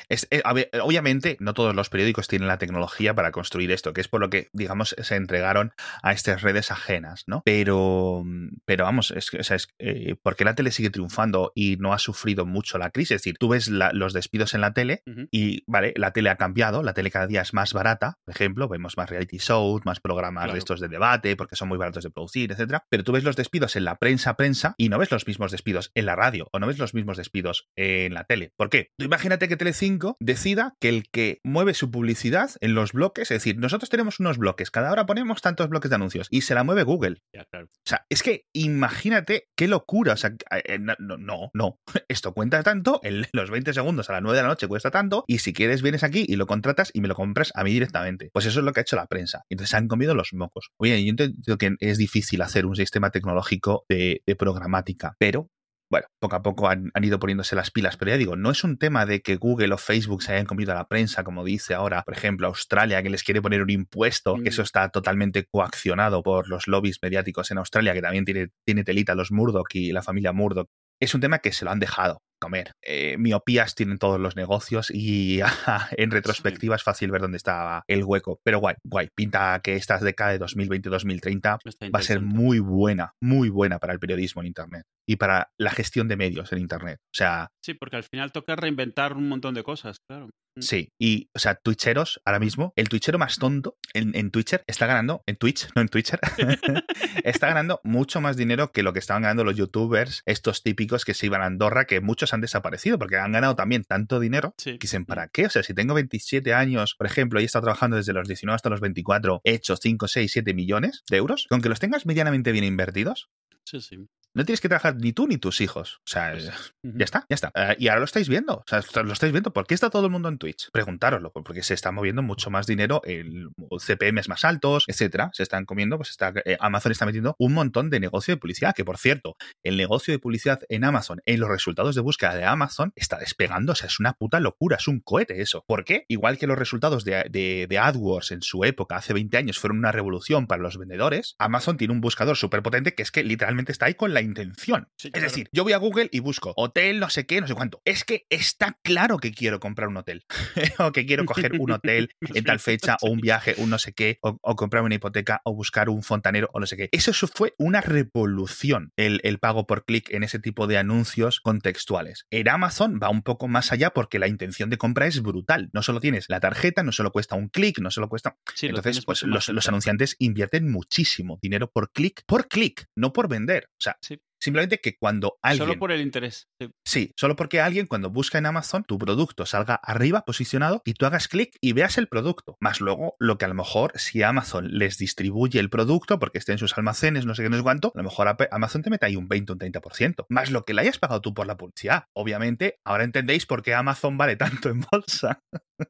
Es, 0.10 0.28
eh, 0.32 0.42
obviamente, 0.82 1.38
no 1.40 1.54
todos 1.54 1.76
los 1.76 1.90
periódicos 1.90 2.28
tienen 2.28 2.48
la 2.48 2.58
tecnología 2.58 3.14
para 3.14 3.32
construir 3.32 3.72
esto, 3.72 3.94
que 3.94 4.02
es 4.02 4.08
por 4.08 4.22
lo 4.22 4.30
que, 4.30 4.50
digamos, 4.54 4.96
se 4.98 5.16
entregaron 5.16 5.74
a 6.02 6.12
estas 6.12 6.42
redes 6.42 6.72
ajenas, 6.72 7.24
¿no? 7.28 7.42
Pero, 7.46 8.24
pero 8.66 8.86
vamos, 8.86 9.12
es, 9.12 9.34
o 9.34 9.44
sea, 9.44 9.56
es 9.56 9.68
eh, 9.80 10.16
porque 10.22 10.46
la 10.46 10.56
tele 10.56 10.72
sigue 10.72 10.90
triunfando 10.90 11.52
y 11.56 11.78
no 11.78 11.94
ha 11.94 12.00
sufrido 12.00 12.46
mucho 12.46 12.78
la 12.78 12.90
crisis. 12.90 13.12
Es 13.12 13.22
decir, 13.22 13.38
tú 13.40 13.50
ves 13.50 13.68
los 13.70 14.14
despidos 14.14 14.54
en 14.54 14.62
la 14.62 14.74
tele 14.74 15.04
y, 15.32 15.64
vale, 15.68 15.94
la 15.96 16.12
tele 16.12 16.30
ha 16.30 16.36
cambiado, 16.36 16.84
la 16.84 16.94
tele 16.94 17.12
cada 17.12 17.28
día 17.28 17.42
es 17.42 17.54
más 17.54 17.74
barata, 17.74 18.18
por 18.26 18.34
ejemplo, 18.36 18.68
vemos 18.68 18.98
más 18.98 19.10
reality 19.10 19.38
shows, 19.38 19.86
más 19.86 20.00
programas 20.00 20.52
de 20.52 20.60
estos 20.60 20.80
de 20.80 20.88
debate, 20.88 21.36
porque 21.36 21.56
son 21.56 21.68
muy 21.68 21.78
baratos 21.78 22.04
de 22.04 22.12
producir, 22.12 22.52
etcétera. 22.52 22.86
Pero 22.90 23.04
tú 23.04 23.12
ves 23.12 23.24
los 23.24 23.36
despidos 23.36 23.76
en 23.76 23.86
la 23.86 23.98
prensa, 23.98 24.36
prensa, 24.36 24.76
y 24.78 24.90
no 24.90 24.98
ves 24.98 25.12
los 25.12 25.28
mismos 25.28 25.52
despidos 25.52 25.92
en 25.96 26.06
la 26.06 26.16
radio, 26.16 26.50
o 26.52 26.60
no 26.60 26.68
ves 26.68 26.78
los 26.78 26.94
mismos 26.94 27.18
despidos 27.18 27.70
en 28.06 28.14
la 28.14 28.24
tele. 28.24 28.52
¿Por 28.58 28.70
qué? 28.70 28.90
Tú 28.98 29.06
imagínate 29.06 29.48
que 29.48 29.58
Telecinco 29.58 30.18
decida 30.20 30.76
que 30.80 30.90
el 30.90 31.10
que 31.10 31.40
mueve 31.44 31.74
su 31.74 31.92
publicidad 31.92 32.52
en 32.62 32.76
los 32.76 32.94
bloques, 32.94 33.32
es 33.32 33.38
decir, 33.38 33.58
nosotros 33.58 33.90
tenemos 33.90 34.20
unos 34.20 34.38
bloques, 34.38 34.72
cada 34.72 34.92
hora 34.92 35.06
ponemos 35.06 35.42
tantos 35.42 35.70
bloques 35.70 35.90
de 35.90 35.96
anuncios, 35.96 36.28
y 36.30 36.42
se 36.42 36.56
la 36.56 36.64
mueve 36.64 36.84
Google. 36.84 37.18
O 37.36 37.68
sea, 37.86 38.06
es 38.10 38.24
que 38.24 38.46
imagínate 38.54 39.48
qué 39.56 39.68
locura. 39.68 40.14
O 40.14 40.18
sea, 40.18 40.36
eh, 40.66 40.80
no, 40.80 40.96
no, 41.00 41.50
no. 41.54 41.80
Esto 42.08 42.34
cuenta 42.34 42.64
tanto, 42.64 43.00
en 43.04 43.26
los 43.34 43.50
20 43.50 43.74
segundos 43.74 44.10
a 44.10 44.14
las 44.14 44.22
9 44.22 44.38
de 44.38 44.44
la 44.44 44.50
noche 44.50 44.68
cuesta 44.68 44.92
tanto, 44.92 45.24
y 45.28 45.40
si 45.40 45.54
quieres 45.54 45.82
vienes 45.82 46.04
aquí 46.04 46.26
y 46.28 46.36
lo 46.36 46.48
contratas 46.48 46.92
y 46.94 47.02
me 47.02 47.08
lo 47.08 47.16
compras 47.16 47.52
a 47.56 47.64
mí 47.64 47.72
directamente. 47.72 48.30
Pues 48.34 48.46
eso 48.46 48.60
es 48.60 48.66
lo 48.66 48.74
que 48.74 48.82
ha 48.82 48.84
hecho 48.84 48.96
la 48.96 49.08
prensa. 49.08 49.44
Entonces 49.50 49.72
se 49.72 49.78
han 49.78 49.88
comido 49.88 50.16
los 50.16 50.34
mocos. 50.34 50.72
Oye, 50.78 51.04
yo 51.04 51.10
entiendo 51.10 51.58
que 51.58 51.76
es 51.80 51.98
difícil 51.98 52.42
hacer 52.42 52.66
un 52.66 52.76
sistema 52.76 53.12
tecnológico 53.12 53.86
de, 53.90 54.22
programática, 54.38 55.16
pero 55.20 55.50
bueno, 55.90 56.08
poco 56.20 56.36
a 56.36 56.42
poco 56.44 56.70
han, 56.70 56.92
ido 57.02 57.20
poniéndose 57.20 57.56
las 57.56 57.72
pilas, 57.72 57.98
pero 57.98 58.12
ya 58.12 58.18
digo, 58.18 58.36
no 58.36 58.52
es 58.52 58.64
un 58.64 58.78
tema 58.78 59.06
de 59.06 59.22
que 59.22 59.38
Google 59.38 59.74
o 59.74 59.78
Facebook 59.78 60.22
se 60.22 60.34
hayan 60.34 60.46
comido 60.46 60.72
a 60.72 60.76
la 60.76 60.88
prensa, 60.88 61.24
como 61.24 61.44
dice 61.44 61.74
ahora, 61.74 62.04
por 62.04 62.14
ejemplo, 62.14 62.48
Australia, 62.48 63.02
que 63.02 63.10
les 63.10 63.24
quiere 63.24 63.42
poner 63.42 63.64
un 63.64 63.72
impuesto, 63.72 64.36
que 64.36 64.50
eso 64.50 64.62
mm. 64.62 64.66
está 64.66 64.90
totalmente 64.90 65.46
coaccionado 65.46 66.22
por 66.22 66.48
los 66.48 66.68
lobbies 66.68 67.00
mediáticos 67.02 67.50
en 67.50 67.58
Australia, 67.58 67.94
que 67.94 68.02
también 68.02 68.26
tiene, 68.26 68.50
tiene 68.66 68.84
telita 68.84 69.16
los 69.16 69.32
Murdoch 69.32 69.74
y 69.74 69.92
la 69.92 70.04
familia 70.04 70.32
Murdoch. 70.32 70.70
Es 71.02 71.14
un 71.14 71.22
tema 71.22 71.40
que 71.40 71.52
se 71.52 71.66
lo 71.66 71.72
han 71.72 71.80
dejado 71.80 72.20
comer. 72.40 72.72
Eh, 72.82 73.18
miopías 73.18 73.76
tienen 73.76 73.98
todos 73.98 74.20
los 74.20 74.36
negocios 74.36 74.90
y 74.92 75.40
en 75.98 76.12
retrospectiva 76.12 76.76
es 76.76 76.84
fácil 76.84 77.12
ver 77.12 77.22
dónde 77.22 77.38
está 77.38 77.84
el 77.88 78.04
hueco. 78.04 78.40
Pero 78.44 78.60
guay, 78.60 78.76
guay. 78.84 79.10
Pinta 79.16 79.60
que 79.64 79.76
esta 79.76 79.98
década 80.00 80.32
de 80.32 80.40
2020-2030 80.40 81.92
va 81.94 82.00
a 82.00 82.04
ser 82.04 82.22
muy 82.22 82.60
buena, 82.60 83.14
muy 83.22 83.50
buena 83.50 83.80
para 83.80 83.94
el 83.94 84.00
periodismo 84.00 84.42
en 84.42 84.48
Internet 84.48 84.84
y 85.08 85.18
para 85.18 85.52
la 85.58 85.72
gestión 85.72 86.08
de 86.08 86.18
medios 86.18 86.52
en 86.52 86.60
Internet. 86.60 87.00
O 87.02 87.18
sea... 87.18 87.50
Sí, 87.64 87.74
porque 87.74 87.98
al 87.98 88.04
final 88.04 88.32
toca 88.32 88.56
reinventar 88.56 89.16
un 89.16 89.28
montón 89.28 89.54
de 89.54 89.64
cosas, 89.64 89.98
claro. 90.08 90.30
Sí, 90.62 90.94
y, 90.98 91.30
o 91.34 91.40
sea, 91.40 91.56
twitcheros, 91.56 92.22
ahora 92.26 92.40
mismo, 92.40 92.74
el 92.76 92.90
twitchero 92.90 93.18
más 93.18 93.38
tonto 93.38 93.78
en, 93.94 94.16
en 94.16 94.32
Twitcher 94.32 94.64
está 94.68 94.86
ganando, 94.86 95.24
en 95.26 95.36
Twitch, 95.36 95.68
no 95.76 95.82
en 95.82 95.90
Twitcher, 95.90 96.20
está 97.24 97.48
ganando 97.48 97.80
mucho 97.84 98.22
más 98.22 98.38
dinero 98.38 98.72
que 98.72 98.84
lo 98.84 98.94
que 98.94 99.00
estaban 99.00 99.24
ganando 99.24 99.44
los 99.44 99.56
youtubers, 99.56 100.24
estos 100.26 100.64
típicos 100.64 101.06
que 101.06 101.14
se 101.14 101.26
iban 101.26 101.42
a 101.42 101.46
Andorra, 101.46 101.86
que 101.86 102.02
muchos 102.02 102.34
han 102.34 102.42
desaparecido 102.42 103.00
porque 103.00 103.18
han 103.18 103.32
ganado 103.32 103.56
también 103.56 103.84
tanto 103.84 104.20
dinero 104.20 104.54
que 104.64 104.78
dicen, 104.80 105.06
¿para 105.06 105.28
qué? 105.28 105.46
O 105.46 105.50
sea, 105.50 105.64
si 105.64 105.74
tengo 105.74 105.94
27 105.94 106.54
años, 106.54 106.96
por 106.96 107.08
ejemplo, 107.08 107.40
y 107.40 107.44
he 107.44 107.46
estado 107.46 107.64
trabajando 107.64 107.98
desde 107.98 108.14
los 108.14 108.28
19 108.28 108.56
hasta 108.56 108.70
los 108.70 108.82
24, 108.82 109.42
he 109.44 109.54
hecho 109.54 109.76
5, 109.76 110.08
6, 110.08 110.32
7 110.32 110.54
millones 110.54 111.04
de 111.10 111.18
euros, 111.18 111.48
con 111.50 111.62
que 111.62 111.70
los 111.70 111.80
tengas 111.80 112.06
medianamente 112.06 112.52
bien 112.52 112.64
invertidos, 112.66 113.30
Sí, 113.70 113.82
sí. 113.82 114.10
No 114.36 114.46
tienes 114.46 114.62
que 114.62 114.70
trabajar 114.70 114.96
ni 114.96 115.14
tú 115.14 115.28
ni 115.28 115.38
tus 115.38 115.62
hijos. 115.62 116.00
O 116.06 116.08
sea, 116.08 116.32
pues, 116.32 116.74
ya 116.84 117.06
está, 117.06 117.26
ya 117.30 117.36
está. 117.36 117.52
Eh, 117.56 117.76
y 117.80 117.88
ahora 117.88 118.00
lo 118.00 118.06
estáis 118.06 118.30
viendo. 118.30 118.56
O 118.56 118.64
sea, 118.68 118.82
lo 119.04 119.14
estáis 119.14 119.32
viendo. 119.32 119.52
¿Por 119.52 119.66
qué 119.66 119.74
está 119.74 119.90
todo 119.90 120.06
el 120.06 120.12
mundo 120.12 120.30
en 120.30 120.38
Twitch? 120.38 120.70
Preguntároslo. 120.72 121.32
Porque 121.32 121.64
se 121.64 121.74
está 121.74 121.92
moviendo 121.92 122.22
mucho 122.22 122.50
más 122.50 122.68
dinero, 122.68 123.02
el 123.06 123.50
CPMs 123.80 124.30
más 124.30 124.46
altos, 124.46 124.86
etcétera. 124.88 125.32
Se 125.34 125.44
están 125.44 125.66
comiendo, 125.66 125.98
pues 125.98 126.10
está, 126.12 126.34
eh, 126.46 126.58
Amazon 126.60 126.92
está 126.92 127.06
metiendo 127.06 127.36
un 127.40 127.54
montón 127.54 127.90
de 127.90 128.00
negocio 128.00 128.34
de 128.36 128.40
publicidad. 128.40 128.76
Que 128.76 128.86
por 128.86 128.98
cierto, 128.98 129.36
el 129.64 129.78
negocio 129.78 130.14
de 130.14 130.20
publicidad 130.20 130.62
en 130.70 130.84
Amazon, 130.84 131.22
en 131.26 131.40
los 131.40 131.50
resultados 131.50 131.96
de 131.96 132.02
búsqueda 132.02 132.36
de 132.36 132.46
Amazon, 132.46 132.92
está 132.96 133.18
despegando. 133.18 133.72
O 133.72 133.76
sea, 133.76 133.88
es 133.88 134.00
una 134.00 134.14
puta 134.14 134.40
locura. 134.40 134.78
Es 134.78 134.88
un 134.88 135.00
cohete 135.00 135.42
eso. 135.42 135.64
¿Por 135.68 135.86
qué? 135.86 136.06
Igual 136.08 136.38
que 136.38 136.48
los 136.48 136.58
resultados 136.58 137.04
de, 137.04 137.26
de 137.30 137.78
AdWords 137.78 138.32
en 138.32 138.42
su 138.42 138.64
época, 138.64 138.96
hace 138.96 139.14
20 139.14 139.38
años, 139.38 139.60
fueron 139.60 139.80
una 139.80 139.92
revolución 139.92 140.48
para 140.48 140.62
los 140.62 140.78
vendedores, 140.78 141.36
Amazon 141.40 141.78
tiene 141.78 141.94
un 141.94 142.02
buscador 142.02 142.36
súper 142.38 142.62
potente 142.62 142.94
que 142.94 143.04
es 143.04 143.12
que 143.12 143.24
literalmente 143.24 143.72
está 143.72 143.86
ahí 143.86 143.94
con 143.94 144.14
la 144.14 144.19
intención. 144.22 144.88
es 145.02 145.22
decir, 145.22 145.50
yo 145.52 145.64
voy 145.64 145.74
a 145.74 145.78
Google 145.78 146.10
y 146.12 146.20
busco 146.20 146.54
hotel, 146.56 147.00
no 147.00 147.10
sé 147.10 147.26
qué, 147.26 147.42
no 147.42 147.48
sé 147.48 147.56
cuánto. 147.56 147.82
Es 147.86 148.04
que 148.04 148.26
está 148.30 148.78
claro 148.84 149.18
que 149.18 149.32
quiero 149.32 149.60
comprar 149.60 149.90
un 149.90 149.98
hotel. 149.98 150.26
o 150.80 150.92
que 150.92 151.06
quiero 151.06 151.26
coger 151.26 151.54
un 151.60 151.72
hotel 151.72 152.10
en 152.34 152.44
tal 152.44 152.60
fecha, 152.60 152.98
o 153.02 153.10
un 153.10 153.20
viaje, 153.20 153.56
un 153.58 153.70
no 153.70 153.80
sé 153.80 153.94
qué, 153.94 154.20
o, 154.22 154.38
comprarme 154.56 154.88
una 154.88 154.96
hipoteca, 154.96 155.42
o 155.44 155.54
buscar 155.54 155.90
un 155.90 156.04
fontanero, 156.04 156.50
o 156.54 156.60
no 156.60 156.66
sé 156.66 156.78
qué. 156.78 156.90
Eso 156.92 157.14
fue 157.28 157.54
una 157.58 157.82
revolución, 157.82 158.92
el, 158.96 159.22
el 159.24 159.40
pago 159.40 159.68
por 159.68 159.86
clic 159.86 160.10
en 160.12 160.24
ese 160.24 160.40
tipo 160.40 160.68
de 160.68 160.78
anuncios 160.78 161.40
contextuales. 161.42 162.26
En 162.30 162.50
Amazon 162.50 163.00
va 163.02 163.10
un 163.10 163.22
poco 163.22 163.48
más 163.48 163.72
allá 163.72 163.92
porque 163.92 164.20
la 164.20 164.28
intención 164.28 164.70
de 164.70 164.78
compra 164.78 165.08
es 165.08 165.22
brutal. 165.22 165.70
No 165.74 165.84
solo 165.84 166.00
tienes 166.00 166.30
la 166.30 166.40
tarjeta, 166.40 166.84
no 166.84 166.92
solo 166.92 167.12
cuesta 167.12 167.36
un 167.36 167.50
clic, 167.50 167.80
no 167.80 167.92
solo 167.92 168.10
cuesta. 168.10 168.38
Entonces, 168.62 169.04
pues 169.06 169.24
los, 169.24 169.50
los 169.50 169.68
anunciantes 169.68 170.16
invierten 170.20 170.72
muchísimo 170.72 171.40
dinero 171.42 171.72
por 171.72 171.92
clic, 171.92 172.24
por 172.26 172.48
clic, 172.48 172.88
no 172.96 173.14
por 173.14 173.28
vender. 173.28 173.70
O 173.72 173.82
sea, 173.82 173.98
simplemente 174.40 174.80
que 174.80 174.98
cuando 174.98 175.38
alguien... 175.42 175.68
Solo 175.68 175.80
por 175.80 175.92
el 175.92 176.02
interés. 176.02 176.48
Sí. 176.86 177.12
solo 177.16 177.36
porque 177.36 177.62
alguien 177.62 177.88
cuando 177.88 178.10
busca 178.10 178.38
en 178.38 178.46
Amazon 178.46 178.84
tu 178.84 178.98
producto 178.98 179.46
salga 179.46 179.76
arriba 179.76 180.24
posicionado 180.26 180.82
y 180.86 180.94
tú 180.94 181.06
hagas 181.06 181.28
clic 181.28 181.56
y 181.62 181.74
veas 181.74 181.98
el 181.98 182.08
producto. 182.08 182.58
Más 182.60 182.82
luego 182.82 183.16
lo 183.20 183.38
que 183.38 183.46
a 183.46 183.48
lo 183.48 183.54
mejor 183.54 183.92
si 183.96 184.24
Amazon 184.24 184.68
les 184.78 184.98
distribuye 184.98 185.60
el 185.60 185.70
producto 185.70 186.20
porque 186.20 186.38
esté 186.38 186.54
en 186.54 186.58
sus 186.58 186.78
almacenes, 186.78 187.26
no 187.26 187.36
sé 187.36 187.44
qué, 187.44 187.50
no 187.50 187.58
sé 187.58 187.64
cuánto, 187.64 187.92
a 187.94 187.98
lo 187.98 188.04
mejor 188.04 188.36
Amazon 188.52 188.82
te 188.82 188.90
mete 188.90 189.06
ahí 189.06 189.16
un 189.16 189.28
20 189.28 189.52
o 189.52 189.56
un 189.56 189.60
30%. 189.60 190.26
Más 190.30 190.52
lo 190.52 190.64
que 190.64 190.74
le 190.74 190.82
hayas 190.82 191.00
pagado 191.00 191.22
tú 191.22 191.34
por 191.34 191.48
la 191.48 191.58
publicidad. 191.58 192.06
Obviamente, 192.16 192.78
ahora 192.86 193.04
entendéis 193.04 193.46
por 193.46 193.64
qué 193.64 193.74
Amazon 193.74 194.18
vale 194.18 194.36
tanto 194.36 194.70
en 194.70 194.82
bolsa. 194.92 195.40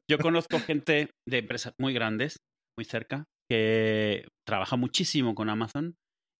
Yo 0.08 0.18
conozco 0.18 0.58
gente 0.60 1.10
de 1.28 1.38
empresas 1.38 1.72
muy 1.78 1.92
grandes, 1.92 2.36
muy 2.76 2.84
cerca, 2.84 3.24
que 3.50 4.28
trabaja 4.46 4.76
muchísimo 4.76 5.34
con 5.34 5.48
Amazon 5.48 5.96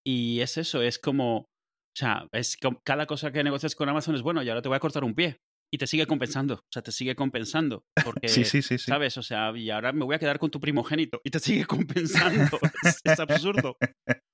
y 0.06 0.40
es 0.40 0.56
eso, 0.56 0.82
es 0.82 0.98
como, 0.98 1.46
o 1.92 1.98
sea, 1.98 2.28
es 2.32 2.56
cada 2.84 3.06
cosa 3.06 3.32
que 3.32 3.42
negocias 3.42 3.74
con 3.74 3.88
Amazon 3.88 4.14
es 4.14 4.22
bueno, 4.22 4.42
y 4.42 4.48
ahora 4.48 4.62
te 4.62 4.68
voy 4.68 4.76
a 4.76 4.80
cortar 4.80 5.04
un 5.04 5.14
pie. 5.14 5.40
Y 5.72 5.78
te 5.78 5.86
sigue 5.86 6.04
compensando, 6.04 6.54
o 6.54 6.68
sea, 6.68 6.82
te 6.82 6.90
sigue 6.90 7.14
compensando. 7.14 7.84
Porque, 8.04 8.28
sí, 8.28 8.44
sí, 8.44 8.60
sí, 8.60 8.76
¿sabes? 8.76 9.16
O 9.18 9.22
sea, 9.22 9.56
y 9.56 9.70
ahora 9.70 9.92
me 9.92 10.04
voy 10.04 10.16
a 10.16 10.18
quedar 10.18 10.40
con 10.40 10.50
tu 10.50 10.58
primogénito 10.58 11.20
y 11.22 11.30
te 11.30 11.38
sigue 11.38 11.64
compensando. 11.66 12.58
es, 12.82 13.20
absurdo. 13.20 13.76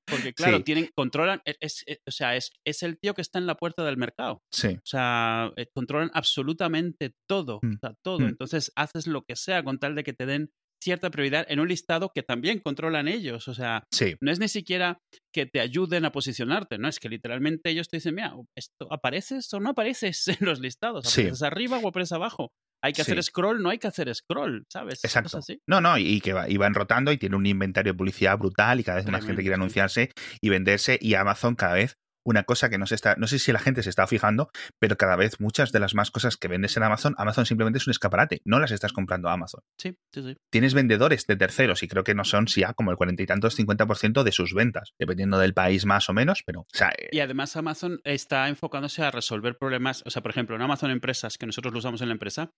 Porque, 0.07 0.33
claro, 0.35 0.65
tienen, 0.65 0.89
controlan, 0.95 1.43
e, 1.45 1.57
es, 1.61 1.85
e, 1.87 2.01
o 2.07 2.11
sea, 2.11 2.37
es, 2.37 2.53
es 2.65 2.83
el 2.83 2.99
tío 2.99 3.13
que 3.13 3.21
está 3.21 3.39
en 3.39 3.47
la 3.47 3.57
puerta 3.57 3.85
del 3.85 3.99
mercado. 3.99 4.43
Sí. 4.51 4.69
O 4.69 4.87
sea, 4.87 5.53
eh, 5.57 5.67
controlan 5.75 6.11
absolutamente 6.15 7.15
todo, 7.29 7.59
mm. 7.61 7.75
o 7.75 7.79
sea, 7.81 7.95
todo. 8.03 8.21
Mm. 8.21 8.29
Entonces, 8.29 8.73
haces 8.75 9.07
lo 9.07 9.23
que 9.23 9.37
sea 9.37 9.63
con 9.63 9.79
tal 9.79 9.95
de 9.95 10.05
que 10.05 10.15
te 10.15 10.25
den 10.25 10.51
cierta 10.87 11.11
prioridad 11.11 11.45
en 11.49 11.59
un 11.59 11.67
listado 11.67 12.13
que 12.15 12.23
también 12.23 12.61
controlan 12.61 13.09
ellos. 13.09 13.49
O 13.49 13.55
sea, 13.55 13.83
no 14.21 14.31
es 14.31 14.39
ni 14.39 14.47
siquiera 14.47 15.01
que 15.35 15.45
te 15.45 15.59
ayuden 15.59 16.05
a 16.05 16.13
posicionarte, 16.13 16.79
¿no? 16.79 16.87
Es 16.87 17.01
que 17.01 17.09
literalmente 17.09 17.71
ellos 17.71 17.89
te 17.89 17.97
dicen, 17.97 18.15
mira, 18.15 18.37
esto 18.57 18.87
apareces 18.93 19.53
o 19.53 19.59
no 19.59 19.71
apareces 19.71 20.29
en 20.41 20.47
los 20.47 20.61
listados, 20.61 21.07
apareces 21.07 21.43
arriba 21.43 21.79
o 21.79 21.89
apareces 21.89 22.13
abajo. 22.13 22.53
Hay 22.85 22.93
que 22.93 23.03
hacer 23.03 23.21
scroll, 23.21 23.63
no 23.63 23.71
hay 23.71 23.79
que 23.79 23.89
hacer 23.89 24.15
scroll, 24.15 24.65
¿sabes? 24.73 25.03
Exacto. 25.03 25.41
No, 25.67 25.81
no, 25.81 25.99
y 25.99 26.21
que 26.21 26.33
va, 26.33 26.49
y 26.49 26.57
van 26.57 26.75
rotando 26.75 27.11
y 27.11 27.19
tiene 27.19 27.35
un 27.35 27.47
inventario 27.47 27.93
de 27.93 27.97
publicidad 27.97 28.39
brutal 28.39 28.79
y 28.79 28.85
cada 28.85 28.99
vez 28.99 29.07
más 29.07 29.25
gente 29.25 29.43
quiere 29.43 29.57
anunciarse 29.57 30.13
y 30.41 30.49
venderse 30.51 30.97
y 31.01 31.15
Amazon 31.15 31.57
cada 31.57 31.75
vez 31.75 31.97
una 32.27 32.43
cosa 32.43 32.69
que 32.69 32.77
no 32.77 32.87
se 32.87 32.97
está, 32.97 33.15
no 33.17 33.29
sé 33.29 33.39
si 33.39 33.53
la 33.53 33.61
gente 33.61 33.83
se 33.83 33.91
está 33.91 34.07
fijando, 34.07 34.51
pero 34.81 34.97
cada 34.97 35.17
vez 35.17 35.41
muchas 35.41 35.71
de 35.71 35.79
las 35.79 35.95
más 35.95 36.11
cosas 36.11 36.37
que 36.37 36.49
vendes 36.49 36.77
en 36.77 36.83
Amazon, 36.83 37.15
Amazon 37.19 37.47
simplemente 37.47 37.79
es 37.79 37.87
un 37.87 37.93
escaparate, 37.93 38.43
no 38.45 38.59
las 38.59 38.73
estás 38.73 38.93
comprando 38.93 39.29
a 39.29 39.33
Amazon. 39.33 39.61
Sí, 39.79 39.97
sí, 40.13 40.23
sí. 40.23 40.37
Tienes 40.51 40.75
vendedores 40.75 41.27
de 41.27 41.37
terceros 41.37 41.83
y 41.85 41.89
creo 41.89 42.03
que 42.03 42.15
no 42.15 42.25
son 42.25 42.49
si 42.49 42.63
ya 42.63 42.75
como 42.75 42.91
el 42.91 42.97
cuarenta 42.97 43.23
y 43.23 43.27
tantos, 43.27 43.55
cincuenta 43.55 43.87
por 43.87 43.97
ciento 43.97 44.25
de 44.25 44.33
sus 44.33 44.55
ventas, 44.55 44.93
dependiendo 44.99 45.39
del 45.39 45.55
país 45.55 45.87
más 45.87 46.09
o 46.09 46.13
menos, 46.13 46.43
pero... 46.45 46.63
O 46.63 46.67
sea, 46.73 46.93
y 47.13 47.21
además 47.21 47.57
Amazon 47.57 48.01
está 48.03 48.49
enfocándose 48.49 49.03
a 49.03 49.13
resolver 49.13 49.57
problemas, 49.57 50.03
o 50.05 50.11
sea, 50.11 50.21
por 50.21 50.33
ejemplo, 50.33 50.57
en 50.57 50.63
Amazon 50.63 50.91
Empresas, 50.91 51.39
que 51.39 51.47
nosotros 51.47 51.73
lo 51.73 51.79
usamos 51.79 52.03
en 52.03 52.09
la 52.09 52.15
empresa, 52.15 52.51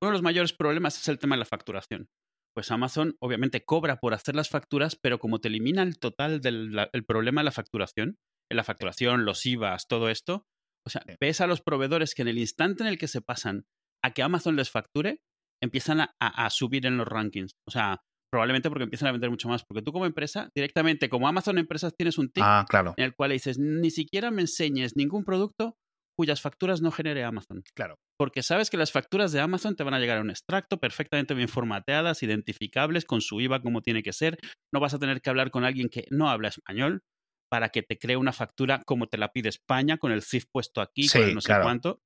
uno 0.00 0.10
de 0.10 0.12
los 0.12 0.22
mayores 0.22 0.52
problemas 0.52 0.96
es 0.96 1.08
el 1.08 1.18
tema 1.18 1.34
de 1.34 1.40
la 1.40 1.44
facturación. 1.44 2.08
Pues 2.54 2.70
Amazon 2.70 3.16
obviamente 3.20 3.64
cobra 3.64 4.00
por 4.00 4.14
hacer 4.14 4.34
las 4.34 4.48
facturas, 4.48 4.96
pero 4.96 5.18
como 5.18 5.40
te 5.40 5.48
elimina 5.48 5.82
el 5.82 5.98
total 5.98 6.40
del 6.40 6.88
el 6.92 7.04
problema 7.04 7.40
de 7.40 7.44
la 7.44 7.52
facturación, 7.52 8.16
en 8.50 8.56
la 8.56 8.64
facturación, 8.64 9.24
los 9.24 9.44
IVAs, 9.46 9.86
todo 9.86 10.08
esto, 10.08 10.44
o 10.86 10.90
sea, 10.90 11.02
ves 11.20 11.40
a 11.40 11.46
los 11.46 11.60
proveedores 11.60 12.14
que 12.14 12.22
en 12.22 12.28
el 12.28 12.38
instante 12.38 12.82
en 12.82 12.88
el 12.88 12.98
que 12.98 13.08
se 13.08 13.20
pasan 13.20 13.66
a 14.02 14.12
que 14.12 14.22
Amazon 14.22 14.56
les 14.56 14.70
facture, 14.70 15.20
empiezan 15.62 16.00
a, 16.00 16.50
subir 16.50 16.86
en 16.86 16.96
los 16.96 17.06
rankings. 17.06 17.52
O 17.66 17.70
sea, 17.70 18.00
probablemente 18.32 18.68
porque 18.68 18.84
empiezan 18.84 19.08
a 19.08 19.12
vender 19.12 19.28
mucho 19.28 19.48
más. 19.48 19.64
Porque 19.64 19.82
tú 19.82 19.92
como 19.92 20.06
empresa, 20.06 20.48
directamente, 20.54 21.08
como 21.08 21.28
Amazon 21.28 21.58
Empresas, 21.58 21.94
tienes 21.96 22.16
un 22.16 22.30
tip 22.30 22.44
ah, 22.46 22.64
claro. 22.68 22.94
en 22.96 23.04
el 23.04 23.14
cual 23.14 23.32
dices, 23.32 23.58
ni 23.58 23.90
siquiera 23.90 24.30
me 24.30 24.42
enseñes 24.42 24.96
ningún 24.96 25.24
producto 25.24 25.76
cuyas 26.16 26.40
facturas 26.40 26.80
no 26.80 26.90
genere 26.90 27.22
Amazon. 27.22 27.62
Claro. 27.76 27.96
Porque 28.18 28.42
sabes 28.42 28.70
que 28.70 28.76
las 28.76 28.90
facturas 28.90 29.30
de 29.30 29.40
Amazon 29.40 29.76
te 29.76 29.84
van 29.84 29.94
a 29.94 30.00
llegar 30.00 30.18
a 30.18 30.20
un 30.20 30.30
extracto 30.30 30.78
perfectamente 30.78 31.34
bien 31.34 31.48
formateadas, 31.48 32.22
identificables, 32.22 33.04
con 33.04 33.20
su 33.20 33.40
IVA 33.40 33.60
como 33.60 33.82
tiene 33.82 34.02
que 34.02 34.12
ser. 34.12 34.38
No 34.72 34.80
vas 34.80 34.94
a 34.94 34.98
tener 34.98 35.20
que 35.20 35.30
hablar 35.30 35.50
con 35.50 35.64
alguien 35.64 35.88
que 35.88 36.06
no 36.10 36.28
habla 36.28 36.48
español 36.48 37.02
para 37.50 37.70
que 37.70 37.82
te 37.82 37.98
cree 37.98 38.16
una 38.16 38.32
factura 38.32 38.82
como 38.84 39.06
te 39.06 39.18
la 39.18 39.32
pide 39.32 39.48
España, 39.48 39.98
con 39.98 40.12
el 40.12 40.22
CIF 40.22 40.46
puesto 40.52 40.80
aquí, 40.80 41.08
con 41.08 41.22
el 41.22 41.34
no 41.34 41.40
sé 41.40 41.54
cuánto. 41.62 42.00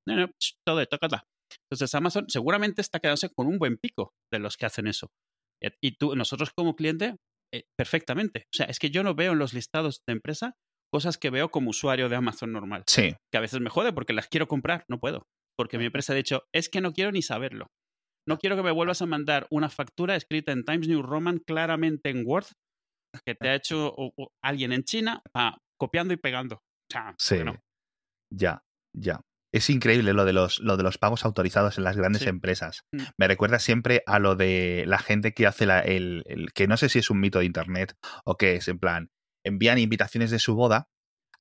todo 0.66 0.80
esto, 0.80 0.98
Entonces 1.70 1.94
Amazon 1.94 2.26
seguramente 2.28 2.80
está 2.80 3.00
quedándose 3.00 3.30
con 3.30 3.46
un 3.46 3.58
buen 3.58 3.78
pico 3.78 4.12
de 4.32 4.38
los 4.38 4.56
que 4.56 4.66
hacen 4.66 4.86
eso. 4.86 5.10
Eh, 5.62 5.72
y 5.82 5.96
tú, 5.96 6.16
nosotros 6.16 6.50
como 6.56 6.74
cliente, 6.74 7.16
eh, 7.52 7.64
perfectamente. 7.76 8.44
O 8.52 8.56
sea, 8.56 8.66
es 8.66 8.78
que 8.78 8.90
yo 8.90 9.02
no 9.02 9.14
veo 9.14 9.32
en 9.32 9.38
los 9.38 9.54
listados 9.54 10.02
de 10.06 10.12
empresa 10.12 10.54
cosas 10.92 11.16
que 11.16 11.30
veo 11.30 11.50
como 11.50 11.70
usuario 11.70 12.08
de 12.08 12.16
Amazon 12.16 12.52
normal. 12.52 12.84
Sí. 12.86 13.14
Que 13.32 13.38
a 13.38 13.40
veces 13.40 13.60
me 13.60 13.70
jode 13.70 13.92
porque 13.92 14.12
las 14.12 14.28
quiero 14.28 14.46
comprar, 14.46 14.84
no 14.88 14.98
puedo. 14.98 15.26
Porque 15.56 15.78
mi 15.78 15.86
empresa 15.86 16.12
ha 16.12 16.16
dicho, 16.16 16.44
es 16.52 16.68
que 16.68 16.80
no 16.80 16.92
quiero 16.92 17.12
ni 17.12 17.22
saberlo. 17.22 17.68
No 18.28 18.38
quiero 18.38 18.56
que 18.56 18.62
me 18.62 18.70
vuelvas 18.70 19.02
a 19.02 19.06
mandar 19.06 19.46
una 19.50 19.68
factura 19.68 20.16
escrita 20.16 20.52
en 20.52 20.64
Times 20.64 20.88
New 20.88 21.02
Roman 21.02 21.38
claramente 21.38 22.10
en 22.10 22.24
Word 22.26 22.46
que 23.24 23.34
te 23.34 23.48
ha 23.48 23.54
hecho 23.54 23.94
alguien 24.42 24.72
en 24.72 24.84
China 24.84 25.22
copiando 25.78 26.14
y 26.14 26.16
pegando. 26.16 26.62
sí. 27.18 27.36
Ya, 28.30 28.62
ya. 28.94 29.20
Es 29.54 29.68
increíble 29.68 30.14
lo 30.14 30.24
de 30.24 30.32
los, 30.32 30.60
lo 30.60 30.78
de 30.78 30.82
los 30.82 30.96
pagos 30.96 31.26
autorizados 31.26 31.76
en 31.76 31.84
las 31.84 31.96
grandes 31.96 32.26
empresas. 32.26 32.84
Mm. 32.92 33.02
Me 33.18 33.28
recuerda 33.28 33.58
siempre 33.58 34.02
a 34.06 34.18
lo 34.18 34.34
de 34.34 34.84
la 34.86 34.98
gente 34.98 35.34
que 35.34 35.46
hace 35.46 35.64
el, 35.64 36.22
el, 36.26 36.52
que 36.54 36.66
no 36.66 36.78
sé 36.78 36.88
si 36.88 37.00
es 37.00 37.10
un 37.10 37.20
mito 37.20 37.40
de 37.40 37.44
internet 37.44 37.94
o 38.24 38.38
qué 38.38 38.56
es, 38.56 38.68
en 38.68 38.78
plan, 38.78 39.10
envían 39.44 39.78
invitaciones 39.78 40.30
de 40.30 40.38
su 40.38 40.54
boda 40.54 40.88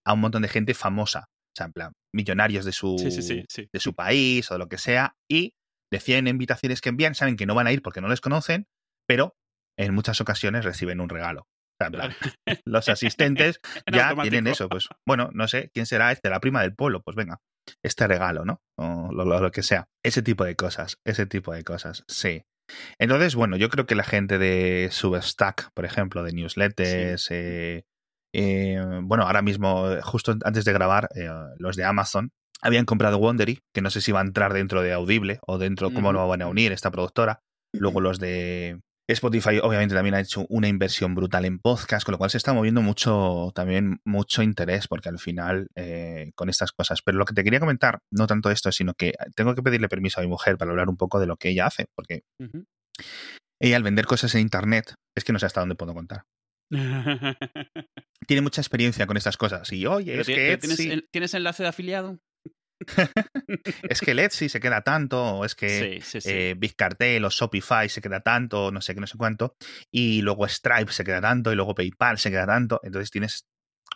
a 0.03 0.13
un 0.13 0.19
montón 0.19 0.41
de 0.41 0.49
gente 0.49 0.73
famosa. 0.73 1.29
O 1.29 1.55
sea, 1.55 1.67
en 1.67 1.73
plan, 1.73 1.93
millonarios 2.13 2.65
de 2.65 2.73
su, 2.73 2.97
de 2.97 3.79
su 3.79 3.93
país 3.93 4.49
o 4.51 4.55
de 4.55 4.59
lo 4.59 4.67
que 4.67 4.77
sea, 4.77 5.15
y 5.29 5.53
decían 5.91 6.27
invitaciones 6.27 6.81
que 6.81 6.89
envían, 6.89 7.15
saben 7.15 7.35
que 7.35 7.45
no 7.45 7.55
van 7.55 7.67
a 7.67 7.71
ir 7.71 7.81
porque 7.81 8.01
no 8.01 8.07
les 8.07 8.21
conocen, 8.21 8.67
pero 9.07 9.35
en 9.77 9.93
muchas 9.93 10.21
ocasiones 10.21 10.65
reciben 10.65 11.01
un 11.01 11.09
regalo. 11.09 11.47
Los 12.65 12.89
asistentes 12.89 13.59
ya 13.91 14.15
tienen 14.21 14.47
eso, 14.47 14.69
pues 14.69 14.87
bueno, 15.05 15.29
no 15.33 15.47
sé, 15.47 15.69
¿quién 15.73 15.85
será 15.85 16.11
este? 16.11 16.29
La 16.29 16.39
prima 16.39 16.61
del 16.61 16.75
pueblo, 16.75 17.01
pues 17.01 17.15
venga, 17.15 17.39
este 17.83 18.07
regalo, 18.07 18.45
¿no? 18.45 18.61
O 18.77 19.11
lo, 19.11 19.51
que 19.51 19.63
sea. 19.63 19.87
Ese 20.03 20.21
tipo 20.21 20.43
de 20.43 20.55
cosas, 20.55 20.97
ese 21.05 21.25
tipo 21.25 21.53
de 21.53 21.63
cosas, 21.63 22.03
sí. 22.07 22.43
Entonces, 22.99 23.35
bueno, 23.35 23.57
yo 23.57 23.69
creo 23.69 23.85
que 23.85 23.95
la 23.95 24.03
gente 24.03 24.37
de 24.37 24.89
Substack, 24.91 25.71
por 25.73 25.85
ejemplo, 25.85 26.23
de 26.23 26.31
newsletters, 26.31 27.27
eh, 27.31 27.83
eh, 28.33 28.81
bueno, 29.03 29.25
ahora 29.25 29.41
mismo, 29.41 29.87
justo 30.01 30.37
antes 30.43 30.63
de 30.63 30.73
grabar, 30.73 31.09
eh, 31.15 31.29
los 31.57 31.75
de 31.75 31.83
Amazon 31.83 32.31
habían 32.61 32.85
comprado 32.85 33.17
Wondery, 33.17 33.59
que 33.73 33.81
no 33.81 33.89
sé 33.89 34.01
si 34.01 34.11
va 34.11 34.19
a 34.19 34.23
entrar 34.23 34.53
dentro 34.53 34.81
de 34.81 34.93
Audible 34.93 35.39
o 35.45 35.57
dentro, 35.57 35.91
cómo 35.91 36.13
lo 36.13 36.27
van 36.27 36.43
a 36.43 36.47
unir 36.47 36.71
esta 36.71 36.91
productora. 36.91 37.41
Luego 37.73 38.01
los 38.01 38.19
de 38.19 38.79
Spotify 39.13 39.59
obviamente 39.61 39.95
también 39.95 40.15
ha 40.15 40.19
hecho 40.19 40.45
una 40.49 40.67
inversión 40.67 41.15
brutal 41.15 41.45
en 41.45 41.59
podcast, 41.59 42.05
con 42.05 42.13
lo 42.13 42.17
cual 42.17 42.29
se 42.29 42.37
está 42.37 42.53
moviendo 42.53 42.81
mucho, 42.81 43.51
también 43.53 43.99
mucho 44.05 44.43
interés, 44.43 44.87
porque 44.87 45.09
al 45.09 45.19
final 45.19 45.67
eh, 45.75 46.31
con 46.35 46.49
estas 46.49 46.71
cosas. 46.71 47.01
Pero 47.01 47.17
lo 47.17 47.25
que 47.25 47.33
te 47.33 47.43
quería 47.43 47.59
comentar, 47.59 47.99
no 48.11 48.27
tanto 48.27 48.51
esto, 48.51 48.71
sino 48.71 48.93
que 48.93 49.13
tengo 49.35 49.55
que 49.55 49.61
pedirle 49.61 49.89
permiso 49.89 50.19
a 50.19 50.23
mi 50.23 50.29
mujer 50.29 50.57
para 50.57 50.71
hablar 50.71 50.89
un 50.89 50.97
poco 50.97 51.19
de 51.19 51.27
lo 51.27 51.37
que 51.37 51.49
ella 51.49 51.67
hace, 51.67 51.85
porque 51.95 52.23
ella 53.59 53.75
al 53.75 53.83
vender 53.83 54.05
cosas 54.05 54.33
en 54.35 54.41
Internet, 54.41 54.95
es 55.15 55.23
que 55.23 55.33
no 55.33 55.39
sé 55.39 55.45
hasta 55.45 55.59
dónde 55.59 55.75
puedo 55.75 55.93
contar. 55.93 56.23
Tiene 58.27 58.41
mucha 58.41 58.61
experiencia 58.61 59.05
con 59.07 59.17
estas 59.17 59.37
cosas. 59.37 59.71
Y 59.73 59.85
oye, 59.85 60.19
es 60.19 60.27
que 60.27 60.57
¿tienes, 60.57 61.03
¿tienes 61.11 61.33
enlace 61.33 61.63
de 61.63 61.69
afiliado? 61.69 62.19
Es 63.89 64.01
que 64.01 64.11
Etsy 64.11 64.49
se 64.49 64.59
queda 64.59 64.81
tanto, 64.81 65.21
o 65.21 65.45
es 65.45 65.55
que 65.55 66.01
eh, 66.25 66.55
Big 66.57 66.75
Cartel 66.75 67.25
o 67.25 67.29
Shopify 67.29 67.89
se 67.89 68.01
queda 68.01 68.21
tanto, 68.21 68.71
no 68.71 68.81
sé 68.81 68.93
qué, 68.93 69.01
no 69.01 69.07
sé 69.07 69.17
cuánto, 69.17 69.55
y 69.91 70.21
luego 70.21 70.47
Stripe 70.47 70.91
se 70.91 71.03
queda 71.03 71.21
tanto, 71.21 71.51
y 71.51 71.55
luego 71.55 71.75
PayPal 71.75 72.17
se 72.17 72.29
queda 72.29 72.45
tanto, 72.45 72.79
entonces 72.83 73.11
tienes 73.11 73.47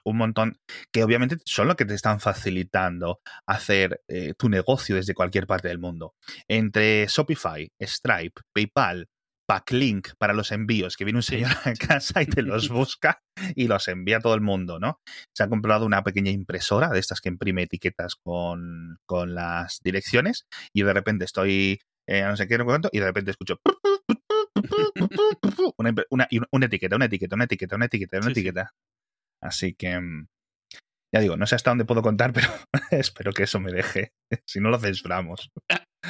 un 0.03 0.17
montón 0.17 0.59
que 0.91 1.03
obviamente 1.03 1.37
son 1.45 1.67
lo 1.67 1.75
que 1.75 1.85
te 1.85 1.95
están 1.95 2.19
facilitando 2.19 3.21
hacer 3.47 4.01
eh, 4.07 4.33
tu 4.37 4.49
negocio 4.49 4.95
desde 4.95 5.15
cualquier 5.15 5.47
parte 5.47 5.67
del 5.67 5.79
mundo. 5.79 6.13
Entre 6.47 7.07
Shopify, 7.07 7.71
Stripe, 7.81 8.41
PayPal, 8.53 9.07
backlink 9.47 10.09
para 10.17 10.33
los 10.33 10.51
envíos, 10.51 10.97
que 10.97 11.05
viene 11.05 11.19
un 11.19 11.23
señor 11.23 11.51
a 11.63 11.73
casa 11.73 12.21
y 12.21 12.25
te 12.25 12.41
los 12.41 12.69
busca 12.69 13.21
y 13.55 13.67
los 13.67 13.87
envía 13.87 14.17
a 14.17 14.21
todo 14.21 14.35
el 14.35 14.41
mundo, 14.41 14.79
¿no? 14.79 14.99
Se 15.35 15.43
ha 15.43 15.49
comprado 15.49 15.85
una 15.85 16.03
pequeña 16.03 16.31
impresora 16.31 16.89
de 16.89 16.99
estas 16.99 17.21
que 17.21 17.29
imprime 17.29 17.63
etiquetas 17.63 18.15
con, 18.15 18.97
con 19.05 19.35
las 19.35 19.79
direcciones 19.83 20.47
y 20.73 20.83
de 20.83 20.93
repente 20.93 21.25
estoy, 21.25 21.79
eh, 22.07 22.23
no 22.23 22.35
sé 22.35 22.47
qué, 22.47 22.57
no 22.57 22.65
cuánto, 22.65 22.89
y 22.91 22.99
de 22.99 23.05
repente 23.05 23.31
escucho 23.31 23.59
una, 25.77 25.93
una, 26.09 26.27
una, 26.51 26.65
etiqueta, 26.65 26.95
una 26.95 27.05
etiqueta, 27.05 27.35
una 27.35 27.45
etiqueta, 27.45 27.75
una 27.75 27.85
etiqueta, 27.85 28.17
una 28.17 28.31
etiqueta. 28.31 28.71
Así 29.41 29.75
que, 29.75 29.99
mm, 29.99 30.27
ya 31.13 31.21
digo, 31.21 31.37
no 31.37 31.47
sé 31.47 31.55
hasta 31.55 31.71
dónde 31.71 31.85
puedo 31.85 32.01
contar, 32.01 32.33
pero 32.33 32.47
espero 32.91 33.31
que 33.31 33.43
eso 33.43 33.59
me 33.59 33.71
deje. 33.71 34.11
Si 34.45 34.59
no 34.59 34.69
lo 34.69 34.79
censuramos. 34.79 35.49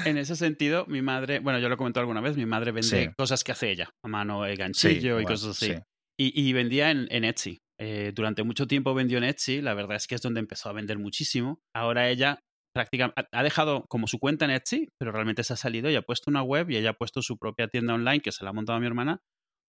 En 0.06 0.18
ese 0.18 0.36
sentido, 0.36 0.86
mi 0.88 1.02
madre, 1.02 1.40
bueno, 1.40 1.60
yo 1.60 1.70
lo 1.70 1.76
he 1.76 1.78
comentado 1.78 2.02
alguna 2.02 2.22
vez, 2.22 2.36
mi 2.36 2.46
madre 2.46 2.72
vende 2.72 3.14
cosas 3.18 3.44
que 3.44 3.52
hace 3.52 3.72
ella, 3.72 3.90
a 4.04 4.08
mano, 4.08 4.46
el 4.46 4.58
ganchillo 4.58 5.20
y 5.20 5.26
cosas 5.26 5.62
así. 5.62 5.76
Y, 6.18 6.54
vendía 6.54 6.92
en, 6.92 7.24
Etsy. 7.24 7.60
Eh, 7.80 8.14
durante 8.16 8.44
mucho 8.44 8.68
tiempo 8.68 8.94
vendió 8.94 9.18
en 9.18 9.26
Etsy, 9.26 9.62
la 9.62 9.74
verdad 9.74 9.98
es 9.98 10.08
que 10.08 10.16
es 10.16 10.22
donde 10.22 10.40
empezó 10.40 10.70
a 10.70 10.74
vender 10.74 10.98
muchísimo. 10.98 11.60
Ahora 11.76 12.10
ella 12.10 12.40
prácticamente 12.74 13.28
ha 13.32 13.44
dejado 13.44 13.86
como 13.88 14.08
su 14.08 14.20
cuenta 14.20 14.46
en 14.46 14.52
Etsy, 14.52 14.90
pero 15.00 15.12
realmente 15.12 15.44
se 15.44 15.54
ha 15.54 15.58
salido 15.58 15.90
y 15.90 15.96
ha 15.96 16.02
puesto 16.02 16.30
una 16.30 16.42
web 16.42 16.70
y 16.70 16.78
ella 16.78 16.92
ha 16.92 16.94
puesto 16.94 17.22
su 17.22 17.38
propia 17.38 17.68
tienda 17.68 17.94
online 17.94 18.22
que 18.22 18.32
se 18.32 18.44
la 18.44 18.50
ha 18.50 18.54
montado 18.54 18.78
a 18.78 18.80
mi 18.80 18.88
hermana 18.88 19.22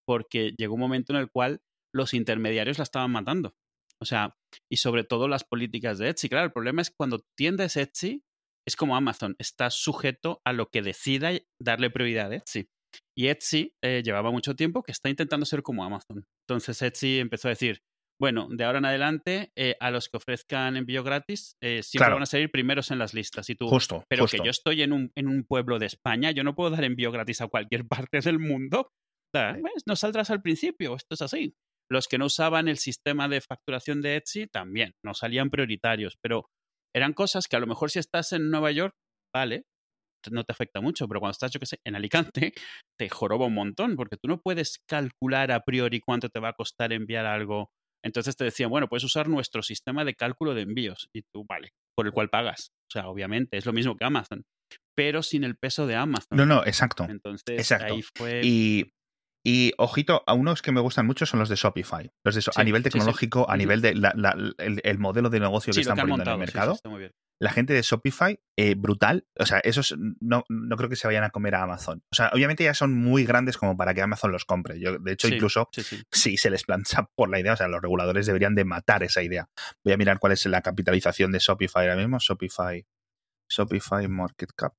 porque 0.07 0.53
llegó 0.57 0.75
un 0.75 0.79
momento 0.79 1.13
en 1.13 1.19
el 1.19 1.29
cual 1.29 1.61
los 1.93 2.13
intermediarios 2.13 2.77
la 2.77 2.83
estaban 2.83 3.11
matando. 3.11 3.55
O 4.01 4.05
sea, 4.05 4.35
y 4.71 4.77
sobre 4.77 5.03
todo 5.03 5.27
las 5.27 5.43
políticas 5.43 5.97
de 5.97 6.09
Etsy. 6.09 6.29
Claro, 6.29 6.45
el 6.45 6.51
problema 6.51 6.81
es 6.81 6.91
cuando 6.91 7.23
tiendes 7.37 7.77
Etsy, 7.77 8.23
es 8.67 8.75
como 8.75 8.97
Amazon, 8.97 9.35
está 9.39 9.69
sujeto 9.69 10.41
a 10.45 10.51
lo 10.51 10.69
que 10.69 10.81
decida 10.81 11.31
darle 11.59 11.89
prioridad 11.89 12.31
a 12.31 12.35
Etsy. 12.35 12.67
Y 13.17 13.27
Etsy 13.27 13.73
eh, 13.81 14.01
llevaba 14.03 14.29
mucho 14.31 14.55
tiempo 14.55 14.83
que 14.83 14.91
está 14.91 15.09
intentando 15.09 15.45
ser 15.45 15.63
como 15.63 15.85
Amazon. 15.85 16.25
Entonces 16.45 16.81
Etsy 16.81 17.19
empezó 17.19 17.47
a 17.47 17.51
decir, 17.51 17.79
bueno, 18.19 18.47
de 18.51 18.65
ahora 18.65 18.79
en 18.79 18.85
adelante, 18.85 19.51
eh, 19.55 19.77
a 19.79 19.89
los 19.89 20.09
que 20.09 20.17
ofrezcan 20.17 20.75
envío 20.75 21.03
gratis, 21.03 21.55
eh, 21.63 21.81
siempre 21.81 22.13
van 22.13 22.23
a 22.23 22.25
salir 22.25 22.51
primeros 22.51 22.91
en 22.91 22.99
las 22.99 23.13
listas. 23.13 23.49
Y 23.49 23.55
tú, 23.55 23.69
justo, 23.69 24.03
pero 24.09 24.25
que 24.25 24.39
yo 24.43 24.51
estoy 24.51 24.81
en 24.81 24.91
un, 24.91 25.11
en 25.15 25.27
un 25.27 25.45
pueblo 25.45 25.79
de 25.79 25.85
España, 25.85 26.31
yo 26.31 26.43
no 26.43 26.53
puedo 26.53 26.71
dar 26.71 26.83
envío 26.83 27.11
gratis 27.11 27.39
a 27.41 27.47
cualquier 27.47 27.87
parte 28.11 28.19
del 28.19 28.39
mundo. 28.39 28.89
Pues, 29.31 29.83
no 29.85 29.95
saldrás 29.95 30.29
al 30.29 30.41
principio, 30.41 30.95
esto 30.95 31.13
es 31.13 31.21
así. 31.21 31.55
Los 31.89 32.07
que 32.07 32.17
no 32.17 32.25
usaban 32.25 32.67
el 32.67 32.77
sistema 32.77 33.29
de 33.29 33.39
facturación 33.39 34.01
de 34.01 34.17
Etsy 34.17 34.47
también, 34.47 34.93
no 35.05 35.13
salían 35.13 35.49
prioritarios, 35.49 36.17
pero 36.21 36.49
eran 36.95 37.13
cosas 37.13 37.47
que 37.47 37.55
a 37.55 37.59
lo 37.59 37.67
mejor 37.67 37.91
si 37.91 37.99
estás 37.99 38.33
en 38.33 38.49
Nueva 38.49 38.71
York, 38.71 38.95
vale, 39.33 39.65
no 40.31 40.43
te 40.43 40.51
afecta 40.51 40.81
mucho, 40.81 41.07
pero 41.07 41.19
cuando 41.19 41.31
estás, 41.31 41.51
yo 41.51 41.59
qué 41.59 41.65
sé, 41.65 41.79
en 41.85 41.95
Alicante, 41.95 42.53
te 42.99 43.09
joroba 43.09 43.45
un 43.45 43.53
montón, 43.53 43.95
porque 43.95 44.17
tú 44.17 44.27
no 44.27 44.41
puedes 44.41 44.79
calcular 44.87 45.51
a 45.51 45.61
priori 45.61 45.99
cuánto 45.99 46.29
te 46.29 46.39
va 46.39 46.49
a 46.49 46.53
costar 46.53 46.93
enviar 46.93 47.25
algo. 47.25 47.71
Entonces 48.03 48.35
te 48.35 48.43
decían, 48.43 48.69
bueno, 48.69 48.87
puedes 48.87 49.03
usar 49.03 49.27
nuestro 49.27 49.63
sistema 49.63 50.05
de 50.05 50.15
cálculo 50.15 50.53
de 50.53 50.61
envíos, 50.61 51.09
y 51.13 51.23
tú, 51.33 51.45
vale, 51.47 51.71
por 51.95 52.05
el 52.05 52.13
cual 52.13 52.29
pagas. 52.29 52.71
O 52.89 52.91
sea, 52.91 53.07
obviamente, 53.07 53.57
es 53.57 53.65
lo 53.65 53.73
mismo 53.73 53.95
que 53.95 54.05
Amazon, 54.05 54.43
pero 54.95 55.23
sin 55.23 55.43
el 55.43 55.57
peso 55.57 55.87
de 55.87 55.95
Amazon. 55.95 56.37
No, 56.37 56.45
no, 56.45 56.65
exacto. 56.65 57.05
Entonces, 57.09 57.71
ahí 57.71 58.01
fue. 58.15 58.41
Y 58.43 58.93
Y 59.49 59.71
ojito, 59.77 60.25
a 60.27 60.33
unos 60.33 60.61
que 60.61 60.73
me 60.73 60.81
gustan 60.81 61.05
mucho 61.05 61.25
son 61.25 61.39
los 61.39 61.47
de 61.47 61.55
Shopify. 61.55 62.11
Los 62.25 62.35
de 62.35 62.43
a 62.53 62.63
nivel 62.65 62.83
tecnológico, 62.83 63.49
a 63.49 63.55
nivel 63.55 63.79
de 63.79 63.91
el, 63.91 64.99
modelo 64.99 65.29
de 65.29 65.39
negocio 65.39 65.71
que 65.71 65.79
están 65.79 65.95
poniendo 65.95 66.23
en 66.23 66.29
el 66.31 66.37
mercado. 66.37 66.77
La 67.39 67.51
gente 67.51 67.71
de 67.71 67.81
Shopify, 67.81 68.37
eh, 68.57 68.75
brutal. 68.75 69.25
O 69.39 69.45
sea, 69.45 69.59
esos 69.59 69.95
no, 70.19 70.43
no 70.49 70.75
creo 70.75 70.89
que 70.89 70.97
se 70.97 71.07
vayan 71.07 71.23
a 71.23 71.29
comer 71.29 71.55
a 71.55 71.63
Amazon. 71.63 72.03
O 72.11 72.15
sea, 72.15 72.29
obviamente 72.33 72.65
ya 72.65 72.73
son 72.73 72.93
muy 72.93 73.23
grandes 73.23 73.57
como 73.57 73.77
para 73.77 73.93
que 73.93 74.01
Amazon 74.01 74.33
los 74.33 74.43
compre. 74.43 74.81
Yo, 74.81 74.99
de 74.99 75.13
hecho, 75.13 75.29
incluso 75.29 75.69
si 76.11 76.35
se 76.35 76.49
les 76.49 76.65
plancha 76.65 77.09
por 77.15 77.29
la 77.29 77.39
idea, 77.39 77.53
o 77.53 77.55
sea, 77.55 77.69
los 77.69 77.81
reguladores 77.81 78.25
deberían 78.25 78.53
de 78.53 78.65
matar 78.65 79.03
esa 79.03 79.23
idea. 79.23 79.47
Voy 79.81 79.93
a 79.93 79.97
mirar 79.97 80.19
cuál 80.19 80.33
es 80.33 80.45
la 80.47 80.61
capitalización 80.61 81.31
de 81.31 81.39
Shopify 81.39 81.83
ahora 81.83 81.95
mismo. 81.95 82.17
Shopify. 82.19 82.85
Shopify 83.49 84.09
Market 84.09 84.51
Cap. 84.57 84.73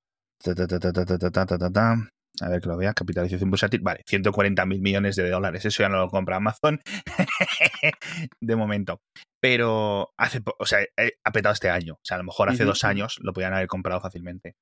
A 2.42 2.48
ver 2.48 2.60
que 2.60 2.68
lo 2.68 2.76
vea, 2.76 2.94
capitalización 2.94 3.50
bursátil. 3.50 3.80
Vale, 3.80 4.02
140 4.06 4.66
mil 4.66 4.80
millones 4.80 5.16
de 5.16 5.28
dólares. 5.30 5.64
Eso 5.64 5.82
ya 5.82 5.88
no 5.88 5.98
lo 5.98 6.08
compra 6.08 6.36
Amazon 6.36 6.80
de 8.40 8.56
momento. 8.56 9.00
Pero 9.40 10.10
hace, 10.18 10.42
o 10.58 10.66
sea, 10.66 10.80
ha 11.24 11.32
petado 11.32 11.52
este 11.52 11.70
año. 11.70 11.94
O 11.94 12.04
sea, 12.04 12.16
a 12.16 12.18
lo 12.18 12.24
mejor 12.24 12.48
hace 12.48 12.64
dos 12.64 12.84
años 12.84 13.18
lo 13.20 13.32
podían 13.32 13.54
haber 13.54 13.68
comprado 13.68 14.00
fácilmente. 14.00 14.54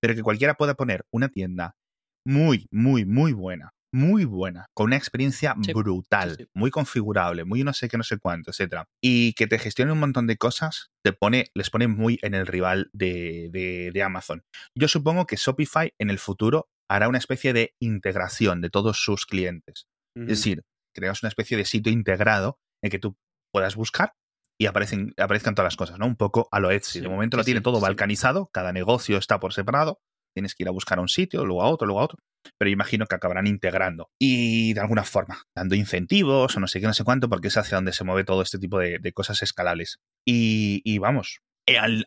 Pero 0.00 0.14
que 0.14 0.22
cualquiera 0.22 0.54
pueda 0.54 0.74
poner 0.74 1.04
una 1.12 1.28
tienda 1.28 1.76
muy, 2.26 2.66
muy, 2.70 3.04
muy 3.04 3.32
buena, 3.32 3.70
muy 3.92 4.24
buena, 4.24 4.66
con 4.74 4.86
una 4.86 4.96
experiencia 4.96 5.54
brutal, 5.54 6.48
muy 6.52 6.70
configurable, 6.70 7.44
muy 7.44 7.62
no 7.62 7.72
sé 7.72 7.88
qué, 7.88 7.96
no 7.96 8.02
sé 8.02 8.18
cuánto, 8.18 8.50
etcétera, 8.50 8.86
y 9.02 9.34
que 9.34 9.46
te 9.46 9.58
gestione 9.58 9.92
un 9.92 10.00
montón 10.00 10.26
de 10.26 10.36
cosas, 10.36 10.90
te 11.04 11.12
pone, 11.12 11.46
les 11.54 11.70
pone 11.70 11.86
muy 11.86 12.18
en 12.22 12.34
el 12.34 12.46
rival 12.46 12.90
de, 12.92 13.50
de 13.52 14.02
Amazon. 14.02 14.42
Yo 14.76 14.88
supongo 14.88 15.26
que 15.26 15.36
Shopify 15.36 15.92
en 16.00 16.10
el 16.10 16.18
futuro 16.18 16.66
hará 16.88 17.08
una 17.08 17.18
especie 17.18 17.52
de 17.52 17.74
integración 17.80 18.60
de 18.60 18.70
todos 18.70 19.02
sus 19.02 19.26
clientes. 19.26 19.86
Es 20.16 20.26
decir, 20.28 20.62
creas 20.94 21.22
una 21.22 21.28
especie 21.28 21.56
de 21.56 21.64
sitio 21.64 21.92
integrado 21.92 22.58
en 22.82 22.90
que 22.90 23.00
tú 23.00 23.16
puedas 23.52 23.74
buscar 23.74 24.12
y 24.58 24.66
aparecen, 24.66 25.12
aparezcan 25.18 25.56
todas 25.56 25.66
las 25.66 25.76
cosas, 25.76 25.98
¿no? 25.98 26.06
Un 26.06 26.16
poco 26.16 26.48
a 26.52 26.60
lo 26.60 26.70
Etsy. 26.70 27.00
de 27.00 27.08
momento 27.08 27.36
lo 27.36 27.44
tiene 27.44 27.60
todo 27.60 27.80
balcanizado, 27.80 28.48
cada 28.52 28.72
negocio 28.72 29.18
está 29.18 29.40
por 29.40 29.52
separado, 29.52 30.00
tienes 30.36 30.54
que 30.54 30.62
ir 30.62 30.68
a 30.68 30.72
buscar 30.72 30.98
a 30.98 31.02
un 31.02 31.08
sitio, 31.08 31.44
luego 31.44 31.62
a 31.62 31.68
otro, 31.68 31.86
luego 31.86 32.00
a 32.00 32.04
otro, 32.04 32.18
pero 32.58 32.70
imagino 32.70 33.06
que 33.06 33.16
acabarán 33.16 33.48
integrando 33.48 34.10
y 34.20 34.72
de 34.74 34.80
alguna 34.80 35.02
forma, 35.02 35.42
dando 35.56 35.74
incentivos 35.74 36.56
o 36.56 36.60
no 36.60 36.68
sé 36.68 36.80
qué, 36.80 36.86
no 36.86 36.94
sé 36.94 37.02
cuánto, 37.02 37.28
porque 37.28 37.48
es 37.48 37.56
hacia 37.56 37.76
donde 37.76 37.92
se 37.92 38.04
mueve 38.04 38.22
todo 38.22 38.42
este 38.42 38.58
tipo 38.58 38.78
de, 38.78 39.12
cosas 39.12 39.42
escalables. 39.42 39.98
y 40.24 40.98
vamos, 40.98 41.40
eh, 41.66 41.78
al, 41.78 42.04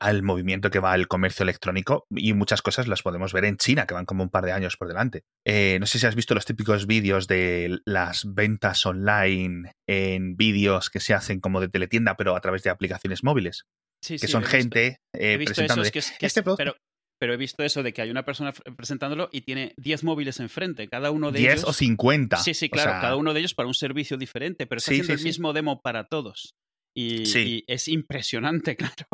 al, 0.00 0.22
movimiento 0.22 0.70
que 0.70 0.78
va 0.78 0.94
el 0.94 1.08
comercio 1.08 1.42
electrónico 1.42 2.06
y 2.10 2.32
muchas 2.32 2.62
cosas 2.62 2.86
las 2.86 3.02
podemos 3.02 3.32
ver 3.32 3.44
en 3.44 3.56
China, 3.56 3.86
que 3.86 3.94
van 3.94 4.06
como 4.06 4.22
un 4.22 4.30
par 4.30 4.44
de 4.44 4.52
años 4.52 4.76
por 4.76 4.86
delante. 4.86 5.24
Eh, 5.44 5.78
no 5.80 5.86
sé 5.86 5.98
si 5.98 6.06
has 6.06 6.14
visto 6.14 6.34
los 6.34 6.44
típicos 6.44 6.86
vídeos 6.86 7.26
de 7.26 7.80
las 7.84 8.24
ventas 8.32 8.86
online 8.86 9.72
en 9.88 10.36
vídeos 10.36 10.90
que 10.90 11.00
se 11.00 11.14
hacen 11.14 11.40
como 11.40 11.60
de 11.60 11.68
teletienda, 11.68 12.16
pero 12.16 12.36
a 12.36 12.40
través 12.40 12.62
de 12.62 12.70
aplicaciones 12.70 13.24
móviles. 13.24 13.64
que 14.06 14.28
son 14.28 14.44
gente 14.44 15.00
presentando 15.20 15.82
este 15.82 16.42
Pero, 16.56 16.76
pero 17.20 17.34
he 17.34 17.36
visto 17.36 17.62
eso 17.64 17.82
de 17.82 17.92
que 17.92 18.02
hay 18.02 18.10
una 18.10 18.24
persona 18.24 18.52
presentándolo 18.76 19.28
y 19.30 19.42
tiene 19.42 19.74
10 19.76 20.04
móviles 20.04 20.40
enfrente, 20.40 20.88
cada 20.88 21.10
uno 21.10 21.32
de 21.32 21.40
ellos. 21.40 21.54
10 21.56 21.64
o 21.64 21.72
50. 21.72 22.36
Sí, 22.38 22.54
sí, 22.54 22.70
claro, 22.70 22.92
cada 22.92 23.16
uno 23.16 23.34
de 23.34 23.40
ellos 23.40 23.54
para 23.54 23.66
un 23.66 23.74
servicio 23.74 24.16
diferente, 24.16 24.66
pero 24.66 24.78
está 24.78 24.92
haciendo 24.92 25.12
el 25.12 25.22
mismo 25.22 25.52
demo 25.52 25.82
para 25.82 26.04
todos. 26.04 26.54
Y, 26.96 27.64
es 27.66 27.88
impresionante, 27.88 28.76
claro. 28.76 29.06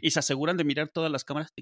y 0.00 0.10
se 0.10 0.18
aseguran 0.18 0.56
de 0.56 0.64
mirar 0.64 0.88
todas 0.88 1.10
las 1.10 1.24
cámaras 1.24 1.52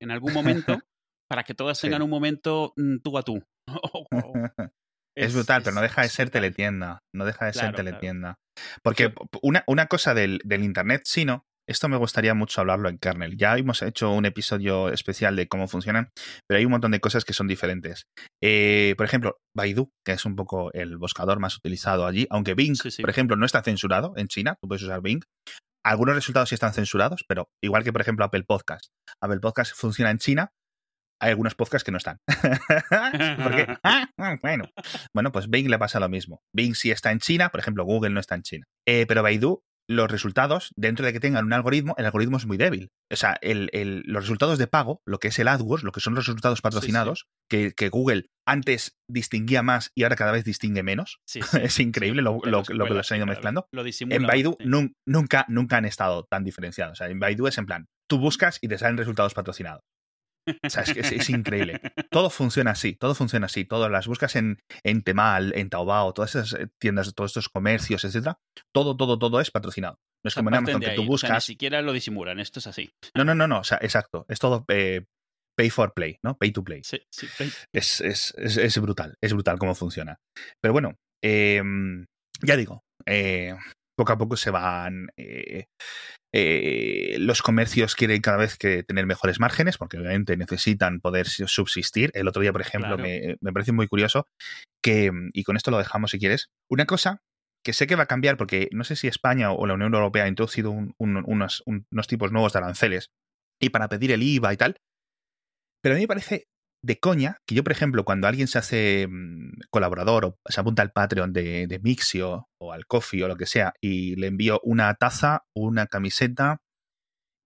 en 0.00 0.10
algún 0.10 0.32
momento 0.32 0.78
para 1.30 1.44
que 1.44 1.54
todas 1.54 1.80
tengan 1.80 2.02
un 2.02 2.10
momento 2.10 2.72
mm, 2.76 2.98
tú 2.98 3.18
a 3.18 3.22
tú. 3.22 3.42
es, 5.16 5.34
brutal, 5.34 5.62
pero 5.62 5.74
no 5.74 5.82
deja 5.82 6.02
de 6.02 6.08
ser 6.08 6.30
teletienda. 6.30 6.98
No 7.14 7.24
deja 7.24 7.46
de 7.46 7.52
ser 7.52 7.74
teletienda. 7.74 8.36
Porque 8.82 9.14
una, 9.40 9.64
una 9.66 9.86
cosa 9.86 10.14
del, 10.14 10.40
del 10.44 10.62
Internet 10.62 11.02
chino 11.04 11.44
esto 11.68 11.88
me 11.88 11.96
gustaría 11.96 12.34
mucho 12.34 12.60
hablarlo 12.60 12.88
en 12.88 12.98
kernel. 12.98 13.36
Ya 13.36 13.56
hemos 13.56 13.82
hecho 13.82 14.10
un 14.10 14.26
episodio 14.26 14.90
especial 14.90 15.36
de 15.36 15.48
cómo 15.48 15.68
funcionan, 15.68 16.10
pero 16.48 16.58
hay 16.58 16.64
un 16.64 16.72
montón 16.72 16.90
de 16.90 17.00
cosas 17.00 17.24
que 17.24 17.32
son 17.32 17.48
diferentes. 17.48 18.04
Eh, 18.42 18.94
por 18.96 19.06
ejemplo, 19.06 19.36
Baidu, 19.56 19.90
que 20.04 20.12
es 20.12 20.24
un 20.24 20.36
poco 20.36 20.72
el 20.72 20.98
buscador 20.98 21.38
más 21.38 21.56
utilizado 21.56 22.06
allí, 22.06 22.26
aunque 22.30 22.54
Bing, 22.54 22.76
por 23.00 23.10
ejemplo, 23.10 23.36
no 23.36 23.46
está 23.46 23.62
censurado 23.62 24.14
en 24.16 24.28
China, 24.28 24.56
tú 24.60 24.68
puedes 24.68 24.82
usar 24.82 25.00
Bing. 25.02 25.22
Algunos 25.84 26.14
resultados 26.14 26.48
sí 26.48 26.54
están 26.54 26.72
censurados, 26.72 27.24
pero 27.26 27.48
igual 27.62 27.82
que, 27.82 27.92
por 27.92 28.02
ejemplo, 28.02 28.24
Apple 28.24 28.44
Podcast. 28.44 28.86
Apple 29.20 29.40
Podcast 29.40 29.74
funciona 29.74 30.10
en 30.10 30.18
China, 30.18 30.52
hay 31.22 31.30
algunos 31.30 31.54
podcasts 31.54 31.84
que 31.84 31.92
no 31.92 31.98
están. 31.98 32.18
Porque, 33.42 33.66
ah, 33.84 34.08
bueno. 34.42 34.64
bueno, 35.14 35.30
pues 35.30 35.48
Bing 35.48 35.70
le 35.70 35.78
pasa 35.78 36.00
lo 36.00 36.08
mismo. 36.08 36.40
Bing 36.52 36.74
sí 36.74 36.90
está 36.90 37.12
en 37.12 37.20
China, 37.20 37.50
por 37.50 37.60
ejemplo, 37.60 37.84
Google 37.84 38.10
no 38.10 38.20
está 38.20 38.34
en 38.34 38.42
China. 38.42 38.64
Eh, 38.88 39.06
pero 39.06 39.22
Baidu 39.22 39.62
los 39.92 40.10
resultados, 40.10 40.72
dentro 40.76 41.06
de 41.06 41.12
que 41.12 41.20
tengan 41.20 41.44
un 41.44 41.52
algoritmo, 41.52 41.94
el 41.98 42.04
algoritmo 42.04 42.36
es 42.36 42.46
muy 42.46 42.56
débil. 42.56 42.90
O 43.10 43.16
sea, 43.16 43.38
los 43.42 44.22
resultados 44.24 44.58
de 44.58 44.66
pago, 44.66 45.02
lo 45.06 45.18
que 45.18 45.28
es 45.28 45.38
el 45.38 45.48
AdWords, 45.48 45.84
lo 45.84 45.92
que 45.92 46.00
son 46.00 46.14
los 46.14 46.26
resultados 46.26 46.60
patrocinados, 46.60 47.26
Que, 47.48 47.88
Google 47.90 48.26
antes 48.46 48.96
distinguía 49.08 49.62
más 49.62 49.90
y 49.94 50.02
ahora 50.02 50.16
cada 50.16 50.32
vez 50.32 50.44
distingue 50.44 50.82
menos. 50.82 51.20
es 51.62 51.78
increíble 51.80 52.22
lo, 52.22 52.40
que 52.40 52.74
los 52.74 53.12
han 53.12 53.18
ido 53.18 53.26
mezclando. 53.26 53.66
en 53.72 54.26
Baidu 54.26 54.56
nunca, 55.06 55.44
nunca 55.48 55.76
han 55.76 55.84
estado 55.84 56.24
tan 56.24 56.44
diferenciados. 56.44 56.92
O 56.92 56.96
sea, 56.96 57.08
en 57.08 57.20
Baidu 57.20 57.46
es 57.46 57.58
en 57.58 57.66
plan, 57.66 57.86
tú 58.08 58.18
buscas 58.18 58.58
y 58.60 58.68
te 58.68 58.78
salen 58.78 58.96
resultados 58.96 59.34
patrocinados. 59.34 59.82
O 60.66 60.70
sea, 60.70 60.82
es, 60.82 61.12
es, 61.12 61.30
increíble. 61.30 61.80
Todo 62.10 62.30
funciona 62.30 62.72
así, 62.72 62.94
todo 62.94 63.14
funciona 63.14 63.46
así. 63.46 63.64
Todas 63.64 63.90
las 63.90 64.06
buscas 64.06 64.36
en, 64.36 64.58
en 64.82 65.02
Temal, 65.02 65.52
en 65.56 65.70
Taobao, 65.70 66.12
todas 66.12 66.34
esas 66.34 66.58
eh, 66.58 66.68
tiendas, 66.78 67.14
todos 67.14 67.30
estos 67.30 67.48
comercios, 67.48 68.04
etcétera. 68.04 68.38
Todo, 68.72 68.96
todo, 68.96 69.18
todo 69.18 69.40
es 69.40 69.50
patrocinado. 69.50 69.98
No 70.24 70.28
es 70.28 70.34
como 70.34 70.50
en 70.50 70.56
Amazon 70.56 70.80
que 70.80 70.90
tú 70.90 71.04
buscas. 71.04 71.30
ni 71.30 71.40
siquiera 71.40 71.82
lo 71.82 71.92
disimulan, 71.92 72.38
esto 72.40 72.60
es 72.60 72.66
así. 72.66 72.90
No, 73.14 73.24
no, 73.24 73.34
no, 73.34 73.46
no. 73.46 73.60
O 73.60 73.64
sea, 73.64 73.78
exacto. 73.82 74.24
Es 74.28 74.38
todo 74.38 74.64
eh, 74.68 75.04
pay 75.56 75.70
for 75.70 75.92
play, 75.94 76.18
¿no? 76.22 76.36
Pay 76.36 76.52
to 76.52 76.64
play. 76.64 76.82
Sí, 76.84 77.00
sí. 77.10 77.26
Es, 77.72 78.00
es, 78.00 78.34
es, 78.36 78.78
brutal, 78.80 79.16
es 79.20 79.32
brutal 79.32 79.58
cómo 79.58 79.74
funciona. 79.74 80.20
Pero 80.60 80.72
bueno, 80.72 80.96
em, 81.22 82.06
ya 82.40 82.56
digo, 82.56 82.84
eh, 83.06 83.56
poco 83.96 84.12
a 84.12 84.18
poco 84.18 84.36
se 84.36 84.50
van 84.50 85.08
eh, 86.34 87.16
los 87.18 87.42
comercios 87.42 87.94
quieren 87.94 88.22
cada 88.22 88.38
vez 88.38 88.56
que 88.56 88.82
tener 88.82 89.06
mejores 89.06 89.38
márgenes, 89.38 89.76
porque 89.76 89.98
obviamente 89.98 90.36
necesitan 90.36 91.00
poder 91.00 91.26
subsistir. 91.26 92.10
El 92.14 92.26
otro 92.26 92.40
día, 92.40 92.52
por 92.52 92.62
ejemplo, 92.62 92.96
me, 92.96 93.36
parece 93.52 93.72
muy 93.72 93.86
curioso 93.86 94.26
que, 94.82 95.10
y 95.32 95.44
con 95.44 95.56
esto 95.56 95.70
lo 95.70 95.78
dejamos 95.78 96.10
si 96.10 96.18
quieres, 96.18 96.48
una 96.70 96.86
cosa 96.86 97.20
que 97.64 97.74
sé 97.74 97.86
que 97.86 97.96
va 97.96 98.04
a 98.04 98.06
cambiar, 98.06 98.36
porque 98.36 98.68
no 98.72 98.82
sé 98.82 98.96
si 98.96 99.06
España 99.06 99.52
o 99.52 99.66
la 99.66 99.74
Unión 99.74 99.94
Europea 99.94 100.24
ha 100.24 100.28
introducido 100.28 100.72
unos, 100.98 101.62
unos 101.66 102.06
tipos 102.08 102.32
nuevos 102.32 102.52
de 102.54 102.58
aranceles, 102.58 103.10
y 103.60 103.70
para 103.70 103.88
pedir 103.88 104.10
el 104.10 104.22
IVA 104.22 104.54
y 104.54 104.56
tal, 104.56 104.76
pero 105.82 105.94
a 105.94 105.96
mí 105.96 106.02
me 106.02 106.08
parece 106.08 106.46
de 106.82 106.98
coña 106.98 107.38
que 107.46 107.54
yo, 107.54 107.62
por 107.62 107.72
ejemplo, 107.72 108.04
cuando 108.04 108.26
alguien 108.26 108.48
se 108.48 108.58
hace 108.58 109.06
mm, 109.08 109.52
colaborador 109.70 110.24
o 110.24 110.38
se 110.46 110.60
apunta 110.60 110.82
al 110.82 110.92
Patreon 110.92 111.32
de, 111.32 111.66
de, 111.66 111.78
Mixio 111.78 112.48
o 112.60 112.72
al 112.72 112.86
Coffee 112.86 113.22
o 113.22 113.28
lo 113.28 113.36
que 113.36 113.46
sea 113.46 113.74
y 113.80 114.16
le 114.16 114.26
envío 114.26 114.60
una 114.64 114.94
taza, 114.94 115.44
una 115.54 115.86
camiseta 115.86 116.60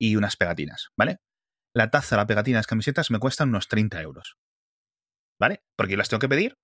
y 0.00 0.16
unas 0.16 0.36
pegatinas, 0.36 0.88
¿vale? 0.98 1.18
La 1.74 1.90
taza, 1.90 2.16
la 2.16 2.26
pegatina 2.26 2.58
las 2.58 2.66
camisetas 2.66 3.10
me 3.10 3.18
cuestan 3.18 3.50
unos 3.50 3.68
30 3.68 4.00
euros, 4.00 4.36
¿vale? 5.38 5.62
Porque 5.76 5.92
yo 5.92 5.98
las 5.98 6.08
tengo 6.08 6.20
que 6.20 6.28
pedir, 6.28 6.56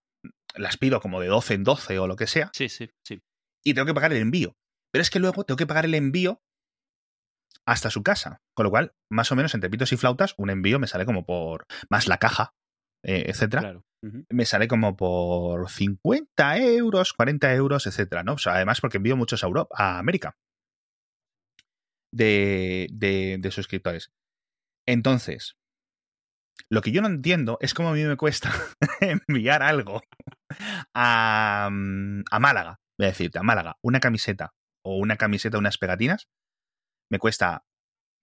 las 0.55 0.79
pido 0.79 1.01
como 1.01 1.21
de 1.21 1.29
12 1.29 1.55
en 1.55 1.65
12 1.65 1.99
o 1.99 2.07
lo 2.07 2.17
que 2.17 2.27
sea. 2.27 2.51
Sí, 2.55 2.69
sí, 2.69 2.91
sí. 3.05 3.23
Y 3.65 3.75
tengo 3.75 3.87
que 3.87 3.95
pagar 3.95 4.13
el 4.13 4.23
envío. 4.23 4.57
Pero 4.91 5.03
es 5.03 5.11
que 5.11 5.19
luego 5.19 5.45
tengo 5.45 5.57
que 5.57 5.67
pagar 5.67 5.85
el 5.85 5.95
envío 5.95 6.43
hasta 7.67 7.91
su 7.91 8.03
casa. 8.03 8.43
Con 8.55 8.65
lo 8.65 8.71
cual, 8.71 8.95
más 9.11 9.31
o 9.33 9.37
menos, 9.37 9.55
entre 9.55 9.71
pitos 9.71 9.93
y 9.93 9.97
flautas, 9.97 10.35
un 10.37 10.51
envío 10.51 10.79
me 10.79 10.87
sale 10.87 11.07
como 11.07 11.25
por 11.25 11.67
más 11.89 12.09
la 12.09 12.19
caja, 12.19 12.55
eh, 13.05 13.25
etcétera, 13.27 13.83
me 14.31 14.45
sale 14.45 14.69
como 14.69 14.97
por 14.97 15.71
50 15.71 16.59
euros, 16.59 17.13
40 17.13 17.55
euros, 17.55 17.87
etcétera, 17.87 18.23
¿no? 18.25 18.35
O 18.35 18.39
sea, 18.39 18.55
además 18.55 18.81
porque 18.81 18.97
envío 18.97 19.17
muchos 19.17 19.43
a 19.43 19.47
Europa, 19.47 19.75
a 19.77 19.99
América 19.99 20.37
de, 22.13 22.89
de, 22.93 23.51
suscriptores. 23.51 24.11
Entonces, 24.87 25.57
lo 26.69 26.83
que 26.83 26.93
yo 26.93 27.01
no 27.01 27.09
entiendo 27.09 27.59
es 27.61 27.75
cómo 27.75 27.91
a 27.91 27.95
mí 27.95 28.05
me 28.05 28.17
cuesta 28.17 28.53
enviar 29.01 29.63
algo 29.63 30.03
a, 30.95 31.67
a 31.67 32.39
Málaga, 32.41 32.81
voy 32.99 33.07
a 33.07 33.11
decirte, 33.11 33.39
a 33.39 33.43
Málaga, 33.43 33.79
una 33.83 34.01
camiseta 34.01 34.53
o 34.85 34.99
una 34.99 35.17
camiseta, 35.17 35.59
unas 35.59 35.79
pegatinas, 35.79 36.29
me 37.11 37.19
cuesta 37.19 37.65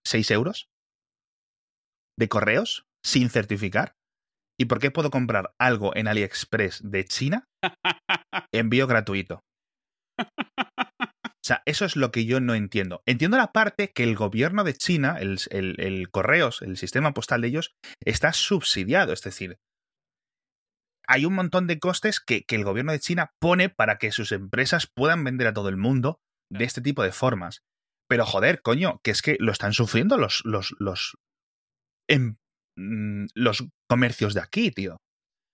6 0.06 0.32
euros 0.32 0.70
de 2.18 2.28
correos 2.28 2.86
sin 3.04 3.30
certificar 3.30 3.96
¿Y 4.60 4.66
por 4.66 4.80
qué 4.80 4.92
puedo 4.92 5.10
comprar 5.10 5.54
algo 5.58 5.96
en 5.96 6.10
AliExpress 6.10 6.82
de 6.84 7.06
China? 7.06 7.48
Envío 8.52 8.88
gratuito. 8.88 9.42
O 10.20 11.42
sea, 11.42 11.64
eso 11.66 11.86
es 11.86 11.96
lo 11.96 12.12
que 12.12 12.26
yo 12.26 12.42
no 12.42 12.54
entiendo. 12.54 13.02
Entiendo 13.06 13.38
la 13.38 13.54
parte 13.54 13.92
que 13.94 14.04
el 14.04 14.16
gobierno 14.16 14.66
de 14.66 14.74
China, 14.74 15.18
el, 15.20 15.40
el, 15.50 16.12
correos, 16.12 16.62
el 16.62 16.76
sistema 16.76 17.14
postal 17.14 17.42
de 17.42 17.48
ellos, 17.48 17.72
está 18.04 18.34
subsidiado. 18.34 19.14
Es 19.14 19.22
decir, 19.22 19.58
hay 21.08 21.26
un 21.26 21.36
montón 21.36 21.66
de 21.66 21.80
costes 21.80 22.20
que, 22.20 22.44
el 22.50 22.66
gobierno 22.66 22.92
de 22.92 23.00
China 23.00 23.32
pone 23.40 23.70
para 23.70 23.98
que 23.98 24.12
sus 24.12 24.34
empresas 24.34 24.92
puedan 24.94 25.24
vender 25.24 25.48
a 25.48 25.54
todo 25.54 25.70
el 25.70 25.78
mundo 25.78 26.20
de 26.52 26.66
este 26.66 26.82
tipo 26.82 27.02
de 27.02 27.14
formas. 27.14 27.64
Pero 28.10 28.26
joder, 28.26 28.62
coño, 28.62 29.00
que 29.04 29.12
es 29.12 29.22
que 29.22 29.38
lo 29.40 29.54
están 29.54 29.72
sufriendo 29.72 30.18
los, 30.18 30.42
los, 30.44 30.76
los, 30.80 31.18
em, 32.10 32.36
mm, 32.80 33.28
los 33.36 33.68
comercios 33.90 34.34
de 34.34 34.42
aquí, 34.42 34.72
tío. 34.72 34.98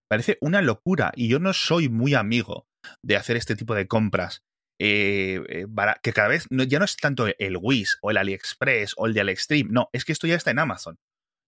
Parece 0.09 0.37
una 0.41 0.61
locura 0.61 1.11
y 1.15 1.27
yo 1.27 1.39
no 1.39 1.53
soy 1.53 1.89
muy 1.89 2.13
amigo 2.13 2.65
de 3.03 3.15
hacer 3.15 3.37
este 3.37 3.55
tipo 3.55 3.73
de 3.73 3.87
compras. 3.87 4.43
Eh, 4.79 5.41
eh, 5.47 5.65
que 6.03 6.13
cada 6.13 6.27
vez 6.27 6.47
ya 6.49 6.79
no 6.79 6.85
es 6.85 6.97
tanto 6.97 7.27
el 7.27 7.57
Wish 7.61 7.95
o 8.01 8.11
el 8.11 8.17
AliExpress 8.17 8.93
o 8.97 9.07
el 9.07 9.13
de 9.13 9.21
AliExtreme, 9.21 9.69
no, 9.71 9.89
es 9.93 10.03
que 10.03 10.11
esto 10.11 10.27
ya 10.27 10.35
está 10.35 10.51
en 10.51 10.59
Amazon 10.59 10.97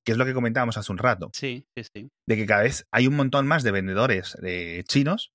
que 0.08 0.13
es 0.13 0.18
lo 0.18 0.26
que 0.26 0.34
comentábamos 0.34 0.78
hace 0.78 0.90
un 0.90 1.00
rato. 1.00 1.32
Sí, 1.34 1.66
sí, 1.76 1.84
sí. 1.94 2.10
De 2.26 2.38
que 2.38 2.46
cada 2.46 2.62
vez 2.62 2.88
hay 2.94 3.08
un 3.08 3.16
montón 3.18 3.46
más 3.46 3.63
de 3.63 3.72
vendedores 3.72 4.38
de 4.42 4.86
chinos 4.88 5.34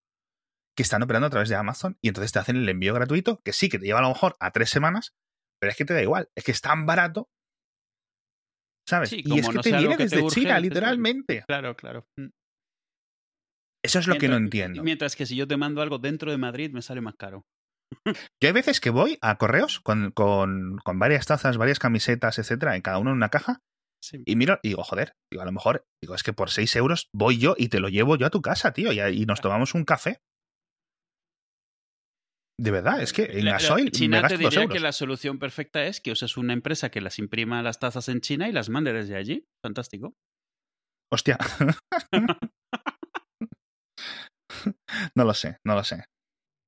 que 0.74 0.82
están 0.82 1.02
operando 1.02 1.26
a 1.26 1.30
través 1.30 1.50
de 1.50 1.56
Amazon 1.56 1.98
y 2.00 2.08
entonces 2.08 2.32
te 2.32 2.38
hacen 2.38 2.56
el 2.56 2.66
envío 2.66 2.94
gratuito, 2.94 3.42
que 3.44 3.52
sí, 3.52 3.68
que 3.68 3.78
te 3.78 3.84
lleva 3.84 3.98
a 3.98 4.02
lo 4.02 4.08
mejor 4.08 4.34
a 4.40 4.50
tres 4.50 4.70
semanas, 4.70 5.12
pero 5.60 5.70
es 5.70 5.76
que 5.76 5.84
te 5.84 5.92
da 5.92 6.00
igual, 6.00 6.30
es 6.34 6.44
que 6.44 6.52
es 6.52 6.62
tan 6.62 6.86
barato. 6.86 7.28
¿Sabes? 8.88 9.12
y 9.12 9.38
es 9.38 9.48
que 9.48 9.58
te 9.58 9.76
viene 9.76 9.96
desde 9.96 10.26
China, 10.28 10.58
literalmente. 10.58 11.44
Claro, 11.46 11.76
claro. 11.76 12.06
Mm. 12.16 12.28
Eso 13.84 13.98
es 13.98 14.06
lo 14.06 14.16
que 14.16 14.28
no 14.28 14.36
entiendo. 14.36 14.82
Mientras 14.82 15.16
que 15.16 15.26
si 15.26 15.36
yo 15.36 15.46
te 15.48 15.56
mando 15.56 15.82
algo 15.82 15.98
dentro 15.98 16.30
de 16.30 16.38
Madrid, 16.38 16.70
me 16.72 16.82
sale 16.82 17.00
más 17.00 17.16
caro. 17.16 17.44
Yo 18.40 18.48
hay 18.48 18.52
veces 18.52 18.80
que 18.80 18.90
voy 18.90 19.18
a 19.20 19.36
correos 19.36 19.80
con, 19.80 20.12
con, 20.12 20.78
con 20.82 20.98
varias 20.98 21.26
tazas, 21.26 21.58
varias 21.58 21.78
camisetas, 21.78 22.38
etcétera, 22.38 22.74
en 22.74 22.80
cada 22.80 22.98
uno 22.98 23.10
en 23.10 23.16
una 23.16 23.28
caja, 23.28 23.60
y 24.24 24.36
miro, 24.36 24.58
y 24.62 24.70
digo, 24.70 24.82
joder, 24.82 25.14
digo, 25.30 25.42
a 25.42 25.46
lo 25.46 25.52
mejor, 25.52 25.86
digo, 26.02 26.14
es 26.14 26.22
que 26.22 26.32
por 26.32 26.50
6 26.50 26.74
euros 26.76 27.08
voy 27.12 27.38
yo 27.38 27.54
y 27.56 27.68
te 27.68 27.80
lo 27.80 27.88
llevo 27.88 28.16
yo 28.16 28.26
a 28.26 28.30
tu 28.30 28.42
casa, 28.42 28.72
tío, 28.72 28.92
y, 28.92 29.26
nos 29.26 29.40
tomamos 29.40 29.74
un 29.74 29.84
café. 29.84 30.20
De 32.60 32.70
verdad, 32.70 33.02
es 33.02 33.12
que 33.12 33.24
en 33.24 33.46
gasoil 33.46 33.90
China 33.90 34.22
me 34.22 34.28
te 34.28 34.36
diría 34.38 34.68
que 34.68 34.78
la 34.78 34.92
solución 34.92 35.38
perfecta 35.38 35.84
es 35.84 36.00
que 36.00 36.12
uses 36.12 36.36
una 36.36 36.52
empresa 36.52 36.90
que 36.90 37.00
las 37.00 37.18
imprima 37.18 37.62
las 37.62 37.78
tazas 37.78 38.08
en 38.08 38.20
China 38.20 38.48
y 38.48 38.52
las 38.52 38.68
mande 38.68 38.92
desde 38.92 39.16
allí. 39.16 39.44
Fantástico. 39.64 40.14
Hostia. 41.10 41.38
no 45.16 45.24
lo 45.24 45.34
sé, 45.34 45.58
no 45.66 45.74
lo 45.74 45.84
sé. 45.84 46.04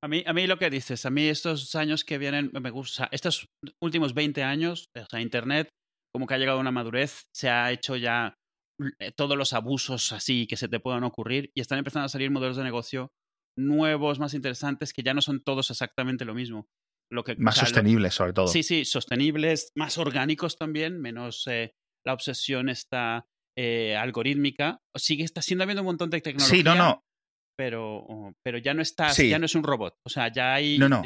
A 0.02 0.08
mí, 0.08 0.22
a 0.26 0.32
mí 0.34 0.46
lo 0.46 0.58
que 0.58 0.68
dices, 0.68 1.06
a 1.06 1.10
mí 1.10 1.28
estos 1.28 1.74
años 1.74 2.04
que 2.04 2.18
vienen 2.18 2.50
me 2.52 2.70
gusta, 2.70 3.08
estos 3.10 3.46
últimos 3.82 4.12
20 4.12 4.42
años, 4.42 4.90
o 4.96 5.06
sea, 5.06 5.20
Internet 5.20 5.70
como 6.14 6.26
que 6.26 6.34
ha 6.34 6.38
llegado 6.38 6.58
a 6.58 6.60
una 6.60 6.70
madurez, 6.70 7.24
se 7.34 7.48
ha 7.48 7.72
hecho 7.72 7.96
ya 7.96 8.34
eh, 9.00 9.12
todos 9.16 9.36
los 9.36 9.52
abusos 9.52 10.12
así 10.12 10.46
que 10.46 10.56
se 10.56 10.68
te 10.68 10.78
puedan 10.78 11.04
ocurrir 11.04 11.50
y 11.54 11.60
están 11.60 11.78
empezando 11.78 12.06
a 12.06 12.08
salir 12.08 12.30
modelos 12.30 12.56
de 12.56 12.64
negocio 12.64 13.10
nuevos, 13.56 14.18
más 14.18 14.34
interesantes, 14.34 14.92
que 14.92 15.02
ya 15.02 15.14
no 15.14 15.22
son 15.22 15.42
todos 15.42 15.70
exactamente 15.70 16.24
lo 16.24 16.34
mismo. 16.34 16.68
Lo 17.10 17.22
que, 17.22 17.36
más 17.36 17.56
sostenibles, 17.56 18.14
sobre 18.14 18.32
todo. 18.32 18.46
Sí, 18.46 18.62
sí, 18.62 18.84
sostenibles, 18.84 19.72
más 19.74 19.98
orgánicos 19.98 20.56
también, 20.56 21.00
menos 21.00 21.46
eh, 21.46 21.74
la 22.04 22.14
obsesión 22.14 22.68
esta 22.68 23.26
eh, 23.56 23.96
algorítmica. 23.96 24.80
Sigue 24.96 25.24
está 25.24 25.42
siendo 25.42 25.64
habiendo 25.64 25.82
un 25.82 25.86
montón 25.86 26.10
de 26.10 26.20
tecnología. 26.20 26.56
Sí, 26.56 26.64
no, 26.64 26.74
no. 26.74 27.04
Pero, 27.56 28.34
pero 28.42 28.58
ya 28.58 28.74
no 28.74 28.82
está, 28.82 29.12
ya 29.12 29.38
no 29.38 29.46
es 29.46 29.54
un 29.54 29.62
robot. 29.62 29.94
O 30.04 30.10
sea, 30.10 30.32
ya 30.32 30.54
hay. 30.54 30.78
No, 30.78 30.88
no. 30.88 31.02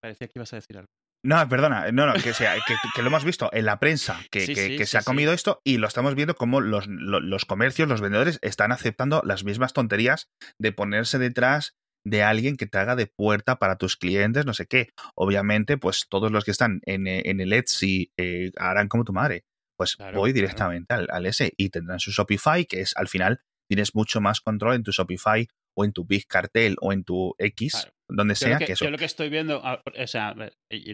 Parecía 0.00 0.28
que 0.28 0.38
ibas 0.38 0.52
a 0.52 0.56
decir 0.56 0.78
algo. 0.78 0.88
No, 1.24 1.48
perdona, 1.48 1.90
no, 1.90 2.04
no, 2.06 2.12
que, 2.12 2.34
sea, 2.34 2.54
que, 2.94 3.00
lo 3.00 3.08
hemos 3.08 3.24
visto 3.24 3.48
en 3.54 3.64
la 3.64 3.80
prensa, 3.80 4.20
que, 4.30 4.84
se 4.84 4.98
ha 4.98 5.02
comido 5.02 5.32
esto 5.32 5.62
y 5.64 5.78
lo 5.78 5.88
estamos 5.88 6.14
viendo 6.14 6.34
como 6.34 6.60
los, 6.60 6.86
los, 6.86 7.46
comercios, 7.46 7.88
los 7.88 8.02
vendedores 8.02 8.38
están 8.42 8.72
aceptando 8.72 9.22
las 9.24 9.42
mismas 9.42 9.72
tonterías 9.72 10.28
de 10.58 10.72
ponerse 10.72 11.18
detrás 11.18 11.76
de 12.04 12.22
alguien 12.22 12.58
que 12.58 12.66
te 12.66 12.76
haga 12.76 12.94
de 12.94 13.06
puerta 13.06 13.56
para 13.56 13.76
tus 13.76 13.96
clientes, 13.96 14.44
no 14.44 14.52
sé 14.52 14.66
qué. 14.66 14.90
Obviamente, 15.14 15.78
pues 15.78 16.04
todos 16.10 16.30
los 16.30 16.44
que 16.44 16.50
están 16.50 16.82
en, 16.84 17.06
en 17.06 17.40
el 17.40 17.54
Etsy 17.54 18.12
eh, 18.18 18.50
harán 18.58 18.88
como 18.88 19.04
tu 19.04 19.14
madre. 19.14 19.46
Pues 19.78 19.96
voy 20.12 20.34
directamente 20.34 20.92
al, 20.92 21.08
al 21.10 21.24
S 21.24 21.54
y 21.56 21.70
tendrán 21.70 22.00
su 22.00 22.10
Shopify, 22.10 22.66
que 22.66 22.82
es 22.82 22.94
al 22.96 23.08
final 23.08 23.40
tienes 23.66 23.94
mucho 23.94 24.20
más 24.20 24.42
control 24.42 24.74
en 24.74 24.82
tu 24.82 24.92
Shopify 24.92 25.48
o 25.76 25.84
en 25.84 25.92
tu 25.92 26.04
Big 26.04 26.26
Cartel 26.26 26.76
o 26.80 26.92
en 26.92 27.04
tu 27.04 27.34
X, 27.38 27.88
donde 28.08 28.34
sea. 28.34 28.58
que, 28.58 28.72
eso. 28.72 28.84
yo 28.84 28.90
lo 28.90 28.98
que 28.98 29.04
estoy 29.04 29.28
viendo, 29.28 29.60
ah, 29.64 29.82
o 29.84 30.06
sea, 30.06 30.34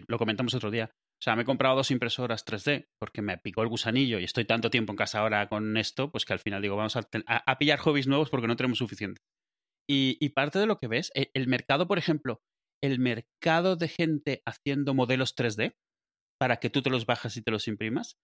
lo 0.07 0.17
comentamos 0.17 0.53
otro 0.53 0.71
día. 0.71 0.91
O 1.21 1.23
sea, 1.23 1.35
me 1.35 1.43
he 1.43 1.45
comprado 1.45 1.75
dos 1.75 1.91
impresoras 1.91 2.43
3D 2.45 2.87
porque 2.99 3.21
me 3.21 3.37
picó 3.37 3.61
el 3.61 3.69
gusanillo 3.69 4.17
y 4.17 4.23
estoy 4.23 4.45
tanto 4.45 4.71
tiempo 4.71 4.91
en 4.91 4.97
casa 4.97 5.19
ahora 5.19 5.47
con 5.49 5.77
esto, 5.77 6.11
pues 6.11 6.25
que 6.25 6.33
al 6.33 6.39
final 6.39 6.63
digo, 6.63 6.75
vamos 6.75 6.95
a, 6.95 7.57
pillar 7.59 7.77
hobbies 7.77 8.07
nuevos 8.07 8.31
porque 8.31 8.47
no 8.47 8.55
tenemos 8.55 8.79
suficiente. 8.79 9.21
Y, 9.87 10.29
parte 10.29 10.57
de 10.57 10.65
lo 10.65 10.77
que 10.77 10.87
ves, 10.87 11.11
e, 11.13 11.29
el, 11.33 11.47
mercado, 11.47 11.87
por 11.87 11.99
ejemplo, 11.99 12.41
el 12.81 12.97
mercado 12.97 13.75
de 13.75 13.87
gente 13.87 14.41
haciendo 14.47 14.95
modelos 14.95 15.35
3D 15.35 15.75
para 16.39 16.57
que 16.57 16.71
tú 16.71 16.81
te 16.81 16.89
los 16.89 17.05
bajas 17.05 17.37
y 17.37 17.43
te 17.43 17.51
los 17.51 17.67
imprimas, 17.67 18.15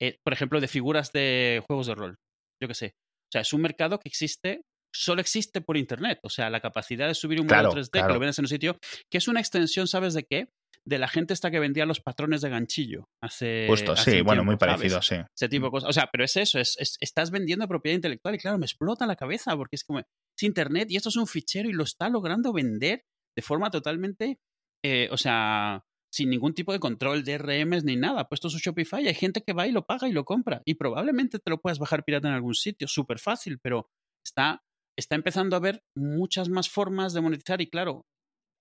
eh, 0.00 0.18
por 0.24 0.32
ejemplo, 0.32 0.60
de 0.60 0.66
figuras 0.66 1.12
de 1.12 1.62
juegos 1.66 1.86
de 1.86 1.94
rol, 1.94 2.16
yo 2.60 2.66
qué 2.66 2.74
sé. 2.74 2.94
O 2.96 3.32
sea, 3.32 3.42
es 3.42 3.52
un 3.52 3.60
mercado 3.60 4.00
que 4.00 4.08
existe 4.08 4.62
solo 4.92 5.20
existe 5.20 5.60
por 5.60 5.76
Internet. 5.76 6.18
O 6.22 6.28
sea, 6.28 6.50
la 6.50 6.60
capacidad 6.60 7.06
de 7.06 7.14
subir 7.14 7.40
un 7.40 7.46
modelo 7.46 7.72
3D 7.72 8.06
que 8.06 8.12
lo 8.12 8.18
vendes 8.18 8.38
en 8.38 8.44
un 8.44 8.48
sitio, 8.48 8.78
que 9.10 9.18
es 9.18 9.28
una 9.28 9.40
extensión, 9.40 9.86
¿sabes 9.86 10.14
de 10.14 10.24
qué? 10.24 10.48
De 10.84 10.98
la 10.98 11.08
gente 11.08 11.34
esta 11.34 11.50
que 11.50 11.60
vendía 11.60 11.84
los 11.84 12.00
patrones 12.00 12.40
de 12.40 12.48
ganchillo 12.48 13.08
hace. 13.22 13.66
Justo, 13.68 13.96
sí, 13.96 14.22
bueno, 14.22 14.44
muy 14.44 14.56
parecido, 14.56 15.02
sí. 15.02 15.16
Ese 15.36 15.48
tipo 15.48 15.66
de 15.66 15.70
cosas. 15.70 15.90
O 15.90 15.92
sea, 15.92 16.08
pero 16.10 16.24
es 16.24 16.36
eso, 16.36 16.58
es, 16.58 16.76
estás 17.00 17.30
vendiendo 17.30 17.68
propiedad 17.68 17.96
intelectual 17.96 18.34
y 18.34 18.38
claro, 18.38 18.58
me 18.58 18.66
explota 18.66 19.06
la 19.06 19.16
cabeza 19.16 19.56
porque 19.56 19.76
es 19.76 19.84
como. 19.84 20.00
Es 20.00 20.06
Internet 20.42 20.90
y 20.90 20.96
esto 20.96 21.10
es 21.10 21.16
un 21.16 21.26
fichero 21.26 21.68
y 21.68 21.72
lo 21.72 21.84
está 21.84 22.08
logrando 22.08 22.52
vender 22.52 23.04
de 23.36 23.42
forma 23.42 23.70
totalmente. 23.70 24.38
Eh, 24.82 25.08
o 25.10 25.18
sea, 25.18 25.84
sin 26.10 26.30
ningún 26.30 26.54
tipo 26.54 26.72
de 26.72 26.80
control 26.80 27.24
de 27.24 27.38
RMs 27.38 27.84
ni 27.84 27.96
nada. 27.96 28.28
Puesto 28.28 28.48
su 28.48 28.58
Shopify, 28.58 29.06
hay 29.06 29.14
gente 29.14 29.42
que 29.42 29.52
va 29.52 29.66
y 29.66 29.72
lo 29.72 29.86
paga 29.86 30.08
y 30.08 30.12
lo 30.12 30.24
compra. 30.24 30.62
Y 30.64 30.74
probablemente 30.74 31.38
te 31.38 31.50
lo 31.50 31.60
puedas 31.60 31.78
bajar 31.78 32.04
pirata 32.04 32.28
en 32.28 32.34
algún 32.34 32.54
sitio, 32.54 32.88
súper 32.88 33.18
fácil, 33.18 33.58
pero 33.60 33.90
está 34.24 34.62
está 34.98 35.14
empezando 35.14 35.56
a 35.56 35.58
haber 35.58 35.82
muchas 35.96 36.48
más 36.48 36.68
formas 36.68 37.12
de 37.12 37.20
monetizar 37.20 37.60
y 37.60 37.68
claro, 37.68 38.06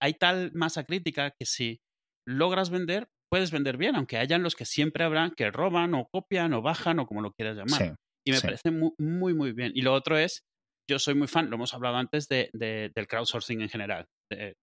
hay 0.02 0.14
tal 0.14 0.52
masa 0.54 0.84
crítica 0.84 1.32
que 1.32 1.46
si 1.46 1.82
logras 2.28 2.70
vender, 2.70 3.10
puedes 3.32 3.52
vender 3.52 3.78
bien, 3.78 3.96
aunque 3.96 4.18
hayan 4.18 4.44
los 4.44 4.56
que 4.56 4.66
siempre 4.66 5.04
habrán 5.04 5.32
que 5.32 5.52
roban 5.52 5.94
o 5.94 6.08
copian 6.12 6.54
o 6.54 6.62
bajan 6.62 7.00
o 7.00 7.08
como 7.08 7.22
lo 7.22 7.32
quieras 7.34 7.58
llamar. 7.58 7.96
y 8.26 8.32
me 8.32 8.42
parece 8.42 8.72
muy, 8.72 8.92
muy, 8.98 9.34
muy 9.34 9.52
bien. 9.54 9.72
Y 9.76 9.82
lo 9.82 9.94
otro 9.94 10.18
es, 10.18 10.44
yo 10.90 11.00
soy 11.00 11.14
muy 11.14 11.28
fan, 11.28 11.50
lo 11.50 11.56
hemos 11.56 11.74
hablado 11.74 11.98
antes, 11.98 12.28
de, 12.28 12.50
del 12.54 13.08
crowdsourcing 13.08 13.62
en 13.62 13.70
general. 13.70 14.08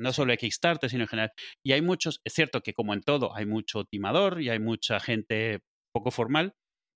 no 0.01 0.13
solo 0.13 0.33
de 0.33 0.39
Kickstarter, 0.39 0.91
sino 0.91 1.05
en 1.05 1.09
general. 1.09 1.33
Y 1.65 1.73
hay 1.73 1.83
muchos, 1.83 2.21
es 2.25 2.33
cierto 2.33 2.63
que 2.63 2.73
como 2.73 2.95
en 2.95 3.03
todo, 3.03 3.35
hay 3.35 3.47
mucho 3.47 3.85
timador 3.85 4.41
y 4.41 4.51
hay 4.51 4.59
mucha 4.59 4.99
gente 5.01 5.61
poco 5.95 6.11
formal. 6.11 6.55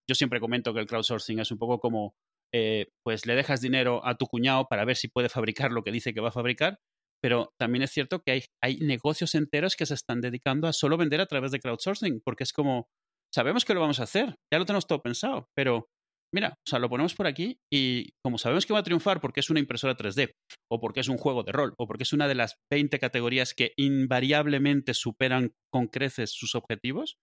Yo 0.08 0.14
siempre 0.14 0.40
comento 0.40 0.74
que 0.74 0.80
el 0.80 0.86
crowdsourcing 0.86 1.38
es 1.38 1.52
un 1.52 1.58
poco 1.58 1.78
como 1.78 2.14
eh, 2.54 2.86
pues 3.04 3.26
le 3.26 3.34
dejas 3.34 3.60
dinero 3.60 4.04
a 4.04 4.16
tu 4.16 4.26
cuñado 4.26 4.66
para 4.68 4.84
ver 4.84 4.96
si 4.96 5.08
puede 5.08 5.28
fabricar 5.28 5.72
lo 5.72 5.82
que 5.82 5.92
dice 5.92 6.12
que 6.12 6.20
va 6.20 6.28
a 6.28 6.32
fabricar, 6.32 6.78
pero 7.22 7.52
también 7.58 7.82
es 7.82 7.90
cierto 7.90 8.22
que 8.22 8.32
hay, 8.32 8.44
hay 8.62 8.78
negocios 8.78 9.34
enteros 9.34 9.76
que 9.76 9.86
se 9.86 9.94
están 9.94 10.20
dedicando 10.20 10.66
a 10.66 10.72
solo 10.72 10.96
vender 10.96 11.20
a 11.20 11.26
través 11.26 11.52
de 11.52 11.60
crowdsourcing, 11.60 12.22
porque 12.24 12.44
es 12.44 12.52
como, 12.52 12.88
sabemos 13.32 13.64
que 13.64 13.74
lo 13.74 13.80
vamos 13.80 14.00
a 14.00 14.04
hacer, 14.04 14.36
ya 14.52 14.58
lo 14.58 14.64
tenemos 14.64 14.86
todo 14.86 15.02
pensado, 15.02 15.48
pero 15.54 15.88
mira, 16.34 16.54
o 16.66 16.68
sea, 16.68 16.78
lo 16.78 16.88
ponemos 16.88 17.14
por 17.14 17.26
aquí 17.26 17.58
y 17.72 18.10
como 18.24 18.38
sabemos 18.38 18.66
que 18.66 18.72
va 18.72 18.80
a 18.80 18.84
triunfar 18.84 19.20
porque 19.20 19.40
es 19.40 19.50
una 19.50 19.60
impresora 19.60 19.96
3D, 19.96 20.32
o 20.70 20.80
porque 20.80 21.00
es 21.00 21.08
un 21.08 21.18
juego 21.18 21.42
de 21.42 21.52
rol, 21.52 21.74
o 21.78 21.86
porque 21.86 22.04
es 22.04 22.12
una 22.12 22.26
de 22.26 22.34
las 22.34 22.56
20 22.70 22.98
categorías 22.98 23.54
que 23.54 23.72
invariablemente 23.76 24.94
superan 24.94 25.52
con 25.70 25.88
creces 25.88 26.30
sus 26.30 26.54
objetivos, 26.54 27.18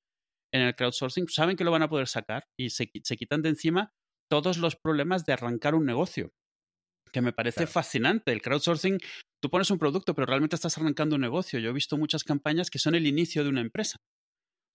en 0.53 0.61
el 0.61 0.75
crowdsourcing 0.75 1.27
saben 1.27 1.57
que 1.57 1.63
lo 1.63 1.71
van 1.71 1.83
a 1.83 1.89
poder 1.89 2.07
sacar 2.07 2.45
y 2.57 2.69
se, 2.69 2.89
se 3.03 3.17
quitan 3.17 3.41
de 3.41 3.49
encima 3.49 3.91
todos 4.29 4.57
los 4.57 4.75
problemas 4.75 5.25
de 5.25 5.33
arrancar 5.33 5.75
un 5.75 5.85
negocio, 5.85 6.31
que 7.11 7.21
me 7.21 7.33
parece 7.33 7.67
fascinante. 7.67 8.31
El 8.31 8.41
crowdsourcing, 8.41 8.99
tú 9.41 9.49
pones 9.49 9.71
un 9.71 9.79
producto, 9.79 10.13
pero 10.13 10.25
realmente 10.25 10.55
estás 10.55 10.77
arrancando 10.77 11.15
un 11.15 11.21
negocio. 11.21 11.59
Yo 11.59 11.69
he 11.69 11.73
visto 11.73 11.97
muchas 11.97 12.23
campañas 12.23 12.69
que 12.69 12.79
son 12.79 12.95
el 12.95 13.07
inicio 13.07 13.43
de 13.43 13.49
una 13.49 13.61
empresa. 13.61 13.97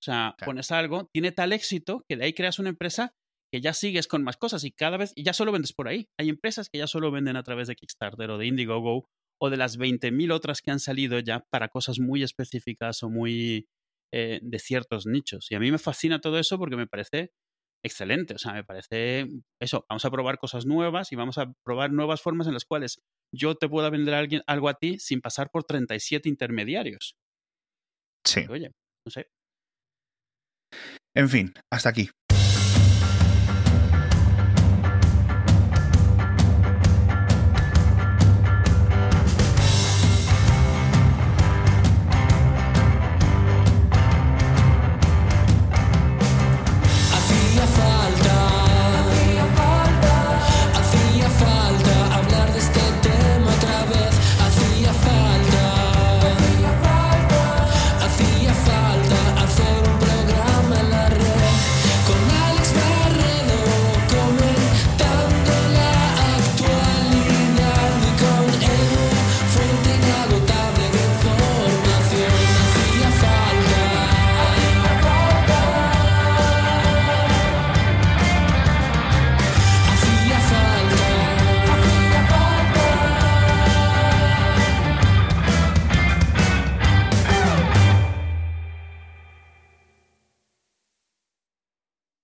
O 0.00 0.04
sea, 0.04 0.34
pones 0.44 0.72
algo, 0.72 1.08
tiene 1.12 1.30
tal 1.30 1.52
éxito 1.52 2.04
que 2.08 2.16
de 2.16 2.24
ahí 2.24 2.32
creas 2.32 2.58
una 2.58 2.70
empresa 2.70 3.12
que 3.52 3.60
ya 3.60 3.72
sigues 3.74 4.08
con 4.08 4.24
más 4.24 4.36
cosas 4.36 4.64
y 4.64 4.72
cada 4.72 4.96
vez, 4.96 5.12
y 5.14 5.22
ya 5.24 5.32
solo 5.32 5.52
vendes 5.52 5.72
por 5.72 5.86
ahí. 5.86 6.08
Hay 6.18 6.28
empresas 6.28 6.68
que 6.70 6.78
ya 6.78 6.86
solo 6.86 7.10
venden 7.10 7.36
a 7.36 7.42
través 7.42 7.68
de 7.68 7.76
Kickstarter 7.76 8.30
o 8.30 8.38
de 8.38 8.46
Indiegogo 8.46 9.06
o 9.40 9.50
de 9.50 9.56
las 9.56 9.78
20.000 9.78 10.32
otras 10.32 10.62
que 10.62 10.70
han 10.70 10.80
salido 10.80 11.18
ya 11.18 11.44
para 11.50 11.68
cosas 11.68 12.00
muy 12.00 12.22
específicas 12.22 13.02
o 13.02 13.10
muy 13.10 13.68
eh, 14.12 14.40
de 14.42 14.58
ciertos 14.58 15.06
nichos. 15.06 15.50
Y 15.50 15.54
a 15.54 15.60
mí 15.60 15.70
me 15.70 15.78
fascina 15.78 16.20
todo 16.20 16.38
eso 16.38 16.58
porque 16.58 16.76
me 16.76 16.86
parece 16.86 17.30
excelente. 17.84 18.34
O 18.34 18.38
sea, 18.38 18.52
me 18.52 18.64
parece 18.64 19.26
eso. 19.60 19.84
Vamos 19.88 20.04
a 20.04 20.10
probar 20.10 20.38
cosas 20.38 20.66
nuevas 20.66 21.12
y 21.12 21.16
vamos 21.16 21.38
a 21.38 21.52
probar 21.64 21.92
nuevas 21.92 22.20
formas 22.20 22.46
en 22.46 22.54
las 22.54 22.64
cuales 22.64 23.00
yo 23.34 23.54
te 23.54 23.68
pueda 23.68 23.90
vender 23.90 24.14
a 24.14 24.18
alguien, 24.18 24.42
algo 24.46 24.68
a 24.68 24.74
ti 24.74 24.98
sin 24.98 25.20
pasar 25.20 25.50
por 25.50 25.64
37 25.64 26.28
intermediarios. 26.28 27.16
Sí. 28.24 28.46
Oye, 28.48 28.70
no 29.06 29.10
sé. 29.10 29.28
En 31.14 31.28
fin, 31.28 31.52
hasta 31.70 31.90
aquí. 31.90 32.08